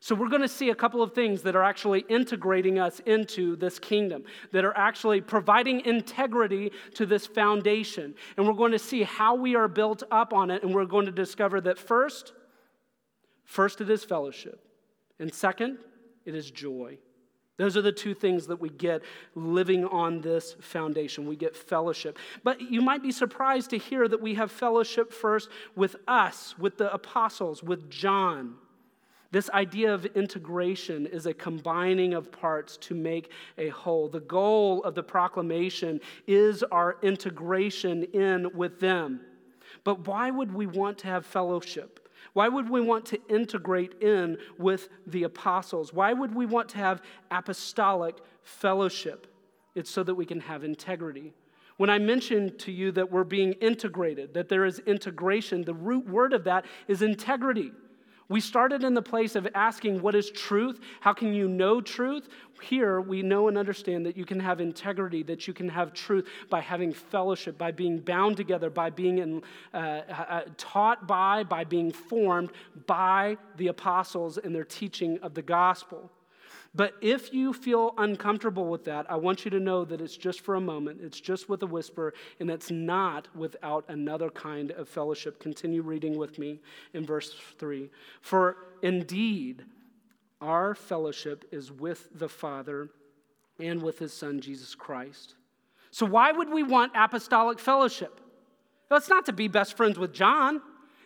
So, 0.00 0.14
we're 0.14 0.28
going 0.28 0.42
to 0.42 0.48
see 0.48 0.68
a 0.68 0.74
couple 0.74 1.02
of 1.02 1.14
things 1.14 1.40
that 1.44 1.56
are 1.56 1.62
actually 1.62 2.04
integrating 2.10 2.78
us 2.78 3.00
into 3.06 3.56
this 3.56 3.78
kingdom, 3.78 4.24
that 4.52 4.62
are 4.62 4.76
actually 4.76 5.22
providing 5.22 5.80
integrity 5.86 6.72
to 6.96 7.06
this 7.06 7.26
foundation. 7.26 8.14
And 8.36 8.46
we're 8.46 8.52
going 8.52 8.72
to 8.72 8.78
see 8.78 9.02
how 9.02 9.34
we 9.34 9.56
are 9.56 9.66
built 9.66 10.02
up 10.10 10.34
on 10.34 10.50
it. 10.50 10.62
And 10.62 10.74
we're 10.74 10.84
going 10.84 11.06
to 11.06 11.12
discover 11.12 11.58
that 11.62 11.78
first, 11.78 12.34
first 13.44 13.80
it 13.80 13.88
is 13.88 14.04
fellowship. 14.04 14.60
And 15.18 15.32
second, 15.32 15.78
it 16.26 16.34
is 16.34 16.50
joy. 16.50 16.98
Those 17.56 17.76
are 17.76 17.82
the 17.82 17.92
two 17.92 18.14
things 18.14 18.48
that 18.48 18.60
we 18.60 18.68
get 18.68 19.02
living 19.36 19.84
on 19.84 20.20
this 20.20 20.56
foundation. 20.60 21.28
We 21.28 21.36
get 21.36 21.56
fellowship. 21.56 22.18
But 22.42 22.60
you 22.60 22.80
might 22.80 23.02
be 23.02 23.12
surprised 23.12 23.70
to 23.70 23.78
hear 23.78 24.08
that 24.08 24.20
we 24.20 24.34
have 24.34 24.50
fellowship 24.50 25.12
first 25.12 25.48
with 25.76 25.94
us, 26.08 26.58
with 26.58 26.78
the 26.78 26.92
apostles, 26.92 27.62
with 27.62 27.88
John. 27.88 28.56
This 29.30 29.50
idea 29.50 29.92
of 29.92 30.04
integration 30.04 31.06
is 31.06 31.26
a 31.26 31.34
combining 31.34 32.14
of 32.14 32.30
parts 32.30 32.76
to 32.78 32.94
make 32.94 33.30
a 33.58 33.68
whole. 33.68 34.08
The 34.08 34.20
goal 34.20 34.82
of 34.84 34.94
the 34.94 35.02
proclamation 35.02 36.00
is 36.26 36.62
our 36.64 36.96
integration 37.02 38.04
in 38.12 38.56
with 38.56 38.80
them. 38.80 39.20
But 39.82 40.06
why 40.06 40.30
would 40.30 40.52
we 40.52 40.66
want 40.66 40.98
to 40.98 41.08
have 41.08 41.26
fellowship? 41.26 42.03
Why 42.32 42.48
would 42.48 42.68
we 42.68 42.80
want 42.80 43.06
to 43.06 43.20
integrate 43.28 44.00
in 44.00 44.38
with 44.58 44.88
the 45.06 45.24
apostles? 45.24 45.92
Why 45.92 46.12
would 46.12 46.34
we 46.34 46.46
want 46.46 46.68
to 46.70 46.78
have 46.78 47.02
apostolic 47.30 48.16
fellowship? 48.42 49.26
It's 49.74 49.90
so 49.90 50.02
that 50.02 50.14
we 50.14 50.24
can 50.24 50.40
have 50.40 50.64
integrity. 50.64 51.34
When 51.76 51.90
I 51.90 51.98
mentioned 51.98 52.58
to 52.60 52.72
you 52.72 52.92
that 52.92 53.10
we're 53.10 53.24
being 53.24 53.52
integrated, 53.54 54.34
that 54.34 54.48
there 54.48 54.64
is 54.64 54.78
integration, 54.80 55.62
the 55.62 55.74
root 55.74 56.08
word 56.08 56.32
of 56.32 56.44
that 56.44 56.64
is 56.86 57.02
integrity. 57.02 57.72
We 58.28 58.40
started 58.40 58.84
in 58.84 58.94
the 58.94 59.02
place 59.02 59.36
of 59.36 59.46
asking, 59.54 60.00
What 60.00 60.14
is 60.14 60.30
truth? 60.30 60.80
How 61.00 61.12
can 61.12 61.34
you 61.34 61.46
know 61.46 61.80
truth? 61.80 62.28
Here, 62.62 63.00
we 63.00 63.20
know 63.22 63.48
and 63.48 63.58
understand 63.58 64.06
that 64.06 64.16
you 64.16 64.24
can 64.24 64.40
have 64.40 64.60
integrity, 64.60 65.22
that 65.24 65.46
you 65.46 65.52
can 65.52 65.68
have 65.68 65.92
truth 65.92 66.26
by 66.48 66.60
having 66.60 66.92
fellowship, 66.92 67.58
by 67.58 67.70
being 67.70 67.98
bound 67.98 68.36
together, 68.36 68.70
by 68.70 68.88
being 68.88 69.18
in, 69.18 69.42
uh, 69.74 69.76
uh, 69.76 70.42
taught 70.56 71.06
by, 71.06 71.44
by 71.44 71.64
being 71.64 71.92
formed 71.92 72.52
by 72.86 73.36
the 73.56 73.66
apostles 73.66 74.38
and 74.38 74.54
their 74.54 74.64
teaching 74.64 75.18
of 75.20 75.34
the 75.34 75.42
gospel. 75.42 76.10
But 76.74 76.94
if 77.00 77.32
you 77.32 77.52
feel 77.52 77.94
uncomfortable 77.98 78.66
with 78.66 78.84
that, 78.86 79.08
I 79.08 79.16
want 79.16 79.44
you 79.44 79.50
to 79.52 79.60
know 79.60 79.84
that 79.84 80.00
it's 80.00 80.16
just 80.16 80.40
for 80.40 80.56
a 80.56 80.60
moment, 80.60 81.00
it's 81.00 81.20
just 81.20 81.48
with 81.48 81.62
a 81.62 81.66
whisper, 81.66 82.14
and 82.40 82.50
it's 82.50 82.70
not 82.70 83.28
without 83.36 83.84
another 83.88 84.28
kind 84.28 84.72
of 84.72 84.88
fellowship. 84.88 85.38
Continue 85.38 85.82
reading 85.82 86.18
with 86.18 86.38
me 86.38 86.60
in 86.92 87.06
verse 87.06 87.36
3. 87.58 87.88
For 88.22 88.56
indeed, 88.82 89.64
our 90.40 90.74
fellowship 90.74 91.44
is 91.52 91.70
with 91.70 92.08
the 92.18 92.28
Father 92.28 92.90
and 93.60 93.80
with 93.80 94.00
his 94.00 94.12
Son, 94.12 94.40
Jesus 94.40 94.74
Christ. 94.74 95.36
So, 95.92 96.04
why 96.04 96.32
would 96.32 96.50
we 96.50 96.64
want 96.64 96.90
apostolic 96.96 97.60
fellowship? 97.60 98.20
Well, 98.90 98.98
it's 98.98 99.08
not 99.08 99.26
to 99.26 99.32
be 99.32 99.46
best 99.46 99.76
friends 99.76 99.96
with 99.96 100.12
John. 100.12 100.60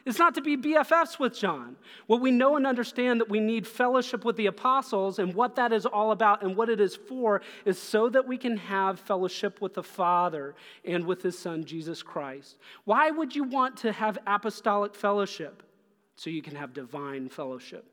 It's 0.09 0.18
not 0.18 0.35
to 0.37 0.40
be 0.40 0.57
BFFs 0.57 1.18
with 1.18 1.38
John. 1.38 1.77
What 2.07 2.23
we 2.23 2.31
know 2.31 2.57
and 2.57 2.66
understand 2.66 3.21
that 3.21 3.29
we 3.29 3.40
need 3.40 3.66
fellowship 3.66 4.25
with 4.25 4.37
the 4.37 4.47
apostles 4.47 5.18
and 5.18 5.35
what 5.35 5.57
that 5.57 5.71
is 5.71 5.85
all 5.85 6.12
about 6.12 6.42
and 6.42 6.57
what 6.57 6.71
it 6.71 6.81
is 6.81 6.97
for 6.97 7.42
is 7.66 7.79
so 7.79 8.09
that 8.09 8.27
we 8.27 8.38
can 8.38 8.57
have 8.57 8.99
fellowship 8.99 9.61
with 9.61 9.75
the 9.75 9.83
Father 9.83 10.55
and 10.83 11.05
with 11.05 11.21
his 11.21 11.38
Son, 11.38 11.62
Jesus 11.62 12.03
Christ. 12.03 12.57
Why 12.85 13.11
would 13.11 13.37
you 13.37 13.44
want 13.44 13.77
to 13.79 13.92
have 13.92 14.16
apostolic 14.27 14.94
fellowship? 14.94 15.62
So 16.16 16.31
you 16.31 16.40
can 16.40 16.57
have 16.57 16.73
divine 16.73 17.29
fellowship. 17.29 17.85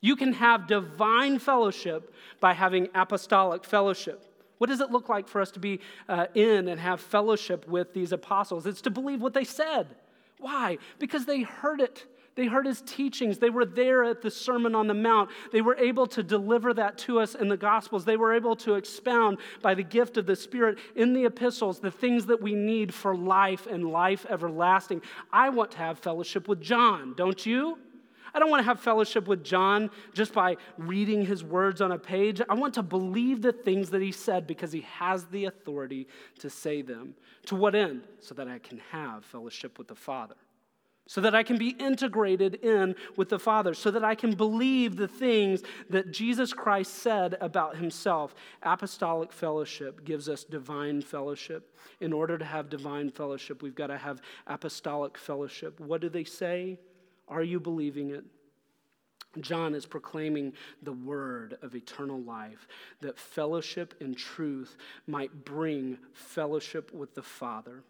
You 0.00 0.16
can 0.16 0.32
have 0.32 0.66
divine 0.66 1.38
fellowship 1.38 2.14
by 2.40 2.54
having 2.54 2.88
apostolic 2.94 3.66
fellowship. 3.66 4.24
What 4.56 4.70
does 4.70 4.80
it 4.80 4.90
look 4.90 5.10
like 5.10 5.28
for 5.28 5.42
us 5.42 5.50
to 5.50 5.60
be 5.60 5.80
uh, 6.08 6.26
in 6.34 6.68
and 6.68 6.80
have 6.80 7.02
fellowship 7.02 7.68
with 7.68 7.92
these 7.92 8.12
apostles? 8.12 8.66
It's 8.66 8.80
to 8.80 8.90
believe 8.90 9.20
what 9.20 9.34
they 9.34 9.44
said. 9.44 9.94
Why? 10.38 10.78
Because 10.98 11.24
they 11.24 11.42
heard 11.42 11.80
it. 11.80 12.06
They 12.34 12.46
heard 12.46 12.66
his 12.66 12.82
teachings. 12.82 13.38
They 13.38 13.50
were 13.50 13.64
there 13.64 14.02
at 14.02 14.20
the 14.20 14.30
Sermon 14.30 14.74
on 14.74 14.88
the 14.88 14.94
Mount. 14.94 15.30
They 15.52 15.60
were 15.60 15.76
able 15.76 16.06
to 16.08 16.22
deliver 16.22 16.74
that 16.74 16.98
to 16.98 17.20
us 17.20 17.34
in 17.34 17.48
the 17.48 17.56
Gospels. 17.56 18.04
They 18.04 18.16
were 18.16 18.34
able 18.34 18.56
to 18.56 18.74
expound 18.74 19.38
by 19.62 19.74
the 19.74 19.84
gift 19.84 20.16
of 20.16 20.26
the 20.26 20.34
Spirit 20.34 20.78
in 20.96 21.12
the 21.12 21.26
epistles 21.26 21.78
the 21.78 21.92
things 21.92 22.26
that 22.26 22.42
we 22.42 22.54
need 22.54 22.92
for 22.92 23.16
life 23.16 23.66
and 23.66 23.88
life 23.90 24.26
everlasting. 24.28 25.02
I 25.32 25.50
want 25.50 25.70
to 25.72 25.78
have 25.78 25.98
fellowship 25.98 26.48
with 26.48 26.60
John, 26.60 27.14
don't 27.16 27.46
you? 27.46 27.78
I 28.34 28.40
don't 28.40 28.50
want 28.50 28.60
to 28.60 28.66
have 28.66 28.80
fellowship 28.80 29.28
with 29.28 29.44
John 29.44 29.90
just 30.12 30.32
by 30.32 30.56
reading 30.76 31.24
his 31.24 31.44
words 31.44 31.80
on 31.80 31.92
a 31.92 31.98
page. 31.98 32.40
I 32.48 32.54
want 32.54 32.74
to 32.74 32.82
believe 32.82 33.42
the 33.42 33.52
things 33.52 33.90
that 33.90 34.02
he 34.02 34.10
said 34.10 34.46
because 34.46 34.72
he 34.72 34.80
has 34.82 35.26
the 35.26 35.44
authority 35.44 36.08
to 36.40 36.50
say 36.50 36.82
them. 36.82 37.14
To 37.46 37.54
what 37.54 37.74
end? 37.76 38.02
So 38.20 38.34
that 38.34 38.48
I 38.48 38.58
can 38.58 38.80
have 38.90 39.24
fellowship 39.24 39.78
with 39.78 39.86
the 39.86 39.94
Father. 39.94 40.34
So 41.06 41.20
that 41.20 41.34
I 41.34 41.42
can 41.42 41.58
be 41.58 41.68
integrated 41.68 42.54
in 42.56 42.96
with 43.16 43.28
the 43.28 43.38
Father, 43.38 43.74
so 43.74 43.90
that 43.90 44.02
I 44.02 44.14
can 44.14 44.34
believe 44.34 44.96
the 44.96 45.06
things 45.06 45.62
that 45.90 46.10
Jesus 46.10 46.54
Christ 46.54 46.94
said 46.94 47.36
about 47.42 47.76
himself. 47.76 48.34
Apostolic 48.62 49.30
fellowship 49.30 50.04
gives 50.04 50.30
us 50.30 50.44
divine 50.44 51.02
fellowship. 51.02 51.76
In 52.00 52.12
order 52.12 52.38
to 52.38 52.44
have 52.44 52.70
divine 52.70 53.10
fellowship, 53.10 53.62
we've 53.62 53.74
got 53.74 53.88
to 53.88 53.98
have 53.98 54.22
apostolic 54.46 55.18
fellowship. 55.18 55.78
What 55.78 56.00
do 56.00 56.08
they 56.08 56.24
say? 56.24 56.78
Are 57.28 57.42
you 57.42 57.60
believing 57.60 58.10
it? 58.10 58.24
John 59.40 59.74
is 59.74 59.86
proclaiming 59.86 60.52
the 60.82 60.92
word 60.92 61.58
of 61.62 61.74
eternal 61.74 62.20
life, 62.20 62.68
that 63.00 63.18
fellowship 63.18 63.94
and 64.00 64.16
truth 64.16 64.76
might 65.06 65.44
bring 65.44 65.98
fellowship 66.12 66.92
with 66.92 67.14
the 67.14 67.22
Father. 67.22 67.82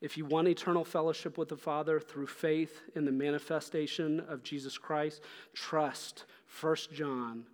If 0.00 0.16
you 0.16 0.24
want 0.24 0.48
eternal 0.48 0.84
fellowship 0.84 1.38
with 1.38 1.48
the 1.48 1.56
Father 1.56 2.00
through 2.00 2.26
faith 2.26 2.82
in 2.94 3.04
the 3.04 3.12
manifestation 3.12 4.20
of 4.20 4.42
Jesus 4.42 4.78
Christ, 4.78 5.22
trust 5.54 6.24
1 6.60 6.76
John, 6.92 7.44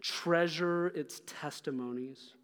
treasure 0.00 0.88
its 0.88 1.22
testimonies 1.26 2.34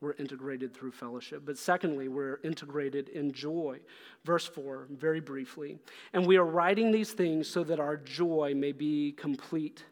we're 0.00 0.14
integrated 0.14 0.74
through 0.74 0.92
fellowship. 0.92 1.42
But 1.44 1.58
secondly, 1.58 2.08
we're 2.08 2.38
integrated 2.44 3.08
in 3.08 3.32
joy. 3.32 3.80
Verse 4.24 4.46
4, 4.46 4.86
very 4.90 5.20
briefly. 5.20 5.78
And 6.12 6.26
we 6.26 6.36
are 6.36 6.44
writing 6.44 6.92
these 6.92 7.12
things 7.12 7.48
so 7.48 7.64
that 7.64 7.80
our 7.80 7.96
joy 7.96 8.52
may 8.54 8.72
be 8.72 9.12
complete. 9.12 9.84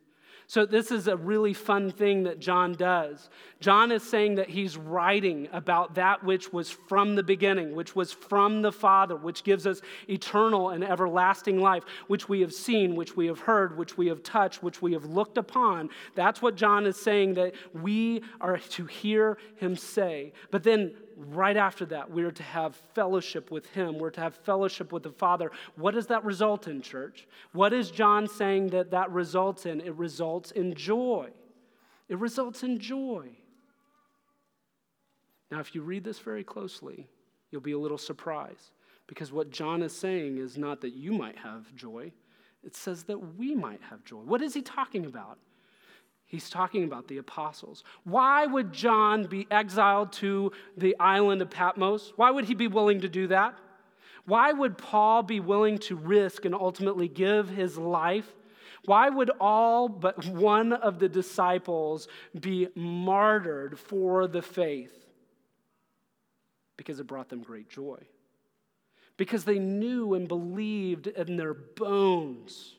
So, 0.48 0.64
this 0.64 0.92
is 0.92 1.08
a 1.08 1.16
really 1.16 1.52
fun 1.52 1.90
thing 1.90 2.22
that 2.22 2.38
John 2.38 2.72
does. 2.72 3.30
John 3.58 3.90
is 3.90 4.04
saying 4.04 4.36
that 4.36 4.48
he's 4.48 4.76
writing 4.76 5.48
about 5.52 5.96
that 5.96 6.22
which 6.22 6.52
was 6.52 6.70
from 6.70 7.16
the 7.16 7.22
beginning, 7.24 7.74
which 7.74 7.96
was 7.96 8.12
from 8.12 8.62
the 8.62 8.70
Father, 8.70 9.16
which 9.16 9.42
gives 9.42 9.66
us 9.66 9.80
eternal 10.08 10.70
and 10.70 10.84
everlasting 10.84 11.60
life, 11.60 11.82
which 12.06 12.28
we 12.28 12.40
have 12.42 12.52
seen, 12.52 12.94
which 12.94 13.16
we 13.16 13.26
have 13.26 13.40
heard, 13.40 13.76
which 13.76 13.96
we 13.96 14.06
have 14.06 14.22
touched, 14.22 14.62
which 14.62 14.80
we 14.80 14.92
have 14.92 15.04
looked 15.04 15.36
upon. 15.36 15.90
That's 16.14 16.40
what 16.40 16.54
John 16.54 16.86
is 16.86 16.96
saying 16.96 17.34
that 17.34 17.54
we 17.72 18.22
are 18.40 18.58
to 18.58 18.86
hear 18.86 19.38
him 19.56 19.74
say. 19.74 20.32
But 20.52 20.62
then 20.62 20.94
right 21.16 21.56
after 21.56 21.86
that, 21.86 22.10
we 22.10 22.22
are 22.24 22.30
to 22.30 22.42
have 22.42 22.76
fellowship 22.94 23.50
with 23.50 23.66
Him. 23.70 23.98
We're 23.98 24.10
to 24.10 24.20
have 24.20 24.34
fellowship 24.34 24.92
with 24.92 25.02
the 25.02 25.10
Father. 25.10 25.50
What 25.76 25.94
does 25.94 26.06
that 26.08 26.24
result 26.24 26.68
in, 26.68 26.82
church? 26.82 27.26
What 27.52 27.72
is 27.72 27.90
John 27.90 28.28
saying 28.28 28.68
that 28.68 28.90
that 28.90 29.10
results 29.10 29.66
in? 29.66 29.80
It 29.80 29.94
results 29.94 30.50
in 30.50 30.74
joy. 30.74 31.30
It 32.08 32.18
results 32.18 32.62
in 32.62 32.78
joy. 32.78 33.30
Now, 35.50 35.60
if 35.60 35.74
you 35.74 35.82
read 35.82 36.04
this 36.04 36.18
very 36.18 36.44
closely, 36.44 37.08
you'll 37.50 37.60
be 37.60 37.72
a 37.72 37.78
little 37.78 37.98
surprised 37.98 38.70
because 39.06 39.32
what 39.32 39.50
John 39.50 39.82
is 39.82 39.96
saying 39.96 40.38
is 40.38 40.58
not 40.58 40.80
that 40.80 40.94
you 40.94 41.12
might 41.12 41.36
have 41.38 41.74
joy, 41.74 42.12
it 42.64 42.74
says 42.74 43.04
that 43.04 43.36
we 43.36 43.54
might 43.54 43.80
have 43.90 44.04
joy. 44.04 44.18
What 44.18 44.42
is 44.42 44.54
he 44.54 44.62
talking 44.62 45.06
about? 45.06 45.38
He's 46.26 46.50
talking 46.50 46.82
about 46.82 47.06
the 47.06 47.18
apostles. 47.18 47.84
Why 48.02 48.46
would 48.46 48.72
John 48.72 49.26
be 49.26 49.46
exiled 49.50 50.12
to 50.14 50.50
the 50.76 50.96
island 50.98 51.40
of 51.40 51.50
Patmos? 51.50 52.12
Why 52.16 52.30
would 52.30 52.46
he 52.46 52.54
be 52.54 52.66
willing 52.66 53.02
to 53.02 53.08
do 53.08 53.28
that? 53.28 53.56
Why 54.24 54.52
would 54.52 54.76
Paul 54.76 55.22
be 55.22 55.38
willing 55.38 55.78
to 55.78 55.94
risk 55.94 56.44
and 56.44 56.54
ultimately 56.54 57.06
give 57.06 57.48
his 57.48 57.78
life? 57.78 58.34
Why 58.84 59.08
would 59.08 59.30
all 59.40 59.88
but 59.88 60.26
one 60.26 60.72
of 60.72 60.98
the 60.98 61.08
disciples 61.08 62.08
be 62.38 62.68
martyred 62.74 63.78
for 63.78 64.26
the 64.26 64.42
faith? 64.42 65.06
Because 66.76 66.98
it 66.98 67.06
brought 67.06 67.28
them 67.28 67.42
great 67.42 67.68
joy. 67.68 67.98
Because 69.16 69.44
they 69.44 69.60
knew 69.60 70.14
and 70.14 70.26
believed 70.26 71.06
in 71.06 71.36
their 71.36 71.54
bones 71.54 72.76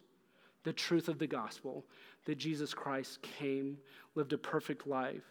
the 0.64 0.74
truth 0.74 1.08
of 1.08 1.18
the 1.18 1.28
gospel 1.28 1.86
that 2.28 2.38
Jesus 2.38 2.74
Christ 2.74 3.22
came, 3.22 3.78
lived 4.16 4.34
a 4.34 4.38
perfect 4.38 4.86
life, 4.86 5.24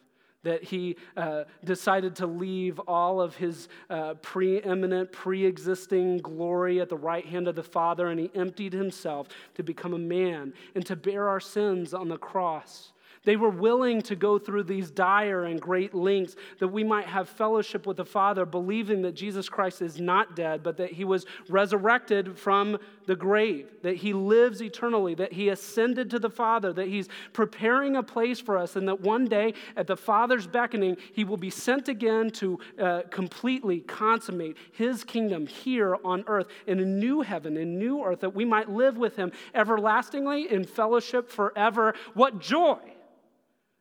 that 0.42 0.64
he 0.64 0.96
uh, 1.16 1.44
decided 1.64 2.16
to 2.16 2.26
leave 2.26 2.78
all 2.80 3.20
of 3.20 3.36
his 3.36 3.68
uh, 3.90 4.14
preeminent, 4.14 5.12
pre 5.12 5.44
existing 5.44 6.18
glory 6.18 6.80
at 6.80 6.88
the 6.88 6.96
right 6.96 7.26
hand 7.26 7.48
of 7.48 7.54
the 7.54 7.62
Father, 7.62 8.08
and 8.08 8.18
he 8.18 8.30
emptied 8.34 8.72
himself 8.72 9.28
to 9.54 9.62
become 9.62 9.92
a 9.92 9.98
man 9.98 10.54
and 10.74 10.86
to 10.86 10.96
bear 10.96 11.28
our 11.28 11.40
sins 11.40 11.92
on 11.92 12.08
the 12.08 12.18
cross. 12.18 12.92
They 13.26 13.34
were 13.34 13.50
willing 13.50 14.02
to 14.02 14.14
go 14.14 14.38
through 14.38 14.62
these 14.62 14.88
dire 14.88 15.44
and 15.44 15.60
great 15.60 15.92
lengths 15.94 16.36
that 16.60 16.68
we 16.68 16.84
might 16.84 17.06
have 17.06 17.28
fellowship 17.28 17.84
with 17.84 17.96
the 17.96 18.04
Father, 18.04 18.46
believing 18.46 19.02
that 19.02 19.12
Jesus 19.12 19.48
Christ 19.48 19.82
is 19.82 20.00
not 20.00 20.36
dead, 20.36 20.62
but 20.62 20.76
that 20.76 20.92
he 20.92 21.04
was 21.04 21.26
resurrected 21.48 22.38
from 22.38 22.78
the 23.06 23.16
grave, 23.16 23.68
that 23.82 23.96
he 23.96 24.12
lives 24.12 24.62
eternally, 24.62 25.16
that 25.16 25.32
he 25.32 25.48
ascended 25.48 26.08
to 26.10 26.20
the 26.20 26.30
Father, 26.30 26.72
that 26.72 26.86
he's 26.86 27.08
preparing 27.32 27.96
a 27.96 28.02
place 28.02 28.38
for 28.38 28.56
us, 28.56 28.76
and 28.76 28.86
that 28.86 29.00
one 29.00 29.24
day 29.24 29.54
at 29.76 29.88
the 29.88 29.96
Father's 29.96 30.46
beckoning, 30.46 30.96
he 31.12 31.24
will 31.24 31.36
be 31.36 31.50
sent 31.50 31.88
again 31.88 32.30
to 32.30 32.60
uh, 32.80 33.02
completely 33.10 33.80
consummate 33.80 34.56
his 34.70 35.02
kingdom 35.02 35.48
here 35.48 35.96
on 36.04 36.22
earth 36.28 36.46
in 36.68 36.78
a 36.78 36.84
new 36.84 37.22
heaven, 37.22 37.56
in 37.56 37.76
new 37.76 38.04
earth, 38.04 38.20
that 38.20 38.36
we 38.36 38.44
might 38.44 38.70
live 38.70 38.96
with 38.96 39.16
him 39.16 39.32
everlastingly 39.52 40.48
in 40.52 40.64
fellowship 40.64 41.28
forever. 41.28 41.92
What 42.14 42.38
joy! 42.38 42.78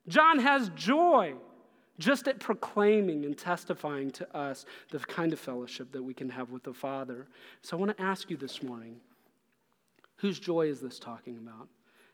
John 0.08 0.40
has 0.40 0.70
joy 0.76 1.34
just 1.98 2.28
at 2.28 2.40
proclaiming 2.40 3.26
and 3.26 3.38
testifying 3.38 4.12
to 4.12 4.38
us 4.38 4.66
the 4.92 5.00
kind 5.00 5.34
of 5.34 5.40
fellowship 5.40 5.92
that 5.92 6.04
we 6.04 6.14
can 6.14 6.30
have 6.30 6.52
with 6.52 6.64
the 6.64 6.74
Father. 6.74 7.28
So 7.62 7.78
I 7.78 7.80
want 7.80 7.98
to 7.98 8.04
ask 8.04 8.30
you 8.30 8.38
this 8.38 8.62
morning 8.62 8.98
whose 10.18 10.40
joy 10.40 10.68
is 10.68 10.80
this 10.80 11.00
talking 11.00 11.38
about? 11.38 11.68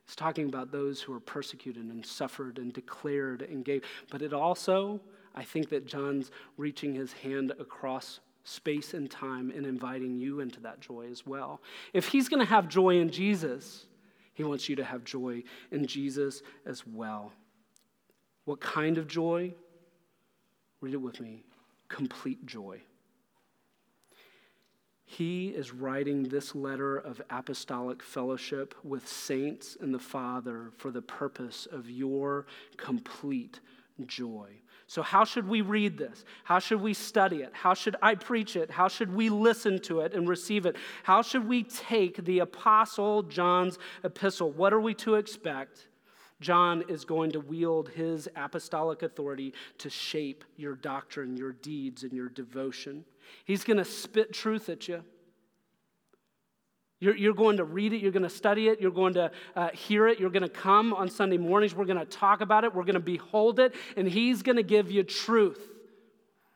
It's 0.05 0.15
talking 0.15 0.47
about 0.47 0.71
those 0.71 1.01
who 1.01 1.13
are 1.13 1.19
persecuted 1.19 1.85
and 1.85 2.05
suffered 2.05 2.57
and 2.57 2.73
declared 2.73 3.43
and 3.43 3.63
gave. 3.63 3.83
But 4.09 4.21
it 4.21 4.33
also, 4.33 4.99
I 5.35 5.43
think 5.43 5.69
that 5.69 5.85
John's 5.85 6.31
reaching 6.57 6.93
his 6.93 7.13
hand 7.13 7.51
across 7.59 8.19
space 8.43 8.93
and 8.93 9.09
time 9.09 9.51
and 9.55 9.65
inviting 9.65 10.17
you 10.17 10.39
into 10.39 10.59
that 10.61 10.81
joy 10.81 11.07
as 11.11 11.25
well. 11.25 11.61
If 11.93 12.07
he's 12.07 12.27
going 12.27 12.39
to 12.39 12.45
have 12.45 12.67
joy 12.67 12.97
in 12.99 13.11
Jesus, 13.11 13.85
he 14.33 14.43
wants 14.43 14.67
you 14.67 14.75
to 14.77 14.83
have 14.83 15.03
joy 15.03 15.43
in 15.71 15.85
Jesus 15.85 16.41
as 16.65 16.85
well. 16.85 17.31
What 18.45 18.59
kind 18.59 18.97
of 18.97 19.07
joy? 19.07 19.53
Read 20.81 20.93
it 20.93 20.97
with 20.97 21.19
me 21.19 21.43
complete 21.91 22.45
joy. 22.45 22.81
He 25.03 25.49
is 25.49 25.73
writing 25.73 26.23
this 26.23 26.55
letter 26.55 26.97
of 26.97 27.21
apostolic 27.29 28.01
fellowship 28.01 28.73
with 28.81 29.05
saints 29.05 29.77
and 29.81 29.93
the 29.93 29.99
Father 29.99 30.71
for 30.77 30.89
the 30.89 31.01
purpose 31.01 31.67
of 31.69 31.89
your 31.89 32.45
complete 32.77 33.59
joy. 34.05 34.47
So, 34.87 35.01
how 35.01 35.25
should 35.25 35.47
we 35.47 35.61
read 35.61 35.97
this? 35.97 36.23
How 36.45 36.59
should 36.59 36.81
we 36.81 36.93
study 36.93 37.41
it? 37.41 37.51
How 37.53 37.73
should 37.73 37.97
I 38.01 38.15
preach 38.15 38.55
it? 38.55 38.71
How 38.71 38.87
should 38.87 39.13
we 39.13 39.29
listen 39.29 39.79
to 39.81 39.99
it 39.99 40.13
and 40.13 40.29
receive 40.29 40.65
it? 40.65 40.77
How 41.03 41.21
should 41.21 41.47
we 41.47 41.63
take 41.63 42.23
the 42.23 42.39
Apostle 42.39 43.23
John's 43.23 43.77
epistle? 44.03 44.51
What 44.51 44.71
are 44.71 44.79
we 44.79 44.93
to 44.95 45.15
expect? 45.15 45.87
John 46.41 46.83
is 46.89 47.05
going 47.05 47.31
to 47.31 47.39
wield 47.39 47.89
his 47.89 48.27
apostolic 48.35 49.03
authority 49.03 49.53
to 49.77 49.89
shape 49.89 50.43
your 50.57 50.75
doctrine, 50.75 51.37
your 51.37 51.53
deeds, 51.53 52.03
and 52.03 52.11
your 52.11 52.29
devotion. 52.29 53.05
He's 53.45 53.63
going 53.63 53.77
to 53.77 53.85
spit 53.85 54.33
truth 54.33 54.67
at 54.67 54.87
you. 54.87 55.03
You're, 56.99 57.15
you're, 57.15 57.33
going 57.33 57.57
to 57.57 57.63
read 57.63 57.93
it, 57.93 58.01
you're 58.01 58.11
going 58.11 58.23
to 58.23 58.29
study 58.29 58.67
it, 58.67 58.79
you're 58.79 58.91
going 58.91 59.15
to 59.15 59.31
uh, 59.55 59.69
hear 59.69 60.07
it, 60.07 60.19
you're 60.19 60.29
going 60.29 60.43
to 60.43 60.49
come 60.49 60.93
on 60.93 61.09
Sunday 61.09 61.37
mornings, 61.37 61.73
we're 61.73 61.85
going 61.85 61.97
to 61.97 62.05
talk 62.05 62.41
about 62.41 62.63
it, 62.63 62.75
we're 62.75 62.83
going 62.83 62.93
to 62.93 62.99
behold 62.99 63.59
it, 63.59 63.73
and 63.97 64.07
He's 64.07 64.43
going 64.43 64.57
to 64.57 64.63
give 64.63 64.91
you 64.91 65.01
truth. 65.01 65.59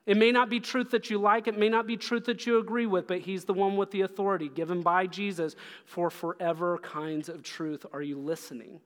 It 0.05 0.17
may 0.17 0.31
not 0.31 0.51
be 0.51 0.59
truth 0.59 0.91
that 0.91 1.09
you 1.09 1.17
like, 1.17 1.47
it 1.47 1.57
may 1.57 1.67
not 1.67 1.87
be 1.87 1.97
truth 1.97 2.25
that 2.25 2.45
you 2.45 2.59
agree 2.59 2.85
with, 2.85 3.07
but 3.07 3.21
He's 3.21 3.45
the 3.45 3.55
one 3.55 3.75
with 3.75 3.89
the 3.89 4.01
authority 4.01 4.47
given 4.47 4.83
by 4.83 5.07
Jesus 5.07 5.55
for 5.85 6.11
forever 6.11 6.77
kinds 6.77 7.27
of 7.27 7.41
truth. 7.41 7.83
Are 7.91 8.03
you 8.03 8.19
listening? 8.19 8.81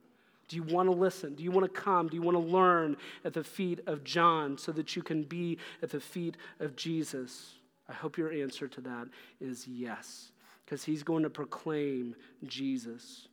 Do 0.49 0.55
you 0.55 0.63
want 0.63 0.89
to 0.89 0.95
listen? 0.95 1.35
Do 1.35 1.43
you 1.43 1.51
want 1.51 1.71
to 1.71 1.81
come? 1.81 2.07
Do 2.07 2.15
you 2.15 2.23
want 2.23 2.35
to 2.35 2.43
learn 2.43 2.97
at 3.23 3.33
the 3.33 3.43
feet 3.43 3.79
of 3.85 4.03
John 4.03 4.57
so 4.57 4.71
that 4.73 4.95
you 4.95 5.03
can 5.03 5.23
be 5.23 5.59
at 5.83 5.91
the 5.91 5.99
feet 5.99 6.37
of 6.59 6.75
Jesus? 6.75 7.53
I 7.87 7.93
hope 7.93 8.17
your 8.17 8.33
answer 8.33 8.67
to 8.67 8.81
that 8.81 9.07
is 9.39 9.67
yes, 9.67 10.31
because 10.65 10.83
he's 10.83 11.03
going 11.03 11.21
to 11.21 11.29
proclaim 11.29 12.15
Jesus. 12.45 13.27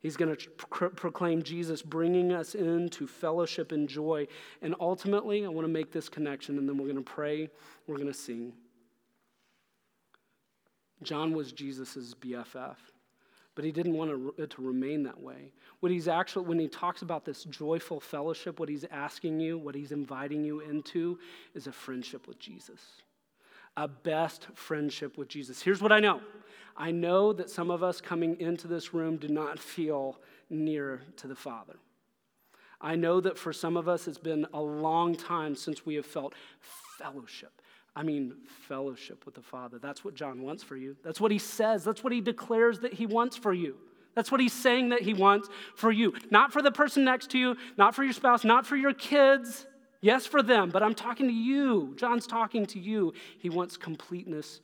He's 0.00 0.16
going 0.16 0.34
to 0.34 0.50
pro- 0.50 0.90
proclaim 0.90 1.42
Jesus, 1.42 1.82
bringing 1.82 2.32
us 2.32 2.54
into 2.54 3.06
fellowship 3.06 3.70
and 3.70 3.86
joy. 3.86 4.26
And 4.62 4.74
ultimately, 4.80 5.44
I 5.44 5.48
want 5.48 5.66
to 5.66 5.72
make 5.72 5.92
this 5.92 6.08
connection, 6.08 6.56
and 6.56 6.66
then 6.66 6.78
we're 6.78 6.84
going 6.84 6.96
to 6.96 7.02
pray, 7.02 7.50
we're 7.86 7.96
going 7.96 8.08
to 8.08 8.14
sing. 8.14 8.54
John 11.02 11.34
was 11.34 11.52
Jesus' 11.52 12.14
BFF 12.14 12.76
but 13.58 13.64
he 13.64 13.72
didn't 13.72 13.94
want 13.94 14.38
it 14.38 14.50
to 14.50 14.62
remain 14.62 15.02
that 15.02 15.20
way. 15.20 15.50
What 15.80 15.90
he's 15.90 16.06
actually, 16.06 16.46
when 16.46 16.60
he 16.60 16.68
talks 16.68 17.02
about 17.02 17.24
this 17.24 17.42
joyful 17.42 17.98
fellowship, 17.98 18.60
what 18.60 18.68
he's 18.68 18.84
asking 18.88 19.40
you, 19.40 19.58
what 19.58 19.74
he's 19.74 19.90
inviting 19.90 20.44
you 20.44 20.60
into, 20.60 21.18
is 21.56 21.66
a 21.66 21.72
friendship 21.72 22.28
with 22.28 22.38
Jesus. 22.38 22.80
A 23.76 23.88
best 23.88 24.46
friendship 24.54 25.18
with 25.18 25.26
Jesus. 25.26 25.60
Here's 25.60 25.82
what 25.82 25.90
I 25.90 25.98
know 25.98 26.20
I 26.76 26.92
know 26.92 27.32
that 27.32 27.50
some 27.50 27.68
of 27.68 27.82
us 27.82 28.00
coming 28.00 28.40
into 28.40 28.68
this 28.68 28.94
room 28.94 29.16
do 29.16 29.26
not 29.26 29.58
feel 29.58 30.20
near 30.48 31.02
to 31.16 31.26
the 31.26 31.34
Father. 31.34 31.78
I 32.80 32.94
know 32.94 33.20
that 33.20 33.36
for 33.36 33.52
some 33.52 33.76
of 33.76 33.88
us, 33.88 34.06
it's 34.06 34.18
been 34.18 34.46
a 34.54 34.62
long 34.62 35.16
time 35.16 35.56
since 35.56 35.84
we 35.84 35.96
have 35.96 36.06
felt 36.06 36.32
fellowship 36.96 37.60
I 37.98 38.04
mean, 38.04 38.34
fellowship 38.68 39.26
with 39.26 39.34
the 39.34 39.42
Father. 39.42 39.80
That's 39.80 40.04
what 40.04 40.14
John 40.14 40.40
wants 40.42 40.62
for 40.62 40.76
you. 40.76 40.96
That's 41.02 41.20
what 41.20 41.32
he 41.32 41.38
says. 41.38 41.82
That's 41.82 42.04
what 42.04 42.12
he 42.12 42.20
declares 42.20 42.78
that 42.78 42.92
he 42.92 43.06
wants 43.06 43.36
for 43.36 43.52
you. 43.52 43.74
That's 44.14 44.30
what 44.30 44.40
he's 44.40 44.52
saying 44.52 44.90
that 44.90 45.02
he 45.02 45.14
wants 45.14 45.48
for 45.74 45.90
you. 45.90 46.14
Not 46.30 46.52
for 46.52 46.62
the 46.62 46.70
person 46.70 47.02
next 47.02 47.30
to 47.30 47.38
you, 47.38 47.56
not 47.76 47.96
for 47.96 48.04
your 48.04 48.12
spouse, 48.12 48.44
not 48.44 48.64
for 48.68 48.76
your 48.76 48.94
kids. 48.94 49.66
Yes, 50.00 50.26
for 50.26 50.44
them, 50.44 50.70
but 50.70 50.80
I'm 50.80 50.94
talking 50.94 51.26
to 51.26 51.32
you. 51.32 51.94
John's 51.96 52.28
talking 52.28 52.66
to 52.66 52.78
you. 52.78 53.14
He 53.40 53.50
wants 53.50 53.76
completeness 53.76 54.60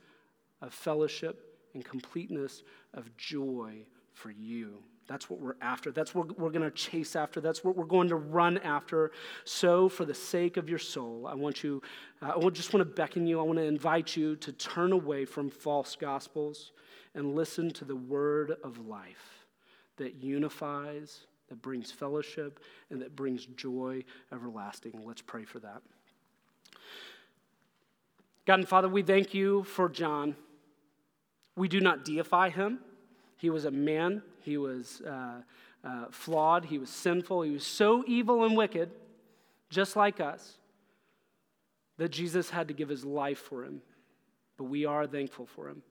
of 0.63 0.73
fellowship 0.73 1.41
and 1.75 1.85
completeness 1.85 2.63
of 2.93 3.17
joy 3.17 3.85
for 4.13 4.31
you. 4.31 4.79
That's 5.07 5.29
what 5.29 5.41
we're 5.41 5.57
after. 5.61 5.91
That's 5.91 6.15
what 6.15 6.39
we're 6.39 6.51
going 6.51 6.63
to 6.63 6.71
chase 6.71 7.15
after. 7.15 7.41
That's 7.41 7.63
what 7.63 7.77
we're 7.77 7.85
going 7.85 8.09
to 8.09 8.17
run 8.17 8.59
after. 8.59 9.13
So, 9.45 9.89
for 9.89 10.05
the 10.05 10.15
sake 10.15 10.57
of 10.57 10.69
your 10.69 10.79
soul, 10.79 11.27
I 11.27 11.35
want 11.35 11.63
you, 11.63 11.83
uh, 12.23 12.33
I 12.37 12.51
just 12.51 12.73
want 12.73 12.81
to 12.89 12.95
beckon 12.95 13.27
you, 13.27 13.39
I 13.39 13.43
want 13.43 13.59
to 13.59 13.65
invite 13.65 14.17
you 14.17 14.37
to 14.37 14.53
turn 14.53 14.93
away 14.93 15.25
from 15.25 15.51
false 15.51 15.97
gospels 15.97 16.73
and 17.15 17.35
listen 17.35 17.71
to 17.73 17.85
the 17.85 17.97
word 17.97 18.57
of 18.65 18.87
life 18.87 19.47
that 19.97 20.23
unifies, 20.23 21.27
that 21.49 21.61
brings 21.61 21.93
fellowship, 21.93 22.61
and 22.91 23.01
that 23.03 23.15
brings 23.15 23.47
joy 23.47 24.03
everlasting. 24.33 25.03
Let's 25.05 25.23
pray 25.23 25.45
for 25.45 25.61
that. 25.61 25.83
God 28.47 28.61
and 28.61 28.69
Father, 28.69 28.89
we 28.89 29.03
thank 29.03 29.33
you 29.33 29.65
for 29.65 29.89
John. 29.89 30.37
We 31.57 31.69
do 31.69 31.81
not 31.81 32.05
deify 32.05 32.51
him. 32.51 32.81
He 33.45 33.51
was 33.51 33.67
a 33.67 33.71
man, 33.71 34.23
he 34.41 34.57
was 34.57 35.03
uh, 35.03 35.43
uh, 35.87 36.07
flawed, 36.11 36.65
he 36.65 36.79
was 36.79 36.89
sinful, 36.89 37.43
he 37.43 37.51
was 37.51 37.67
so 37.67 38.03
evil 38.07 38.43
and 38.45 38.57
wicked, 38.57 38.91
just 39.69 39.97
like 39.97 40.19
us, 40.19 40.57
that 41.99 42.09
Jesus 42.09 42.49
had 42.49 42.69
to 42.69 42.75
give 42.75 42.89
his 42.89 43.05
life 43.05 43.37
for 43.37 43.63
him. 43.63 43.83
But 44.57 44.65
we 44.65 44.87
are 44.87 45.07
thankful 45.07 45.45
for 45.45 45.69
him. 45.69 45.83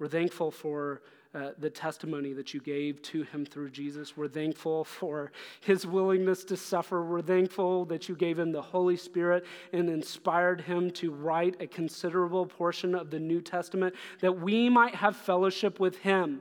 We're 0.00 0.08
thankful 0.08 0.50
for 0.50 1.02
uh, 1.32 1.50
the 1.58 1.70
testimony 1.70 2.32
that 2.32 2.52
you 2.52 2.60
gave 2.60 3.00
to 3.02 3.22
him 3.22 3.46
through 3.46 3.70
Jesus. 3.70 4.16
We're 4.16 4.26
thankful 4.26 4.82
for 4.82 5.30
his 5.60 5.86
willingness 5.86 6.42
to 6.42 6.56
suffer. 6.56 7.04
We're 7.04 7.22
thankful 7.22 7.84
that 7.84 8.08
you 8.08 8.16
gave 8.16 8.36
him 8.36 8.50
the 8.50 8.62
Holy 8.62 8.96
Spirit 8.96 9.46
and 9.72 9.88
inspired 9.88 10.62
him 10.62 10.90
to 10.94 11.12
write 11.12 11.54
a 11.60 11.68
considerable 11.68 12.46
portion 12.46 12.96
of 12.96 13.10
the 13.10 13.20
New 13.20 13.40
Testament 13.40 13.94
that 14.22 14.40
we 14.40 14.68
might 14.68 14.96
have 14.96 15.14
fellowship 15.14 15.78
with 15.78 15.98
him, 15.98 16.40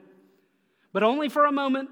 but 0.96 1.04
only 1.04 1.28
for 1.28 1.44
a 1.44 1.52
moment. 1.52 1.90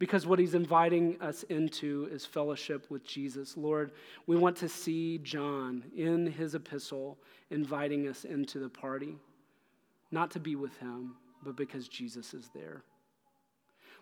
Because 0.00 0.26
what 0.26 0.40
he's 0.40 0.56
inviting 0.56 1.16
us 1.22 1.44
into 1.44 2.08
is 2.10 2.26
fellowship 2.26 2.90
with 2.90 3.06
Jesus. 3.06 3.56
Lord, 3.56 3.92
we 4.26 4.36
want 4.36 4.56
to 4.56 4.68
see 4.68 5.18
John 5.18 5.84
in 5.96 6.26
his 6.26 6.56
epistle 6.56 7.18
inviting 7.50 8.08
us 8.08 8.24
into 8.24 8.58
the 8.58 8.68
party, 8.68 9.14
not 10.10 10.32
to 10.32 10.40
be 10.40 10.56
with 10.56 10.76
him, 10.78 11.14
but 11.44 11.56
because 11.56 11.86
Jesus 11.86 12.34
is 12.34 12.50
there. 12.52 12.82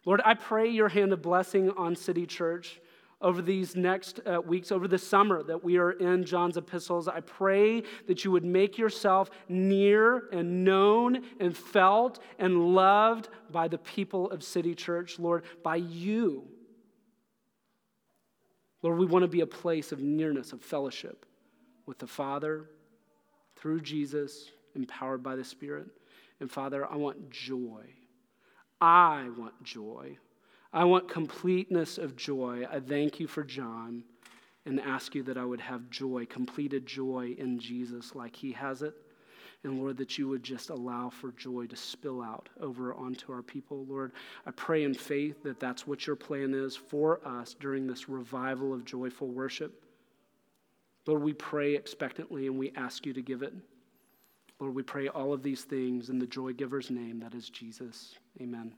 Lord, 0.06 0.22
I 0.24 0.32
pray 0.32 0.70
your 0.70 0.88
hand 0.88 1.12
of 1.12 1.20
blessing 1.20 1.70
on 1.76 1.94
City 1.94 2.24
Church 2.24 2.80
over 3.24 3.40
these 3.40 3.74
next 3.74 4.20
uh, 4.26 4.38
weeks, 4.42 4.70
over 4.70 4.86
the 4.86 4.98
summer 4.98 5.42
that 5.42 5.64
we 5.64 5.78
are 5.78 5.92
in 5.92 6.24
John's 6.24 6.58
epistles. 6.58 7.08
I 7.08 7.20
pray 7.20 7.82
that 8.06 8.22
you 8.22 8.30
would 8.30 8.44
make 8.44 8.76
yourself 8.76 9.30
near 9.48 10.28
and 10.30 10.62
known 10.62 11.22
and 11.40 11.56
felt 11.56 12.20
and 12.38 12.74
loved 12.74 13.30
by 13.50 13.66
the 13.66 13.78
people 13.78 14.30
of 14.30 14.44
City 14.44 14.74
Church, 14.74 15.18
Lord, 15.18 15.44
by 15.62 15.76
you. 15.76 16.44
Lord, 18.82 18.98
we 18.98 19.06
want 19.06 19.22
to 19.22 19.28
be 19.28 19.40
a 19.40 19.46
place 19.46 19.90
of 19.90 20.00
nearness, 20.00 20.52
of 20.52 20.60
fellowship 20.60 21.24
with 21.86 21.98
the 21.98 22.06
Father 22.06 22.68
through 23.56 23.80
Jesus, 23.80 24.50
empowered 24.74 25.22
by 25.22 25.34
the 25.34 25.44
Spirit. 25.44 25.86
And 26.40 26.50
Father, 26.50 26.84
I 26.84 26.96
want 26.96 27.30
joy. 27.30 27.86
I 28.82 29.30
want 29.38 29.62
joy. 29.62 30.18
I 30.74 30.82
want 30.82 31.08
completeness 31.08 31.98
of 31.98 32.16
joy. 32.16 32.66
I 32.68 32.80
thank 32.80 33.20
you 33.20 33.28
for 33.28 33.44
John 33.44 34.02
and 34.66 34.80
ask 34.80 35.14
you 35.14 35.22
that 35.22 35.38
I 35.38 35.44
would 35.44 35.60
have 35.60 35.88
joy, 35.88 36.26
completed 36.26 36.84
joy 36.84 37.36
in 37.38 37.60
Jesus 37.60 38.16
like 38.16 38.34
he 38.34 38.50
has 38.52 38.82
it. 38.82 38.92
And 39.62 39.78
Lord, 39.78 39.96
that 39.98 40.18
you 40.18 40.26
would 40.28 40.42
just 40.42 40.70
allow 40.70 41.10
for 41.10 41.30
joy 41.32 41.66
to 41.66 41.76
spill 41.76 42.20
out 42.20 42.48
over 42.60 42.92
onto 42.92 43.32
our 43.32 43.40
people. 43.40 43.86
Lord, 43.88 44.12
I 44.46 44.50
pray 44.50 44.82
in 44.82 44.94
faith 44.94 45.44
that 45.44 45.60
that's 45.60 45.86
what 45.86 46.08
your 46.08 46.16
plan 46.16 46.52
is 46.52 46.74
for 46.74 47.24
us 47.24 47.54
during 47.54 47.86
this 47.86 48.08
revival 48.08 48.74
of 48.74 48.84
joyful 48.84 49.28
worship. 49.28 49.80
Lord, 51.06 51.22
we 51.22 51.34
pray 51.34 51.76
expectantly 51.76 52.48
and 52.48 52.58
we 52.58 52.72
ask 52.74 53.06
you 53.06 53.12
to 53.12 53.22
give 53.22 53.42
it. 53.42 53.54
Lord, 54.58 54.74
we 54.74 54.82
pray 54.82 55.06
all 55.06 55.32
of 55.32 55.44
these 55.44 55.62
things 55.62 56.10
in 56.10 56.18
the 56.18 56.26
joy 56.26 56.52
giver's 56.52 56.90
name, 56.90 57.20
that 57.20 57.34
is 57.34 57.48
Jesus. 57.48 58.16
Amen. 58.40 58.74